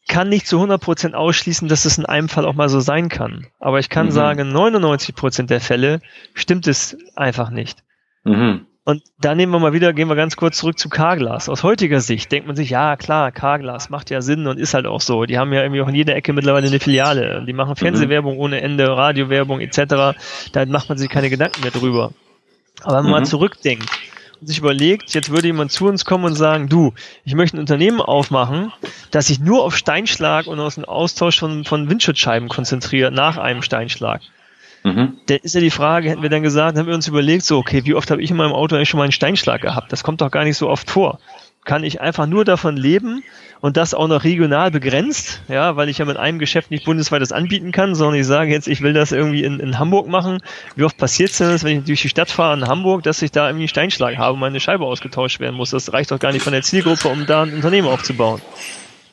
kann 0.10 0.28
nicht 0.28 0.48
zu 0.48 0.62
100% 0.62 1.14
ausschließen, 1.14 1.70
dass 1.70 1.86
es 1.86 1.98
in 1.98 2.06
einem 2.06 2.28
Fall 2.28 2.46
auch 2.46 2.56
mal 2.56 2.68
so 2.68 2.82
sein 2.82 3.08
kann. 3.08 3.48
Aber 3.60 3.80
ich 3.80 3.90
kann 3.90 4.08
mhm. 4.08 4.12
sagen, 4.12 4.52
99% 4.52 5.44
der 5.46 5.62
Fälle 5.62 6.02
stimmt 6.34 6.68
es 6.68 6.98
einfach 7.16 7.52
nicht. 7.52 7.84
Mhm. 8.26 8.66
Und 8.84 9.04
da 9.20 9.36
nehmen 9.36 9.52
wir 9.52 9.60
mal 9.60 9.72
wieder, 9.72 9.94
gehen 9.94 10.10
wir 10.10 10.16
ganz 10.16 10.36
kurz 10.36 10.58
zurück 10.58 10.80
zu 10.80 10.90
Carglass. 10.90 11.48
Aus 11.48 11.64
heutiger 11.64 12.02
Sicht 12.02 12.32
denkt 12.32 12.48
man 12.48 12.56
sich, 12.56 12.72
ja 12.72 12.98
klar, 12.98 13.32
Carglass 13.32 13.92
macht 13.92 14.10
ja 14.10 14.22
Sinn 14.22 14.48
und 14.48 14.60
ist 14.60 14.74
halt 14.74 14.88
auch 14.88 15.02
so. 15.02 15.26
Die 15.26 15.38
haben 15.38 15.54
ja 15.54 15.62
irgendwie 15.62 15.82
auch 15.82 15.88
in 15.88 15.96
jeder 15.96 16.16
Ecke 16.16 16.34
mittlerweile 16.34 16.68
eine 16.68 16.80
Filiale. 16.80 17.46
Die 17.46 17.54
machen 17.54 17.72
mhm. 17.72 17.76
Fernsehwerbung 17.76 18.38
ohne 18.40 18.62
Ende, 18.62 18.88
Radiowerbung 18.88 19.62
etc. 19.62 20.18
Da 20.52 20.66
macht 20.66 20.90
man 20.90 20.98
sich 20.98 21.10
keine 21.10 21.30
Gedanken 21.30 21.62
mehr 21.62 21.72
drüber. 21.72 22.14
Aber 22.82 22.98
wenn 22.98 23.04
man 23.04 23.06
mhm. 23.06 23.12
mal 23.12 23.26
zurückdenkt 23.26 23.88
und 23.92 24.19
sich 24.42 24.60
überlegt, 24.60 25.14
jetzt 25.14 25.30
würde 25.30 25.48
jemand 25.48 25.72
zu 25.72 25.88
uns 25.88 26.06
kommen 26.06 26.26
und 26.26 26.36
sagen, 26.36 26.70
du, 26.70 26.94
ich 27.26 27.36
möchte 27.36 27.58
ein 27.58 27.60
Unternehmen 27.60 28.02
aufmachen, 28.02 28.72
das 29.12 29.28
sich 29.28 29.40
nur 29.40 29.64
auf 29.64 29.76
Steinschlag 29.76 30.48
und 30.48 30.60
aus 30.60 30.76
dem 30.76 30.86
Austausch 30.86 31.40
von, 31.40 31.66
von 31.66 31.90
Windschutzscheiben 31.90 32.50
konzentriert 32.50 33.14
nach 33.14 33.38
einem 33.38 33.62
Steinschlag. 33.62 34.22
Mhm. 34.84 35.18
Da 35.28 35.36
ist 35.36 35.56
ja 35.56 35.62
die 35.62 35.72
Frage, 35.72 36.10
hätten 36.10 36.22
wir 36.22 36.30
dann 36.30 36.44
gesagt, 36.44 36.78
haben 36.78 36.88
wir 36.88 36.96
uns 36.96 37.08
überlegt, 37.08 37.44
so, 37.44 37.58
okay, 37.58 37.84
wie 37.86 37.96
oft 37.96 38.10
habe 38.12 38.22
ich 38.22 38.32
in 38.32 38.38
meinem 38.38 38.54
Auto 38.54 38.76
eigentlich 38.76 38.90
schon 38.90 38.98
mal 38.98 39.04
einen 39.04 39.12
Steinschlag 39.12 39.62
gehabt? 39.62 39.92
Das 39.92 40.04
kommt 40.04 40.22
doch 40.22 40.32
gar 40.32 40.46
nicht 40.46 40.58
so 40.58 40.70
oft 40.70 40.90
vor 40.90 41.20
kann 41.66 41.84
ich 41.84 42.02
einfach 42.02 42.26
nur 42.26 42.46
davon 42.46 42.78
leben 42.78 43.24
und 43.62 43.78
das 43.78 43.94
auch 43.94 44.08
noch 44.08 44.24
regional 44.24 44.72
begrenzt, 44.72 45.42
ja, 45.50 45.76
weil 45.76 45.90
ich 45.90 45.98
ja 45.98 46.06
mit 46.06 46.18
einem 46.18 46.40
Geschäft 46.40 46.72
nicht 46.72 46.86
bundesweit 46.86 47.22
das 47.22 47.32
anbieten 47.32 47.72
kann, 47.72 47.96
sondern 47.96 48.20
ich 48.20 48.26
sage 48.26 48.52
jetzt, 48.52 48.68
ich 48.68 48.82
will 48.82 48.94
das 48.94 49.12
irgendwie 49.12 49.44
in, 49.44 49.60
in 49.60 49.78
Hamburg 49.78 50.08
machen. 50.08 50.40
Wie 50.76 50.84
oft 50.84 50.98
passiert 50.98 51.32
es 51.32 51.38
denn, 51.38 51.62
wenn 51.62 51.80
ich 51.80 51.86
durch 51.86 52.02
die 52.02 52.10
Stadt 52.10 52.32
fahre 52.32 52.58
in 52.58 52.68
Hamburg, 52.68 53.04
dass 53.04 53.22
ich 53.22 53.32
da 53.32 53.48
irgendwie 53.48 53.64
einen 53.64 53.70
Steinschlag 53.70 54.18
habe 54.18 54.34
und 54.34 54.40
meine 54.40 54.60
Scheibe 54.60 54.86
ausgetauscht 54.86 55.40
werden 55.40 55.56
muss? 55.56 55.72
Das 55.72 55.92
reicht 55.92 56.12
doch 56.12 56.20
gar 56.20 56.32
nicht 56.32 56.44
von 56.44 56.54
der 56.54 56.62
Zielgruppe, 56.62 57.10
um 57.10 57.26
da 57.26 57.44
ein 57.44 57.54
Unternehmen 57.54 57.88
aufzubauen. 57.88 58.42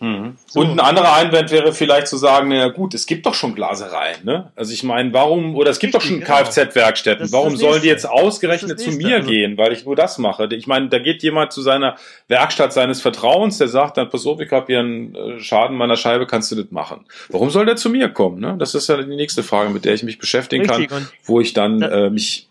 Mhm. 0.00 0.36
So. 0.46 0.60
Und 0.60 0.72
ein 0.72 0.80
anderer 0.80 1.14
Einwand 1.14 1.50
wäre 1.50 1.72
vielleicht 1.72 2.08
zu 2.08 2.16
sagen, 2.16 2.48
na 2.48 2.68
gut, 2.68 2.94
es 2.94 3.06
gibt 3.06 3.26
doch 3.26 3.34
schon 3.34 3.54
Glasereien, 3.54 4.24
ne? 4.24 4.52
Also 4.54 4.72
ich 4.72 4.82
meine, 4.82 5.12
warum, 5.12 5.56
oder 5.56 5.70
es 5.70 5.78
gibt 5.78 5.94
Richtig, 5.94 6.20
doch 6.20 6.26
schon 6.26 6.26
genau. 6.26 6.50
Kfz-Werkstätten, 6.50 7.32
warum 7.32 7.56
sollen 7.56 7.82
die 7.82 7.88
jetzt 7.88 8.08
ausgerechnet 8.08 8.78
zu 8.80 8.90
mir 8.92 9.16
also. 9.16 9.28
gehen, 9.28 9.56
weil 9.56 9.72
ich 9.72 9.84
nur 9.84 9.96
das 9.96 10.18
mache? 10.18 10.48
Ich 10.52 10.66
meine, 10.66 10.88
da 10.88 10.98
geht 10.98 11.22
jemand 11.22 11.52
zu 11.52 11.62
seiner 11.62 11.96
Werkstatt 12.28 12.72
seines 12.72 13.00
Vertrauens, 13.00 13.58
der 13.58 13.68
sagt 13.68 13.96
dann, 13.96 14.10
pass 14.10 14.26
auf, 14.26 14.40
ich 14.40 14.50
habe 14.50 14.66
hier 14.66 14.80
einen 14.80 15.14
äh, 15.14 15.40
Schaden 15.40 15.76
meiner 15.76 15.96
Scheibe, 15.96 16.26
kannst 16.26 16.50
du 16.50 16.56
das 16.56 16.70
machen? 16.70 17.06
Warum 17.28 17.50
soll 17.50 17.66
der 17.66 17.76
zu 17.76 17.90
mir 17.90 18.08
kommen? 18.08 18.40
Ne? 18.40 18.56
Das 18.58 18.74
ist 18.74 18.88
ja 18.88 19.00
die 19.02 19.16
nächste 19.16 19.42
Frage, 19.42 19.70
mit 19.70 19.84
der 19.84 19.94
ich 19.94 20.02
mich 20.02 20.18
beschäftigen 20.18 20.68
Richtig, 20.68 20.90
kann, 20.90 21.08
wo 21.24 21.40
ich 21.40 21.52
dann 21.52 21.82
äh, 21.82 22.10
mich 22.10 22.48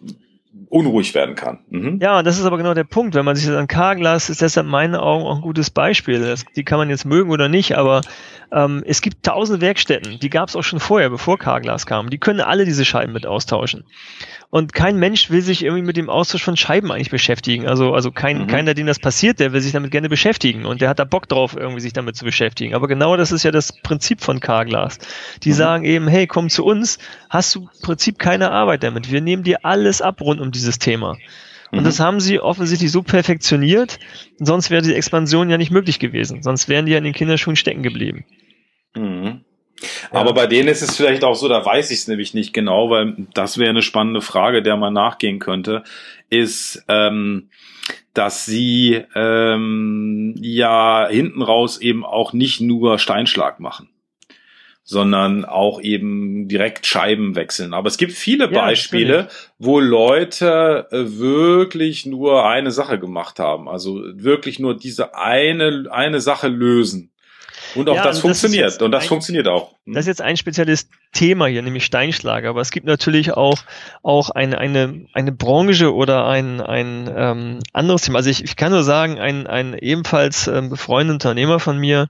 unruhig 0.69 1.13
werden 1.13 1.35
kann. 1.35 1.59
Mhm. 1.69 1.99
Ja, 2.01 2.23
das 2.23 2.39
ist 2.39 2.45
aber 2.45 2.57
genau 2.57 2.73
der 2.73 2.83
Punkt. 2.83 3.15
Wenn 3.15 3.25
man 3.25 3.35
sich 3.35 3.45
das 3.45 3.55
an 3.55 3.67
Carglass 3.67 4.29
ist 4.29 4.41
deshalb 4.41 4.65
in 4.65 4.71
meinen 4.71 4.95
Augen 4.95 5.25
auch 5.25 5.35
ein 5.35 5.41
gutes 5.41 5.69
Beispiel. 5.69 6.19
Das, 6.19 6.45
die 6.55 6.63
kann 6.63 6.77
man 6.77 6.89
jetzt 6.89 7.05
mögen 7.05 7.31
oder 7.31 7.49
nicht, 7.49 7.77
aber 7.77 8.01
ähm, 8.51 8.83
es 8.85 9.01
gibt 9.01 9.23
tausend 9.23 9.61
Werkstätten, 9.61 10.19
die 10.19 10.29
gab 10.29 10.49
es 10.49 10.55
auch 10.55 10.63
schon 10.63 10.79
vorher, 10.79 11.09
bevor 11.09 11.37
Carglass 11.37 11.85
kam. 11.85 12.09
Die 12.09 12.17
können 12.17 12.41
alle 12.41 12.65
diese 12.65 12.85
Scheiben 12.85 13.13
mit 13.13 13.25
austauschen. 13.25 13.85
Und 14.49 14.73
kein 14.73 14.97
Mensch 14.97 15.29
will 15.29 15.41
sich 15.41 15.63
irgendwie 15.63 15.83
mit 15.83 15.97
dem 15.97 16.09
Austausch 16.09 16.43
von 16.43 16.55
Scheiben 16.55 16.91
eigentlich 16.91 17.09
beschäftigen. 17.09 17.67
Also, 17.67 17.93
also 17.93 18.11
kein, 18.11 18.43
mhm. 18.43 18.47
keiner, 18.47 18.73
dem 18.73 18.87
das 18.87 18.99
passiert, 18.99 19.39
der 19.39 19.51
will 19.51 19.59
sich 19.59 19.73
damit 19.73 19.91
gerne 19.91 20.07
beschäftigen 20.07 20.65
und 20.65 20.79
der 20.81 20.87
hat 20.87 20.99
da 20.99 21.03
Bock 21.03 21.27
drauf, 21.27 21.57
irgendwie 21.57 21.81
sich 21.81 21.91
damit 21.91 22.15
zu 22.15 22.23
beschäftigen. 22.23 22.73
Aber 22.73 22.87
genau 22.87 23.17
das 23.17 23.31
ist 23.31 23.43
ja 23.43 23.51
das 23.51 23.73
Prinzip 23.81 24.21
von 24.21 24.39
Carglass. 24.39 24.99
Die 25.43 25.49
mhm. 25.49 25.55
sagen 25.55 25.83
eben, 25.83 26.07
hey, 26.07 26.27
komm 26.27 26.49
zu 26.49 26.63
uns, 26.63 26.99
hast 27.29 27.55
du 27.55 27.61
im 27.61 27.81
Prinzip 27.81 28.19
keine 28.19 28.51
Arbeit 28.51 28.83
damit. 28.83 29.11
Wir 29.11 29.19
nehmen 29.19 29.43
dir 29.43 29.65
alles 29.65 30.01
ab 30.01 30.21
rund 30.21 30.39
um 30.45 30.51
dieses 30.51 30.79
Thema. 30.79 31.17
Und 31.71 31.79
mhm. 31.81 31.83
das 31.83 31.99
haben 31.99 32.19
sie 32.19 32.39
offensichtlich 32.39 32.91
so 32.91 33.01
perfektioniert, 33.03 33.99
sonst 34.37 34.69
wäre 34.69 34.81
die 34.81 34.93
Expansion 34.93 35.49
ja 35.49 35.57
nicht 35.57 35.71
möglich 35.71 35.99
gewesen. 35.99 36.43
Sonst 36.43 36.69
wären 36.69 36.85
die 36.85 36.93
ja 36.93 36.97
in 36.97 37.03
den 37.03 37.13
Kinderschuhen 37.13 37.55
stecken 37.55 37.83
geblieben. 37.83 38.25
Mhm. 38.95 39.41
Aber 40.11 40.33
bei 40.33 40.47
denen 40.47 40.69
ist 40.69 40.81
es 40.81 40.95
vielleicht 40.95 41.25
auch 41.25 41.35
so, 41.35 41.49
da 41.49 41.65
weiß 41.65 41.91
ich 41.91 41.99
es 41.99 42.07
nämlich 42.07 42.33
nicht 42.33 42.53
genau, 42.53 42.89
weil 42.89 43.27
das 43.33 43.57
wäre 43.57 43.71
eine 43.71 43.81
spannende 43.81 44.21
Frage, 44.21 44.61
der 44.61 44.77
man 44.77 44.93
nachgehen 44.93 45.39
könnte, 45.39 45.83
ist, 46.29 46.85
ähm, 46.87 47.49
dass 48.13 48.45
sie 48.45 49.03
ähm, 49.13 50.33
ja 50.39 51.07
hinten 51.09 51.41
raus 51.41 51.77
eben 51.81 52.05
auch 52.05 52.31
nicht 52.31 52.61
nur 52.61 52.99
Steinschlag 52.99 53.59
machen 53.59 53.89
sondern 54.87 55.45
auch 55.45 55.81
eben 55.81 56.47
direkt 56.47 56.85
Scheiben 56.85 57.35
wechseln. 57.35 57.73
Aber 57.73 57.87
es 57.87 57.97
gibt 57.97 58.11
viele 58.13 58.45
ja, 58.45 58.61
Beispiele, 58.61 59.17
natürlich. 59.23 59.49
wo 59.57 59.79
Leute 59.79 60.87
äh, 60.91 61.17
wirklich 61.17 62.05
nur 62.05 62.47
eine 62.47 62.69
Sache 62.69 62.99
gemacht 62.99 63.39
haben. 63.39 63.67
Also 63.67 63.99
wirklich 64.13 64.59
nur 64.59 64.77
diese 64.77 65.15
eine, 65.15 65.87
eine 65.89 66.21
Sache 66.21 66.49
lösen. 66.49 67.11
Und 67.75 67.89
auch 67.89 67.95
ja, 67.95 68.03
das 68.03 68.19
funktioniert. 68.19 68.65
Das 68.65 68.77
und 68.81 68.91
das 68.91 69.03
ein, 69.03 69.09
funktioniert 69.09 69.47
auch. 69.47 69.71
Hm. 69.85 69.93
Das 69.93 70.03
ist 70.03 70.07
jetzt 70.07 70.21
ein 70.21 70.37
spezielles 70.37 70.89
Thema 71.11 71.47
hier, 71.47 71.61
nämlich 71.61 71.85
Steinschlag. 71.85 72.45
Aber 72.45 72.61
es 72.61 72.71
gibt 72.71 72.85
natürlich 72.85 73.33
auch, 73.33 73.59
auch 74.01 74.29
eine, 74.29 74.57
eine, 74.57 75.05
eine 75.13 75.31
Branche 75.31 75.93
oder 75.93 76.25
ein, 76.27 76.61
ein 76.61 77.11
ähm, 77.15 77.59
anderes 77.73 78.03
Thema. 78.03 78.17
Also 78.17 78.29
ich, 78.29 78.43
ich 78.43 78.55
kann 78.55 78.71
nur 78.71 78.83
sagen, 78.83 79.19
ein, 79.19 79.47
ein 79.47 79.77
ebenfalls 79.77 80.47
ähm, 80.47 80.69
befreundeter 80.69 81.15
Unternehmer 81.15 81.59
von 81.59 81.77
mir 81.77 82.09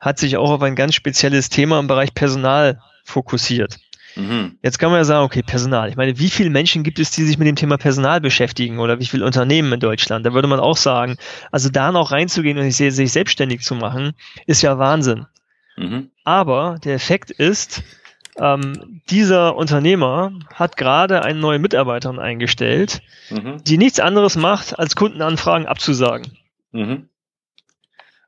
hat 0.00 0.18
sich 0.18 0.36
auch 0.36 0.50
auf 0.50 0.62
ein 0.62 0.76
ganz 0.76 0.94
spezielles 0.94 1.48
Thema 1.48 1.78
im 1.78 1.86
Bereich 1.86 2.14
Personal 2.14 2.80
fokussiert. 3.04 3.78
Mhm. 4.16 4.58
Jetzt 4.62 4.78
kann 4.78 4.90
man 4.90 4.98
ja 4.98 5.04
sagen, 5.04 5.24
okay, 5.24 5.42
Personal. 5.42 5.88
Ich 5.88 5.96
meine, 5.96 6.18
wie 6.18 6.30
viele 6.30 6.50
Menschen 6.50 6.82
gibt 6.82 6.98
es, 6.98 7.10
die 7.10 7.24
sich 7.24 7.38
mit 7.38 7.48
dem 7.48 7.56
Thema 7.56 7.78
Personal 7.78 8.20
beschäftigen 8.20 8.78
oder 8.78 9.00
wie 9.00 9.06
viele 9.06 9.24
Unternehmen 9.24 9.72
in 9.72 9.80
Deutschland? 9.80 10.26
Da 10.26 10.34
würde 10.34 10.48
man 10.48 10.60
auch 10.60 10.76
sagen, 10.76 11.16
also 11.50 11.70
da 11.70 11.92
noch 11.92 12.12
reinzugehen 12.12 12.58
und 12.58 12.70
sich 12.70 13.12
selbstständig 13.12 13.62
zu 13.62 13.74
machen, 13.74 14.12
ist 14.46 14.62
ja 14.62 14.78
Wahnsinn. 14.78 15.26
Mhm. 15.76 16.10
Aber 16.24 16.78
der 16.84 16.94
Effekt 16.94 17.30
ist, 17.30 17.82
ähm, 18.36 19.00
dieser 19.10 19.56
Unternehmer 19.56 20.32
hat 20.54 20.76
gerade 20.76 21.22
eine 21.22 21.38
neue 21.38 21.58
Mitarbeiterin 21.58 22.18
eingestellt, 22.18 23.02
mhm. 23.30 23.62
die 23.64 23.78
nichts 23.78 24.00
anderes 24.00 24.36
macht, 24.36 24.78
als 24.78 24.96
Kundenanfragen 24.96 25.66
abzusagen. 25.66 26.38
Mhm. 26.72 27.08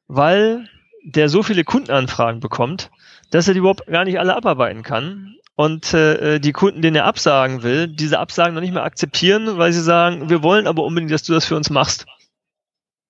Weil 0.07 0.69
der 1.05 1.29
so 1.29 1.43
viele 1.43 1.65
Kundenanfragen 1.65 2.41
bekommt, 2.41 2.91
dass 3.31 3.49
er 3.49 3.55
die 3.55 3.61
überhaupt 3.61 3.87
gar 3.87 4.05
nicht 4.05 4.19
alle 4.19 4.37
abarbeiten 4.37 4.83
kann 4.83 5.37
und 5.57 5.95
äh, 5.95 6.41
die 6.41 6.53
Kunden, 6.53 6.83
denen 6.83 6.97
er 6.97 7.05
absagen 7.05 7.63
will, 7.63 7.89
diese 7.89 8.19
Absagen 8.19 8.55
noch 8.55 8.61
nicht 8.61 8.75
mehr 8.75 8.85
akzeptieren, 8.85 9.59
weil 9.59 9.73
sie 9.73 9.83
sagen, 9.83 10.29
wir 10.29 10.43
wollen 10.43 10.67
aber 10.67 10.83
unbedingt, 10.85 11.13
dass 11.13 11.23
du 11.23 11.33
das 11.33 11.45
für 11.45 11.57
uns 11.57 11.71
machst. 11.71 12.07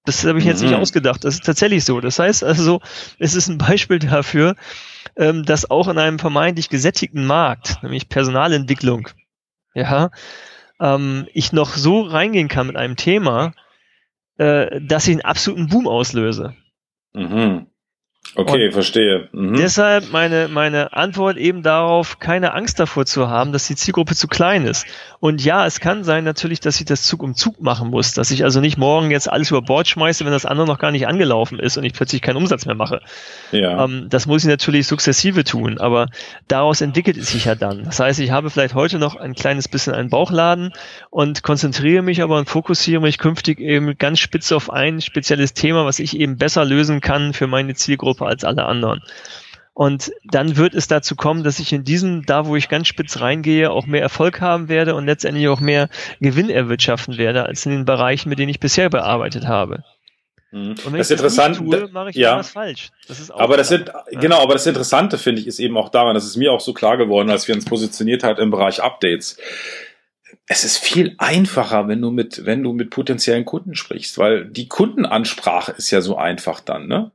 Das 0.05 0.25
habe 0.25 0.39
ich 0.39 0.45
jetzt 0.45 0.63
mhm. 0.63 0.69
nicht 0.69 0.77
ausgedacht. 0.77 1.25
Das 1.25 1.35
ist 1.35 1.45
tatsächlich 1.45 1.85
so. 1.85 2.01
Das 2.01 2.19
heißt 2.19 2.45
also, 2.45 2.81
es 3.19 3.35
ist 3.35 3.49
ein 3.49 3.57
Beispiel 3.59 3.99
dafür, 3.99 4.55
ähm, 5.17 5.45
dass 5.45 5.71
auch 5.71 5.89
in 5.89 5.99
einem 5.99 6.19
vermeintlich 6.19 6.69
gesättigten 6.69 7.25
Markt, 7.25 7.83
nämlich 7.83 8.11
Personalentwicklung, 8.11 9.09
ja, 9.75 10.11
ähm, 10.81 11.27
ich 11.33 11.53
noch 11.53 11.71
so 11.75 12.03
reingehen 12.03 12.49
kann 12.49 12.67
mit 12.67 12.77
einem 12.77 12.97
Thema, 12.97 13.55
äh, 14.37 14.81
dass 14.83 15.09
ich 15.09 15.13
einen 15.13 15.25
absoluten 15.25 15.69
Boom 15.69 15.89
auslöse. 15.89 16.55
Mhm. 17.15 17.67
Okay, 18.37 18.67
und 18.67 18.73
verstehe. 18.73 19.29
Mhm. 19.33 19.57
Deshalb 19.57 20.11
meine, 20.11 20.49
meine 20.49 20.93
Antwort 20.93 21.37
eben 21.37 21.63
darauf, 21.63 22.19
keine 22.19 22.53
Angst 22.55 22.81
davor 22.81 23.07
zu 23.07 23.29
haben, 23.29 23.53
dass 23.53 23.67
die 23.67 23.77
Zielgruppe 23.77 24.15
zu 24.15 24.27
klein 24.27 24.67
ist. 24.67 24.87
Und 25.21 25.43
ja, 25.45 25.65
es 25.67 25.81
kann 25.81 26.05
sein 26.05 26.25
natürlich, 26.25 26.61
dass 26.61 26.79
ich 26.81 26.85
das 26.85 27.05
Zug 27.05 27.23
um 27.23 27.35
Zug 27.35 27.63
machen 27.63 27.91
muss, 27.91 28.13
dass 28.13 28.31
ich 28.31 28.45
also 28.45 28.61
nicht 28.61 28.77
morgen 28.77 29.11
jetzt 29.11 29.31
alles 29.31 29.51
über 29.51 29.63
Bord 29.63 29.87
schmeiße, 29.87 30.25
wenn 30.25 30.33
das 30.33 30.47
andere 30.47 30.67
noch 30.67 30.79
gar 30.79 30.91
nicht 30.91 31.07
angelaufen 31.07 31.59
ist 31.59 31.77
und 31.77 31.85
ich 31.85 31.93
plötzlich 31.93 32.23
keinen 32.23 32.37
Umsatz 32.37 32.67
mehr 32.67 32.75
mache. 32.75 33.01
Ja. 33.53 33.85
Ähm, 33.85 34.09
das 34.11 34.27
muss 34.27 34.43
ich 34.43 34.49
natürlich 34.49 34.87
sukzessive 34.87 35.45
tun, 35.45 35.79
aber 35.79 36.09
daraus 36.49 36.81
entwickelt 36.81 37.17
es 37.17 37.31
sich 37.31 37.45
ja 37.45 37.55
dann. 37.55 37.85
Das 37.85 38.01
heißt, 38.01 38.21
ich 38.21 38.33
habe 38.33 38.51
vielleicht 38.51 38.75
heute 38.75 38.99
noch 38.99 39.17
ein 39.17 39.35
kleines 39.35 39.69
bisschen 39.69 39.95
einen 39.95 40.11
Bauchladen 40.11 40.73
und 41.11 41.43
konzentriere 41.43 42.03
mich 42.03 42.21
aber 42.21 42.37
und 42.37 42.51
fokussiere 42.51 43.01
mich 43.01 43.19
künftig 43.19 43.61
eben 43.61 43.97
ganz 43.97 44.19
spitz 44.19 44.53
auf 44.53 44.71
ein 44.71 45.01
spezielles 45.01 45.55
Thema, 45.55 45.87
was 45.87 46.01
ich 46.01 46.19
eben 46.19 46.37
besser 46.37 46.65
lösen 46.65 47.01
kann 47.01 47.33
für 47.33 47.47
meine 47.47 47.75
Zielgruppe 47.75 48.24
als 48.25 48.45
alle 48.45 48.65
anderen. 48.65 49.03
Und 49.75 50.13
dann 50.25 50.57
wird 50.57 50.75
es 50.75 50.87
dazu 50.87 51.17
kommen, 51.17 51.43
dass 51.43 51.59
ich 51.59 51.73
in 51.73 51.83
diesem, 51.83 52.25
da 52.25 52.47
wo 52.47 52.55
ich 52.55 52.69
ganz 52.69 52.87
spitz 52.87 53.21
reingehe, 53.21 53.73
auch 53.73 53.87
mehr 53.87 54.03
Erfolg 54.03 54.41
haben 54.41 54.69
werde 54.69 54.95
und 54.95 55.05
letztendlich 55.05 55.49
auch 55.49 55.59
mehr 55.59 55.89
Gewinn 56.21 56.49
erwirtschaften 56.49 57.19
werde, 57.19 57.45
als 57.45 57.67
in 57.67 57.73
den 57.73 57.85
Bereichen, 57.85 58.29
mit 58.29 58.39
denen 58.39 58.51
ich 58.51 58.61
bisher 58.61 58.89
bearbeitet 58.89 59.49
habe. 59.49 59.83
Mhm. 60.53 60.71
Und 60.71 60.93
wenn 60.93 60.99
das 60.99 61.11
ich 61.11 61.21
das 61.21 61.35
tue, 61.35 61.89
mache 61.91 62.11
ich 62.11 62.17
ja. 62.17 62.39
was 62.39 62.51
falsch. 62.51 62.91
Das 63.09 63.29
aber 63.33 63.57
das 63.57 63.69
sind, 63.69 63.89
ja. 63.89 64.21
genau, 64.21 64.41
aber 64.41 64.53
das 64.53 64.65
Interessante 64.67 65.19
finde 65.19 65.41
ich 65.41 65.49
ist 65.49 65.59
eben 65.59 65.77
auch 65.77 65.89
daran, 65.89 66.15
das 66.15 66.25
ist 66.25 66.37
mir 66.37 66.53
auch 66.53 66.61
so 66.61 66.73
klar 66.73 66.97
geworden, 66.97 67.29
als 67.29 67.49
wir 67.49 67.57
uns 67.57 67.65
positioniert 67.65 68.23
hat 68.23 68.39
im 68.39 68.53
Bereich 68.53 68.81
Updates. 68.81 69.37
Es 70.47 70.63
ist 70.63 70.79
viel 70.79 71.17
einfacher, 71.19 71.89
wenn 71.89 72.01
du 72.01 72.13
mit, 72.13 72.47
wenn 72.47 72.63
du 72.63 72.73
mit 72.73 72.91
potenziellen 72.91 73.45
Kunden 73.45 73.75
sprichst, 73.75 74.19
weil 74.19 74.45
die 74.45 74.69
Kundenansprache 74.69 75.73
ist 75.73 75.91
ja 75.91 76.01
so 76.01 76.17
einfach 76.17 76.61
dann, 76.61 76.87
ne? 76.87 77.11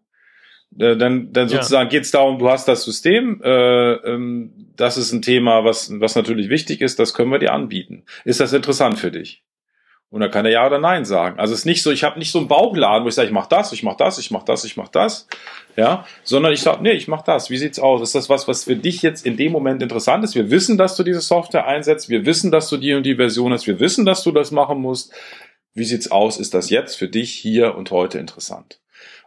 Äh, 0.79 0.95
dann, 0.95 1.33
dann 1.33 1.49
sozusagen 1.49 1.87
ja. 1.87 1.89
geht 1.89 2.03
es 2.05 2.11
darum, 2.11 2.39
du 2.39 2.49
hast 2.49 2.67
das 2.67 2.83
System, 2.83 3.41
äh, 3.43 3.93
ähm, 3.93 4.71
das 4.77 4.97
ist 4.97 5.11
ein 5.11 5.21
Thema, 5.21 5.65
was, 5.65 5.91
was 5.99 6.15
natürlich 6.15 6.49
wichtig 6.49 6.81
ist, 6.81 6.99
das 6.99 7.13
können 7.13 7.31
wir 7.31 7.39
dir 7.39 7.53
anbieten. 7.53 8.03
Ist 8.23 8.39
das 8.39 8.53
interessant 8.53 8.97
für 8.97 9.11
dich? 9.11 9.43
Und 10.11 10.21
dann 10.21 10.31
kann 10.31 10.45
er 10.45 10.51
ja 10.51 10.65
oder 10.65 10.79
nein 10.79 11.05
sagen. 11.05 11.39
Also 11.39 11.53
es 11.53 11.59
ist 11.59 11.65
nicht 11.65 11.83
so, 11.83 11.91
ich 11.91 12.03
habe 12.03 12.17
nicht 12.17 12.31
so 12.31 12.39
einen 12.39 12.47
Bauchladen, 12.47 13.03
wo 13.03 13.09
ich 13.09 13.13
sage, 13.13 13.27
ich 13.27 13.33
mache 13.33 13.49
das, 13.49 13.71
ich 13.73 13.83
mache 13.83 13.97
das, 13.97 14.17
ich 14.17 14.31
mache 14.31 14.45
das, 14.45 14.63
ich 14.63 14.75
mache 14.75 14.89
das, 14.91 15.27
ja, 15.75 16.05
sondern 16.23 16.51
ich 16.51 16.61
sage, 16.61 16.81
nee, 16.81 16.93
ich 16.93 17.07
mache 17.07 17.25
das. 17.25 17.51
Wie 17.51 17.57
sieht's 17.57 17.77
aus? 17.77 18.01
Ist 18.01 18.15
das 18.15 18.27
was, 18.27 18.47
was 18.47 18.63
für 18.63 18.75
dich 18.75 19.03
jetzt 19.03 19.23
in 19.23 19.37
dem 19.37 19.51
Moment 19.51 19.83
interessant 19.83 20.23
ist? 20.23 20.33
Wir 20.33 20.49
wissen, 20.49 20.79
dass 20.79 20.95
du 20.95 21.03
diese 21.03 21.21
Software 21.21 21.67
einsetzt, 21.67 22.09
wir 22.09 22.25
wissen, 22.25 22.49
dass 22.49 22.69
du 22.69 22.77
die 22.77 22.95
und 22.95 23.03
die 23.03 23.15
Version 23.15 23.53
hast, 23.53 23.67
wir 23.67 23.79
wissen, 23.79 24.03
dass 24.05 24.23
du 24.23 24.31
das 24.31 24.49
machen 24.49 24.79
musst. 24.79 25.13
Wie 25.75 25.83
sieht's 25.83 26.09
aus? 26.09 26.39
Ist 26.39 26.55
das 26.55 26.71
jetzt 26.71 26.95
für 26.95 27.07
dich 27.07 27.31
hier 27.31 27.75
und 27.75 27.91
heute 27.91 28.17
interessant? 28.17 28.79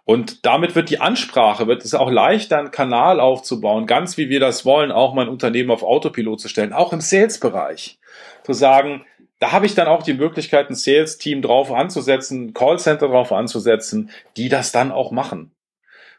Und 0.04 0.44
damit 0.44 0.74
wird 0.74 0.90
die 0.90 1.00
Ansprache, 1.00 1.68
wird 1.68 1.84
es 1.84 1.94
auch 1.94 2.10
leichter, 2.10 2.58
einen 2.58 2.72
Kanal 2.72 3.20
aufzubauen, 3.20 3.86
ganz 3.86 4.16
wie 4.16 4.28
wir 4.28 4.40
das 4.40 4.64
wollen, 4.64 4.90
auch 4.90 5.14
mein 5.14 5.28
Unternehmen 5.28 5.70
auf 5.70 5.84
Autopilot 5.84 6.40
zu 6.40 6.48
stellen, 6.48 6.72
auch 6.72 6.92
im 6.92 7.00
Sales-Bereich. 7.00 7.98
Zu 8.42 8.52
sagen, 8.52 9.04
da 9.38 9.52
habe 9.52 9.66
ich 9.66 9.74
dann 9.74 9.86
auch 9.86 10.02
die 10.02 10.14
Möglichkeit, 10.14 10.70
ein 10.70 10.74
Sales-Team 10.74 11.42
drauf 11.42 11.72
anzusetzen, 11.72 12.46
ein 12.46 12.54
Callcenter 12.54 13.08
drauf 13.08 13.32
anzusetzen, 13.32 14.10
die 14.36 14.48
das 14.48 14.72
dann 14.72 14.90
auch 14.90 15.12
machen. 15.12 15.52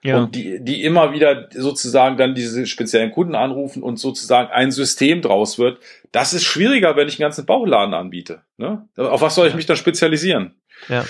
Ja. 0.04 0.18
Und 0.18 0.36
die, 0.36 0.62
die 0.62 0.84
immer 0.84 1.14
wieder 1.14 1.48
sozusagen 1.52 2.18
dann 2.18 2.36
diese 2.36 2.66
speziellen 2.66 3.12
Kunden 3.12 3.36
anrufen 3.36 3.82
und 3.82 3.98
sozusagen 3.98 4.52
ein 4.52 4.72
System 4.72 5.22
draus 5.22 5.58
wird. 5.58 5.80
Das 6.12 6.34
ist 6.34 6.44
schwieriger, 6.44 6.98
wenn 6.98 7.08
ich 7.08 7.16
einen 7.16 7.28
ganzen 7.28 7.46
Bauchladen 7.46 7.94
anbiete. 7.94 8.42
Ne? 8.58 8.86
Auf 8.98 9.22
was 9.22 9.36
soll 9.36 9.48
ich 9.48 9.56
mich 9.56 9.66
dann 9.66 9.78
spezialisieren? 9.78 10.56
Ja, 10.90 11.06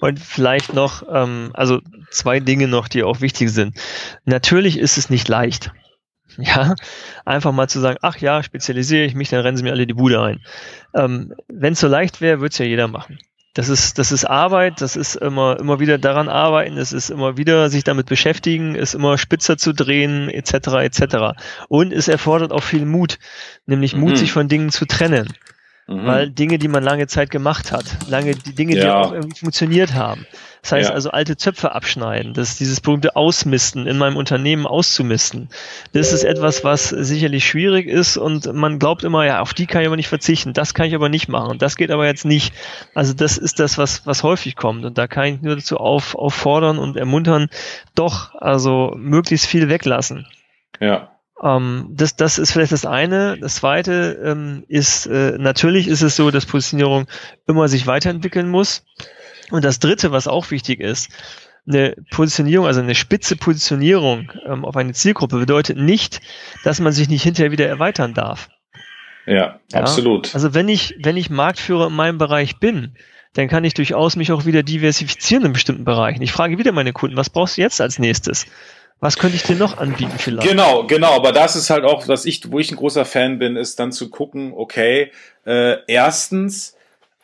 und 0.00 0.18
vielleicht 0.18 0.72
noch, 0.72 1.04
ähm, 1.10 1.50
also 1.54 1.80
zwei 2.10 2.40
Dinge 2.40 2.68
noch, 2.68 2.88
die 2.88 3.04
auch 3.04 3.20
wichtig 3.20 3.50
sind. 3.50 3.76
Natürlich 4.24 4.78
ist 4.78 4.98
es 4.98 5.10
nicht 5.10 5.28
leicht. 5.28 5.72
Ja, 6.36 6.74
einfach 7.24 7.52
mal 7.52 7.68
zu 7.68 7.78
sagen, 7.78 7.98
ach 8.02 8.16
ja, 8.16 8.42
spezialisiere 8.42 9.04
ich 9.04 9.14
mich, 9.14 9.28
dann 9.28 9.42
rennen 9.42 9.56
sie 9.56 9.62
mir 9.62 9.70
alle 9.70 9.86
die 9.86 9.94
Bude 9.94 10.20
ein. 10.20 10.40
Ähm, 10.92 11.32
Wenn 11.46 11.74
es 11.74 11.80
so 11.80 11.86
leicht 11.86 12.20
wäre, 12.20 12.40
würde 12.40 12.52
es 12.52 12.58
ja 12.58 12.64
jeder 12.64 12.88
machen. 12.88 13.20
Das 13.54 13.68
ist, 13.68 13.98
das 13.98 14.10
ist 14.10 14.24
Arbeit, 14.24 14.80
das 14.80 14.96
ist 14.96 15.14
immer, 15.14 15.60
immer 15.60 15.78
wieder 15.78 15.96
daran 15.96 16.28
arbeiten, 16.28 16.76
es 16.76 16.92
ist 16.92 17.08
immer 17.08 17.36
wieder 17.36 17.70
sich 17.70 17.84
damit 17.84 18.06
beschäftigen, 18.06 18.74
es 18.74 18.94
immer 18.94 19.16
spitzer 19.16 19.56
zu 19.56 19.72
drehen, 19.72 20.28
etc., 20.28 20.54
etc. 20.82 21.38
Und 21.68 21.92
es 21.92 22.08
erfordert 22.08 22.50
auch 22.50 22.64
viel 22.64 22.84
Mut, 22.84 23.20
nämlich 23.66 23.94
Mut, 23.94 24.10
mhm. 24.10 24.16
sich 24.16 24.32
von 24.32 24.48
Dingen 24.48 24.70
zu 24.70 24.86
trennen. 24.86 25.32
Mhm. 25.86 26.06
Weil 26.06 26.30
Dinge, 26.30 26.58
die 26.58 26.68
man 26.68 26.82
lange 26.82 27.06
Zeit 27.06 27.30
gemacht 27.30 27.70
hat, 27.70 27.84
lange 28.08 28.34
die 28.34 28.54
Dinge, 28.54 28.76
ja. 28.76 28.82
die 28.82 28.90
auch 28.90 29.12
irgendwie 29.12 29.38
funktioniert 29.38 29.94
haben. 29.94 30.26
Das 30.62 30.72
heißt 30.72 30.88
ja. 30.88 30.94
also 30.94 31.10
alte 31.10 31.36
Zöpfe 31.36 31.72
abschneiden, 31.72 32.32
das 32.32 32.56
dieses 32.56 32.80
berühmte 32.80 33.16
Ausmisten, 33.16 33.86
in 33.86 33.98
meinem 33.98 34.16
Unternehmen 34.16 34.66
auszumisten. 34.66 35.50
Das 35.92 36.10
ist 36.10 36.24
etwas, 36.24 36.64
was 36.64 36.88
sicherlich 36.88 37.44
schwierig 37.44 37.86
ist 37.86 38.16
und 38.16 38.50
man 38.54 38.78
glaubt 38.78 39.04
immer, 39.04 39.26
ja, 39.26 39.40
auf 39.40 39.52
die 39.52 39.66
kann 39.66 39.82
ich 39.82 39.88
aber 39.88 39.96
nicht 39.96 40.08
verzichten, 40.08 40.54
das 40.54 40.72
kann 40.72 40.86
ich 40.86 40.94
aber 40.94 41.10
nicht 41.10 41.28
machen, 41.28 41.58
das 41.58 41.76
geht 41.76 41.90
aber 41.90 42.06
jetzt 42.06 42.24
nicht. 42.24 42.54
Also 42.94 43.12
das 43.12 43.36
ist 43.36 43.60
das, 43.60 43.76
was, 43.76 44.06
was 44.06 44.22
häufig 44.22 44.56
kommt 44.56 44.86
und 44.86 44.96
da 44.96 45.06
kann 45.06 45.26
ich 45.26 45.42
nur 45.42 45.56
dazu 45.56 45.76
auf, 45.76 46.14
auffordern 46.14 46.78
und 46.78 46.96
ermuntern, 46.96 47.50
doch, 47.94 48.34
also 48.36 48.94
möglichst 48.96 49.46
viel 49.46 49.68
weglassen. 49.68 50.26
Ja. 50.80 51.13
Ähm, 51.44 51.88
das, 51.90 52.16
das 52.16 52.38
ist 52.38 52.52
vielleicht 52.52 52.72
das 52.72 52.86
eine. 52.86 53.38
Das 53.38 53.56
zweite 53.56 54.18
ähm, 54.24 54.64
ist, 54.68 55.06
äh, 55.06 55.36
natürlich 55.38 55.86
ist 55.88 56.02
es 56.02 56.16
so, 56.16 56.30
dass 56.30 56.46
Positionierung 56.46 57.06
immer 57.46 57.68
sich 57.68 57.86
weiterentwickeln 57.86 58.48
muss. 58.48 58.84
Und 59.50 59.64
das 59.64 59.78
dritte, 59.78 60.10
was 60.10 60.26
auch 60.26 60.50
wichtig 60.50 60.80
ist, 60.80 61.10
eine 61.66 61.96
Positionierung, 62.10 62.66
also 62.66 62.80
eine 62.80 62.94
spitze 62.94 63.36
Positionierung 63.36 64.32
ähm, 64.46 64.64
auf 64.64 64.76
eine 64.76 64.92
Zielgruppe 64.92 65.38
bedeutet 65.38 65.76
nicht, 65.76 66.20
dass 66.62 66.80
man 66.80 66.92
sich 66.92 67.08
nicht 67.08 67.22
hinterher 67.22 67.52
wieder 67.52 67.68
erweitern 67.68 68.14
darf. 68.14 68.48
Ja, 69.26 69.60
ja, 69.72 69.80
absolut. 69.80 70.34
Also 70.34 70.54
wenn 70.54 70.68
ich, 70.68 70.96
wenn 71.02 71.16
ich 71.16 71.30
Marktführer 71.30 71.86
in 71.86 71.94
meinem 71.94 72.18
Bereich 72.18 72.58
bin, 72.58 72.96
dann 73.34 73.48
kann 73.48 73.64
ich 73.64 73.74
durchaus 73.74 74.16
mich 74.16 74.32
auch 74.32 74.44
wieder 74.44 74.62
diversifizieren 74.62 75.46
in 75.46 75.52
bestimmten 75.52 75.84
Bereichen. 75.84 76.22
Ich 76.22 76.32
frage 76.32 76.58
wieder 76.58 76.72
meine 76.72 76.92
Kunden, 76.92 77.16
was 77.16 77.30
brauchst 77.30 77.56
du 77.56 77.62
jetzt 77.62 77.80
als 77.80 77.98
nächstes? 77.98 78.46
Was 79.04 79.18
könnte 79.18 79.36
ich 79.36 79.42
dir 79.42 79.56
noch 79.56 79.76
anbieten 79.76 80.14
vielleicht? 80.16 80.48
Genau, 80.48 80.86
genau, 80.86 81.14
aber 81.14 81.30
das 81.30 81.56
ist 81.56 81.68
halt 81.68 81.84
auch, 81.84 82.08
was 82.08 82.24
ich, 82.24 82.50
wo 82.50 82.58
ich 82.58 82.72
ein 82.72 82.76
großer 82.76 83.04
Fan 83.04 83.38
bin, 83.38 83.54
ist 83.54 83.78
dann 83.78 83.92
zu 83.92 84.08
gucken, 84.08 84.54
okay, 84.56 85.12
äh, 85.44 85.76
erstens, 85.86 86.74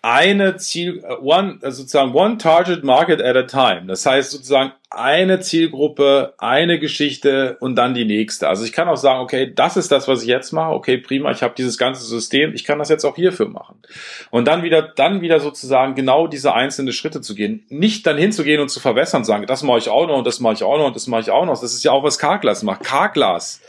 eine 0.03 0.57
Ziel, 0.57 1.05
äh, 1.07 1.15
one, 1.21 1.59
also 1.63 1.83
sozusagen 1.83 2.15
one 2.15 2.39
target 2.39 2.85
market 2.85 3.21
at 3.21 3.37
a 3.37 3.43
time. 3.43 3.87
Das 3.87 4.07
heißt 4.07 4.31
sozusagen 4.31 4.73
eine 4.89 5.41
Zielgruppe, 5.41 6.35
eine 6.39 6.79
Geschichte 6.79 7.57
und 7.61 7.77
dann 7.77 7.95
die 7.95 8.05
nächste. 8.05 8.49
Also 8.49 8.65
ich 8.65 8.73
kann 8.73 8.89
auch 8.89 8.97
sagen, 8.97 9.21
okay, 9.21 9.53
das 9.55 9.77
ist 9.77 9.93
das, 9.93 10.09
was 10.09 10.23
ich 10.23 10.29
jetzt 10.29 10.53
mache. 10.53 10.73
Okay, 10.73 10.97
prima, 10.97 11.31
ich 11.31 11.43
habe 11.43 11.55
dieses 11.57 11.79
ganze 11.79 12.05
System, 12.05 12.55
ich 12.55 12.65
kann 12.65 12.79
das 12.79 12.89
jetzt 12.89 13.05
auch 13.05 13.15
hierfür 13.15 13.49
machen. 13.49 13.83
Und 14.31 14.49
dann 14.49 14.63
wieder, 14.63 14.83
dann 14.83 15.21
wieder 15.21 15.39
sozusagen 15.39 15.95
genau 15.95 16.27
diese 16.27 16.55
einzelnen 16.55 16.93
Schritte 16.93 17.21
zu 17.21 17.35
gehen. 17.35 17.65
Nicht 17.69 18.07
dann 18.07 18.17
hinzugehen 18.17 18.61
und 18.61 18.71
zu 18.71 18.81
verwässern 18.81 19.25
sagen, 19.25 19.47
das 19.47 19.63
mache 19.63 19.79
ich 19.79 19.91
auch 19.91 20.07
noch 20.07 20.19
und 20.19 20.27
das 20.27 20.41
mache 20.41 20.55
ich 20.55 20.63
auch 20.63 20.79
noch 20.79 20.87
und 20.87 20.97
das 20.97 21.07
mache 21.07 21.21
ich 21.21 21.31
auch 21.31 21.45
noch. 21.45 21.61
Das 21.61 21.75
ist 21.75 21.85
ja 21.85 21.93
auch, 21.93 22.03
was 22.03 22.19
Carglass 22.19 22.63
macht. 22.63 22.83
Carglass 22.83 23.61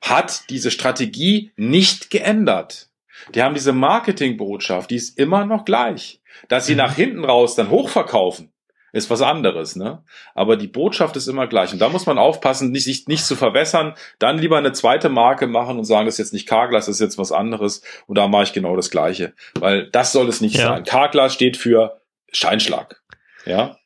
hat 0.00 0.50
diese 0.50 0.70
Strategie 0.70 1.52
nicht 1.56 2.10
geändert. 2.10 2.88
Die 3.34 3.42
haben 3.42 3.54
diese 3.54 3.72
Marketingbotschaft, 3.72 4.90
die 4.90 4.96
ist 4.96 5.18
immer 5.18 5.44
noch 5.46 5.64
gleich. 5.64 6.20
Dass 6.48 6.66
sie 6.66 6.72
mhm. 6.72 6.78
nach 6.78 6.94
hinten 6.94 7.24
raus 7.24 7.54
dann 7.54 7.70
hochverkaufen, 7.70 8.52
ist 8.92 9.10
was 9.10 9.22
anderes, 9.22 9.74
ne? 9.74 10.04
Aber 10.34 10.56
die 10.56 10.68
Botschaft 10.68 11.16
ist 11.16 11.26
immer 11.26 11.48
gleich. 11.48 11.72
Und 11.72 11.80
da 11.80 11.88
muss 11.88 12.06
man 12.06 12.16
aufpassen, 12.16 12.70
nicht, 12.70 12.84
sich 12.84 13.08
nicht 13.08 13.24
zu 13.24 13.34
verwässern, 13.34 13.94
dann 14.20 14.38
lieber 14.38 14.56
eine 14.56 14.72
zweite 14.72 15.08
Marke 15.08 15.48
machen 15.48 15.78
und 15.78 15.84
sagen, 15.84 16.06
das 16.06 16.14
ist 16.14 16.26
jetzt 16.26 16.32
nicht 16.32 16.48
Carglass, 16.48 16.86
das 16.86 16.96
ist 16.96 17.00
jetzt 17.00 17.18
was 17.18 17.32
anderes. 17.32 17.82
Und 18.06 18.18
da 18.18 18.28
mache 18.28 18.44
ich 18.44 18.52
genau 18.52 18.76
das 18.76 18.90
Gleiche. 18.90 19.34
Weil 19.58 19.90
das 19.90 20.12
soll 20.12 20.28
es 20.28 20.40
nicht 20.40 20.56
ja. 20.56 20.68
sein. 20.68 20.84
Carglass 20.84 21.34
steht 21.34 21.56
für 21.56 22.00
Scheinschlag. 22.30 23.02
Ja? 23.46 23.76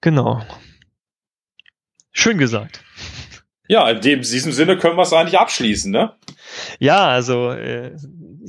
Genau. 0.00 0.42
Schön 2.12 2.38
gesagt. 2.38 2.82
Ja, 3.68 3.90
in 3.90 4.00
diesem 4.00 4.52
Sinne 4.52 4.78
können 4.78 4.96
wir 4.96 5.02
es 5.02 5.12
eigentlich 5.12 5.38
abschließen, 5.38 5.92
ne? 5.92 6.14
Ja, 6.78 7.08
also 7.08 7.50
äh, 7.50 7.94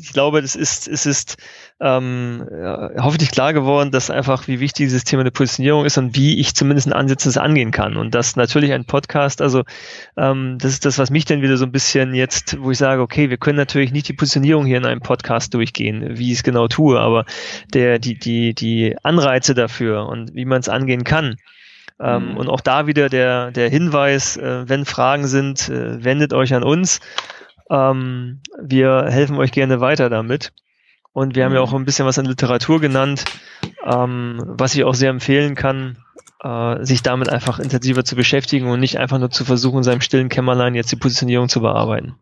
ich 0.02 0.14
glaube, 0.14 0.42
das 0.42 0.56
ist, 0.56 0.88
es 0.88 1.06
ist 1.06 1.38
ähm, 1.80 2.48
ja, 2.52 2.92
hoffentlich 3.00 3.32
klar 3.32 3.54
geworden, 3.54 3.92
dass 3.92 4.10
einfach, 4.10 4.48
wie 4.48 4.60
wichtig 4.60 4.88
dieses 4.88 5.04
Thema 5.04 5.24
der 5.24 5.32
Positionierung 5.32 5.86
ist 5.86 5.98
und 5.98 6.16
wie 6.16 6.40
ich 6.40 6.56
zumindest 6.56 6.88
ein 6.88 6.94
Ansatz 6.94 7.38
angehen 7.38 7.72
kann. 7.72 7.98
Und 7.98 8.16
das 8.16 8.36
natürlich 8.36 8.74
ein 8.74 8.86
Podcast, 8.86 9.42
also 9.42 9.64
ähm, 10.18 10.58
das 10.60 10.72
ist 10.72 10.86
das, 10.86 10.98
was 10.98 11.10
mich 11.10 11.26
dann 11.26 11.42
wieder 11.42 11.58
so 11.58 11.66
ein 11.66 11.72
bisschen 11.72 12.14
jetzt, 12.14 12.60
wo 12.62 12.72
ich 12.72 12.78
sage, 12.78 13.02
okay, 13.02 13.30
wir 13.30 13.38
können 13.38 13.58
natürlich 13.58 13.92
nicht 13.92 14.08
die 14.08 14.14
Positionierung 14.14 14.66
hier 14.66 14.78
in 14.78 14.86
einem 14.86 15.02
Podcast 15.02 15.54
durchgehen, 15.54 16.18
wie 16.18 16.32
ich 16.32 16.40
es 16.40 16.44
genau 16.44 16.68
tue, 16.68 17.00
aber 17.00 17.26
der, 17.74 18.00
die, 18.00 18.18
die, 18.18 18.54
die 18.54 18.96
Anreize 19.04 19.54
dafür 19.54 20.08
und 20.08 20.34
wie 20.36 20.46
man 20.46 20.60
es 20.60 20.70
angehen 20.70 21.04
kann. 21.04 21.38
Ähm, 22.02 22.32
mhm. 22.32 22.38
Und 22.38 22.50
auch 22.50 22.62
da 22.62 22.88
wieder 22.88 23.10
der, 23.10 23.52
der 23.52 23.70
Hinweis, 23.70 24.38
äh, 24.38 24.68
wenn 24.68 24.86
Fragen 24.86 25.28
sind, 25.28 25.68
äh, 25.70 26.04
wendet 26.04 26.34
euch 26.34 26.54
an 26.54 26.64
uns. 26.64 27.00
Ähm, 27.70 28.42
wir 28.62 29.06
helfen 29.10 29.38
euch 29.38 29.52
gerne 29.52 29.82
weiter 29.82 30.10
damit. 30.10 30.54
Und 31.12 31.36
wir 31.36 31.46
haben 31.46 31.54
ja 31.54 31.62
auch 31.62 31.74
ein 31.74 31.86
bisschen 31.86 32.06
was 32.06 32.20
an 32.20 32.26
Literatur 32.26 32.80
genannt, 32.80 33.26
ähm, 33.86 34.42
was 34.46 34.76
ich 34.76 34.84
auch 34.84 34.94
sehr 34.94 35.10
empfehlen 35.10 35.56
kann, 35.56 35.98
äh, 36.44 36.84
sich 36.86 37.02
damit 37.02 37.30
einfach 37.30 37.60
intensiver 37.60 38.06
zu 38.06 38.16
beschäftigen 38.16 38.70
und 38.70 38.80
nicht 38.80 39.00
einfach 39.00 39.18
nur 39.18 39.32
zu 39.32 39.44
versuchen, 39.44 39.78
in 39.80 39.84
seinem 39.84 40.02
stillen 40.02 40.30
Kämmerlein 40.30 40.76
jetzt 40.76 40.92
die 40.92 40.98
Positionierung 40.98 41.50
zu 41.50 41.62
bearbeiten. 41.62 42.16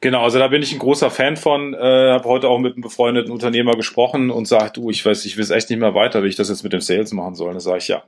Genau, 0.00 0.22
also 0.22 0.38
da 0.38 0.48
bin 0.48 0.62
ich 0.62 0.72
ein 0.72 0.78
großer 0.78 1.10
Fan 1.10 1.36
von. 1.36 1.74
Äh, 1.74 1.78
habe 1.78 2.28
heute 2.28 2.48
auch 2.48 2.58
mit 2.58 2.74
einem 2.74 2.82
befreundeten 2.82 3.32
Unternehmer 3.32 3.72
gesprochen 3.72 4.30
und 4.30 4.46
sagt, 4.46 4.76
du, 4.76 4.90
ich 4.90 5.04
weiß, 5.04 5.24
ich 5.24 5.38
weiß 5.38 5.50
echt 5.50 5.70
nicht 5.70 5.78
mehr 5.78 5.94
weiter, 5.94 6.22
wie 6.22 6.28
ich 6.28 6.36
das 6.36 6.48
jetzt 6.48 6.62
mit 6.62 6.72
dem 6.72 6.80
Sales 6.80 7.12
machen 7.12 7.34
soll. 7.34 7.52
Da 7.54 7.60
sage 7.60 7.78
ich, 7.78 7.88
ja, 7.88 8.04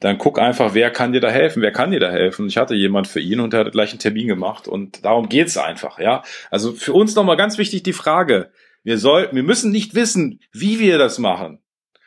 dann 0.00 0.18
guck 0.18 0.38
einfach, 0.38 0.74
wer 0.74 0.90
kann 0.90 1.12
dir 1.12 1.20
da 1.20 1.30
helfen, 1.30 1.62
wer 1.62 1.72
kann 1.72 1.90
dir 1.90 2.00
da 2.00 2.10
helfen. 2.10 2.46
Ich 2.46 2.56
hatte 2.56 2.74
jemand 2.74 3.08
für 3.08 3.20
ihn 3.20 3.40
und 3.40 3.54
er 3.54 3.60
hat 3.60 3.72
gleich 3.72 3.90
einen 3.90 3.98
Termin 3.98 4.28
gemacht 4.28 4.68
und 4.68 5.04
darum 5.04 5.28
geht's 5.28 5.56
einfach, 5.56 5.98
ja. 5.98 6.22
Also 6.50 6.72
für 6.72 6.92
uns 6.92 7.14
nochmal 7.14 7.36
ganz 7.36 7.58
wichtig 7.58 7.82
die 7.82 7.92
Frage, 7.92 8.50
wir 8.84 8.98
soll, 8.98 9.28
wir 9.32 9.42
müssen 9.42 9.70
nicht 9.70 9.94
wissen, 9.94 10.40
wie 10.52 10.80
wir 10.80 10.98
das 10.98 11.18
machen 11.18 11.62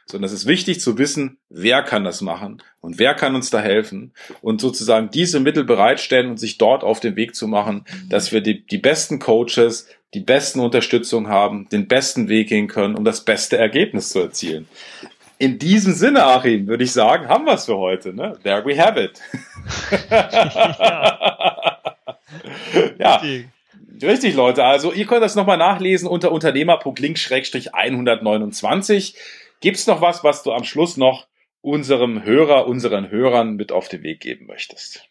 sondern 0.05 0.27
es 0.27 0.33
ist 0.33 0.45
wichtig 0.45 0.79
zu 0.79 0.97
wissen, 0.97 1.37
wer 1.49 1.83
kann 1.83 2.03
das 2.03 2.21
machen 2.21 2.61
und 2.79 2.99
wer 2.99 3.15
kann 3.15 3.35
uns 3.35 3.49
da 3.49 3.59
helfen 3.59 4.13
und 4.41 4.61
sozusagen 4.61 5.09
diese 5.09 5.39
Mittel 5.39 5.63
bereitstellen 5.63 6.29
und 6.29 6.39
sich 6.39 6.57
dort 6.57 6.83
auf 6.83 6.99
den 6.99 7.15
Weg 7.15 7.35
zu 7.35 7.47
machen, 7.47 7.85
dass 8.09 8.31
wir 8.31 8.41
die, 8.41 8.65
die 8.65 8.77
besten 8.77 9.19
Coaches, 9.19 9.87
die 10.13 10.19
besten 10.19 10.59
Unterstützung 10.59 11.27
haben, 11.27 11.67
den 11.69 11.87
besten 11.87 12.29
Weg 12.29 12.49
gehen 12.49 12.67
können, 12.67 12.95
um 12.95 13.03
das 13.03 13.25
beste 13.25 13.57
Ergebnis 13.57 14.09
zu 14.09 14.19
erzielen. 14.19 14.67
In 15.37 15.59
diesem 15.59 15.93
Sinne, 15.93 16.23
Achim, 16.23 16.67
würde 16.67 16.85
ich 16.85 16.93
sagen, 16.93 17.27
haben 17.27 17.45
wir 17.45 17.55
es 17.55 17.65
für 17.65 17.77
heute. 17.77 18.13
Ne? 18.13 18.37
There 18.43 18.65
we 18.65 18.81
have 18.81 19.01
it. 19.01 19.19
ja. 22.99 23.15
Richtig. 23.17 23.49
Richtig, 24.01 24.33
Leute. 24.35 24.65
Also 24.65 24.91
ihr 24.91 25.05
könnt 25.05 25.23
das 25.23 25.35
nochmal 25.35 25.57
nachlesen 25.57 26.07
unter 26.07 26.31
unternehmer.link-129. 26.31 29.13
Gibt's 29.61 29.87
noch 29.87 30.01
was, 30.01 30.23
was 30.23 30.43
du 30.43 30.51
am 30.51 30.63
Schluss 30.63 30.97
noch 30.97 31.27
unserem 31.61 32.23
Hörer, 32.23 32.67
unseren 32.67 33.09
Hörern 33.09 33.55
mit 33.55 33.71
auf 33.71 33.87
den 33.87 34.03
Weg 34.03 34.21
geben 34.21 34.45
möchtest? 34.45 35.09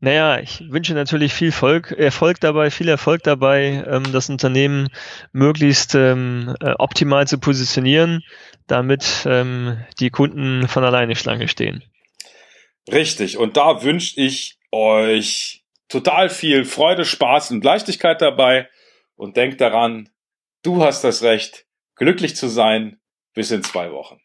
Naja, 0.00 0.40
ich 0.40 0.62
wünsche 0.70 0.94
natürlich 0.94 1.34
viel 1.34 1.52
Volk, 1.52 1.92
Erfolg 1.92 2.40
dabei, 2.40 2.70
viel 2.70 2.88
Erfolg 2.88 3.22
dabei, 3.22 3.84
ähm, 3.86 4.04
das 4.12 4.30
Unternehmen 4.30 4.88
möglichst 5.32 5.94
ähm, 5.94 6.54
äh, 6.60 6.72
optimal 6.78 7.26
zu 7.26 7.38
positionieren, 7.38 8.22
damit 8.66 9.24
ähm, 9.26 9.84
die 9.98 10.10
Kunden 10.10 10.66
von 10.68 10.84
alleine 10.84 11.16
Schlange 11.16 11.48
stehen. 11.48 11.84
Richtig, 12.90 13.36
und 13.36 13.56
da 13.56 13.82
wünsche 13.82 14.18
ich 14.20 14.58
euch 14.72 15.64
total 15.88 16.30
viel 16.30 16.64
Freude, 16.64 17.04
Spaß 17.04 17.50
und 17.50 17.64
Leichtigkeit 17.64 18.22
dabei 18.22 18.68
und 19.16 19.36
denkt 19.36 19.60
daran, 19.60 20.08
du 20.62 20.82
hast 20.82 21.04
das 21.04 21.22
Recht, 21.22 21.66
glücklich 21.96 22.36
zu 22.36 22.48
sein 22.48 22.99
bis 23.34 23.50
in 23.50 23.62
zwei 23.62 23.92
Wochen. 23.92 24.20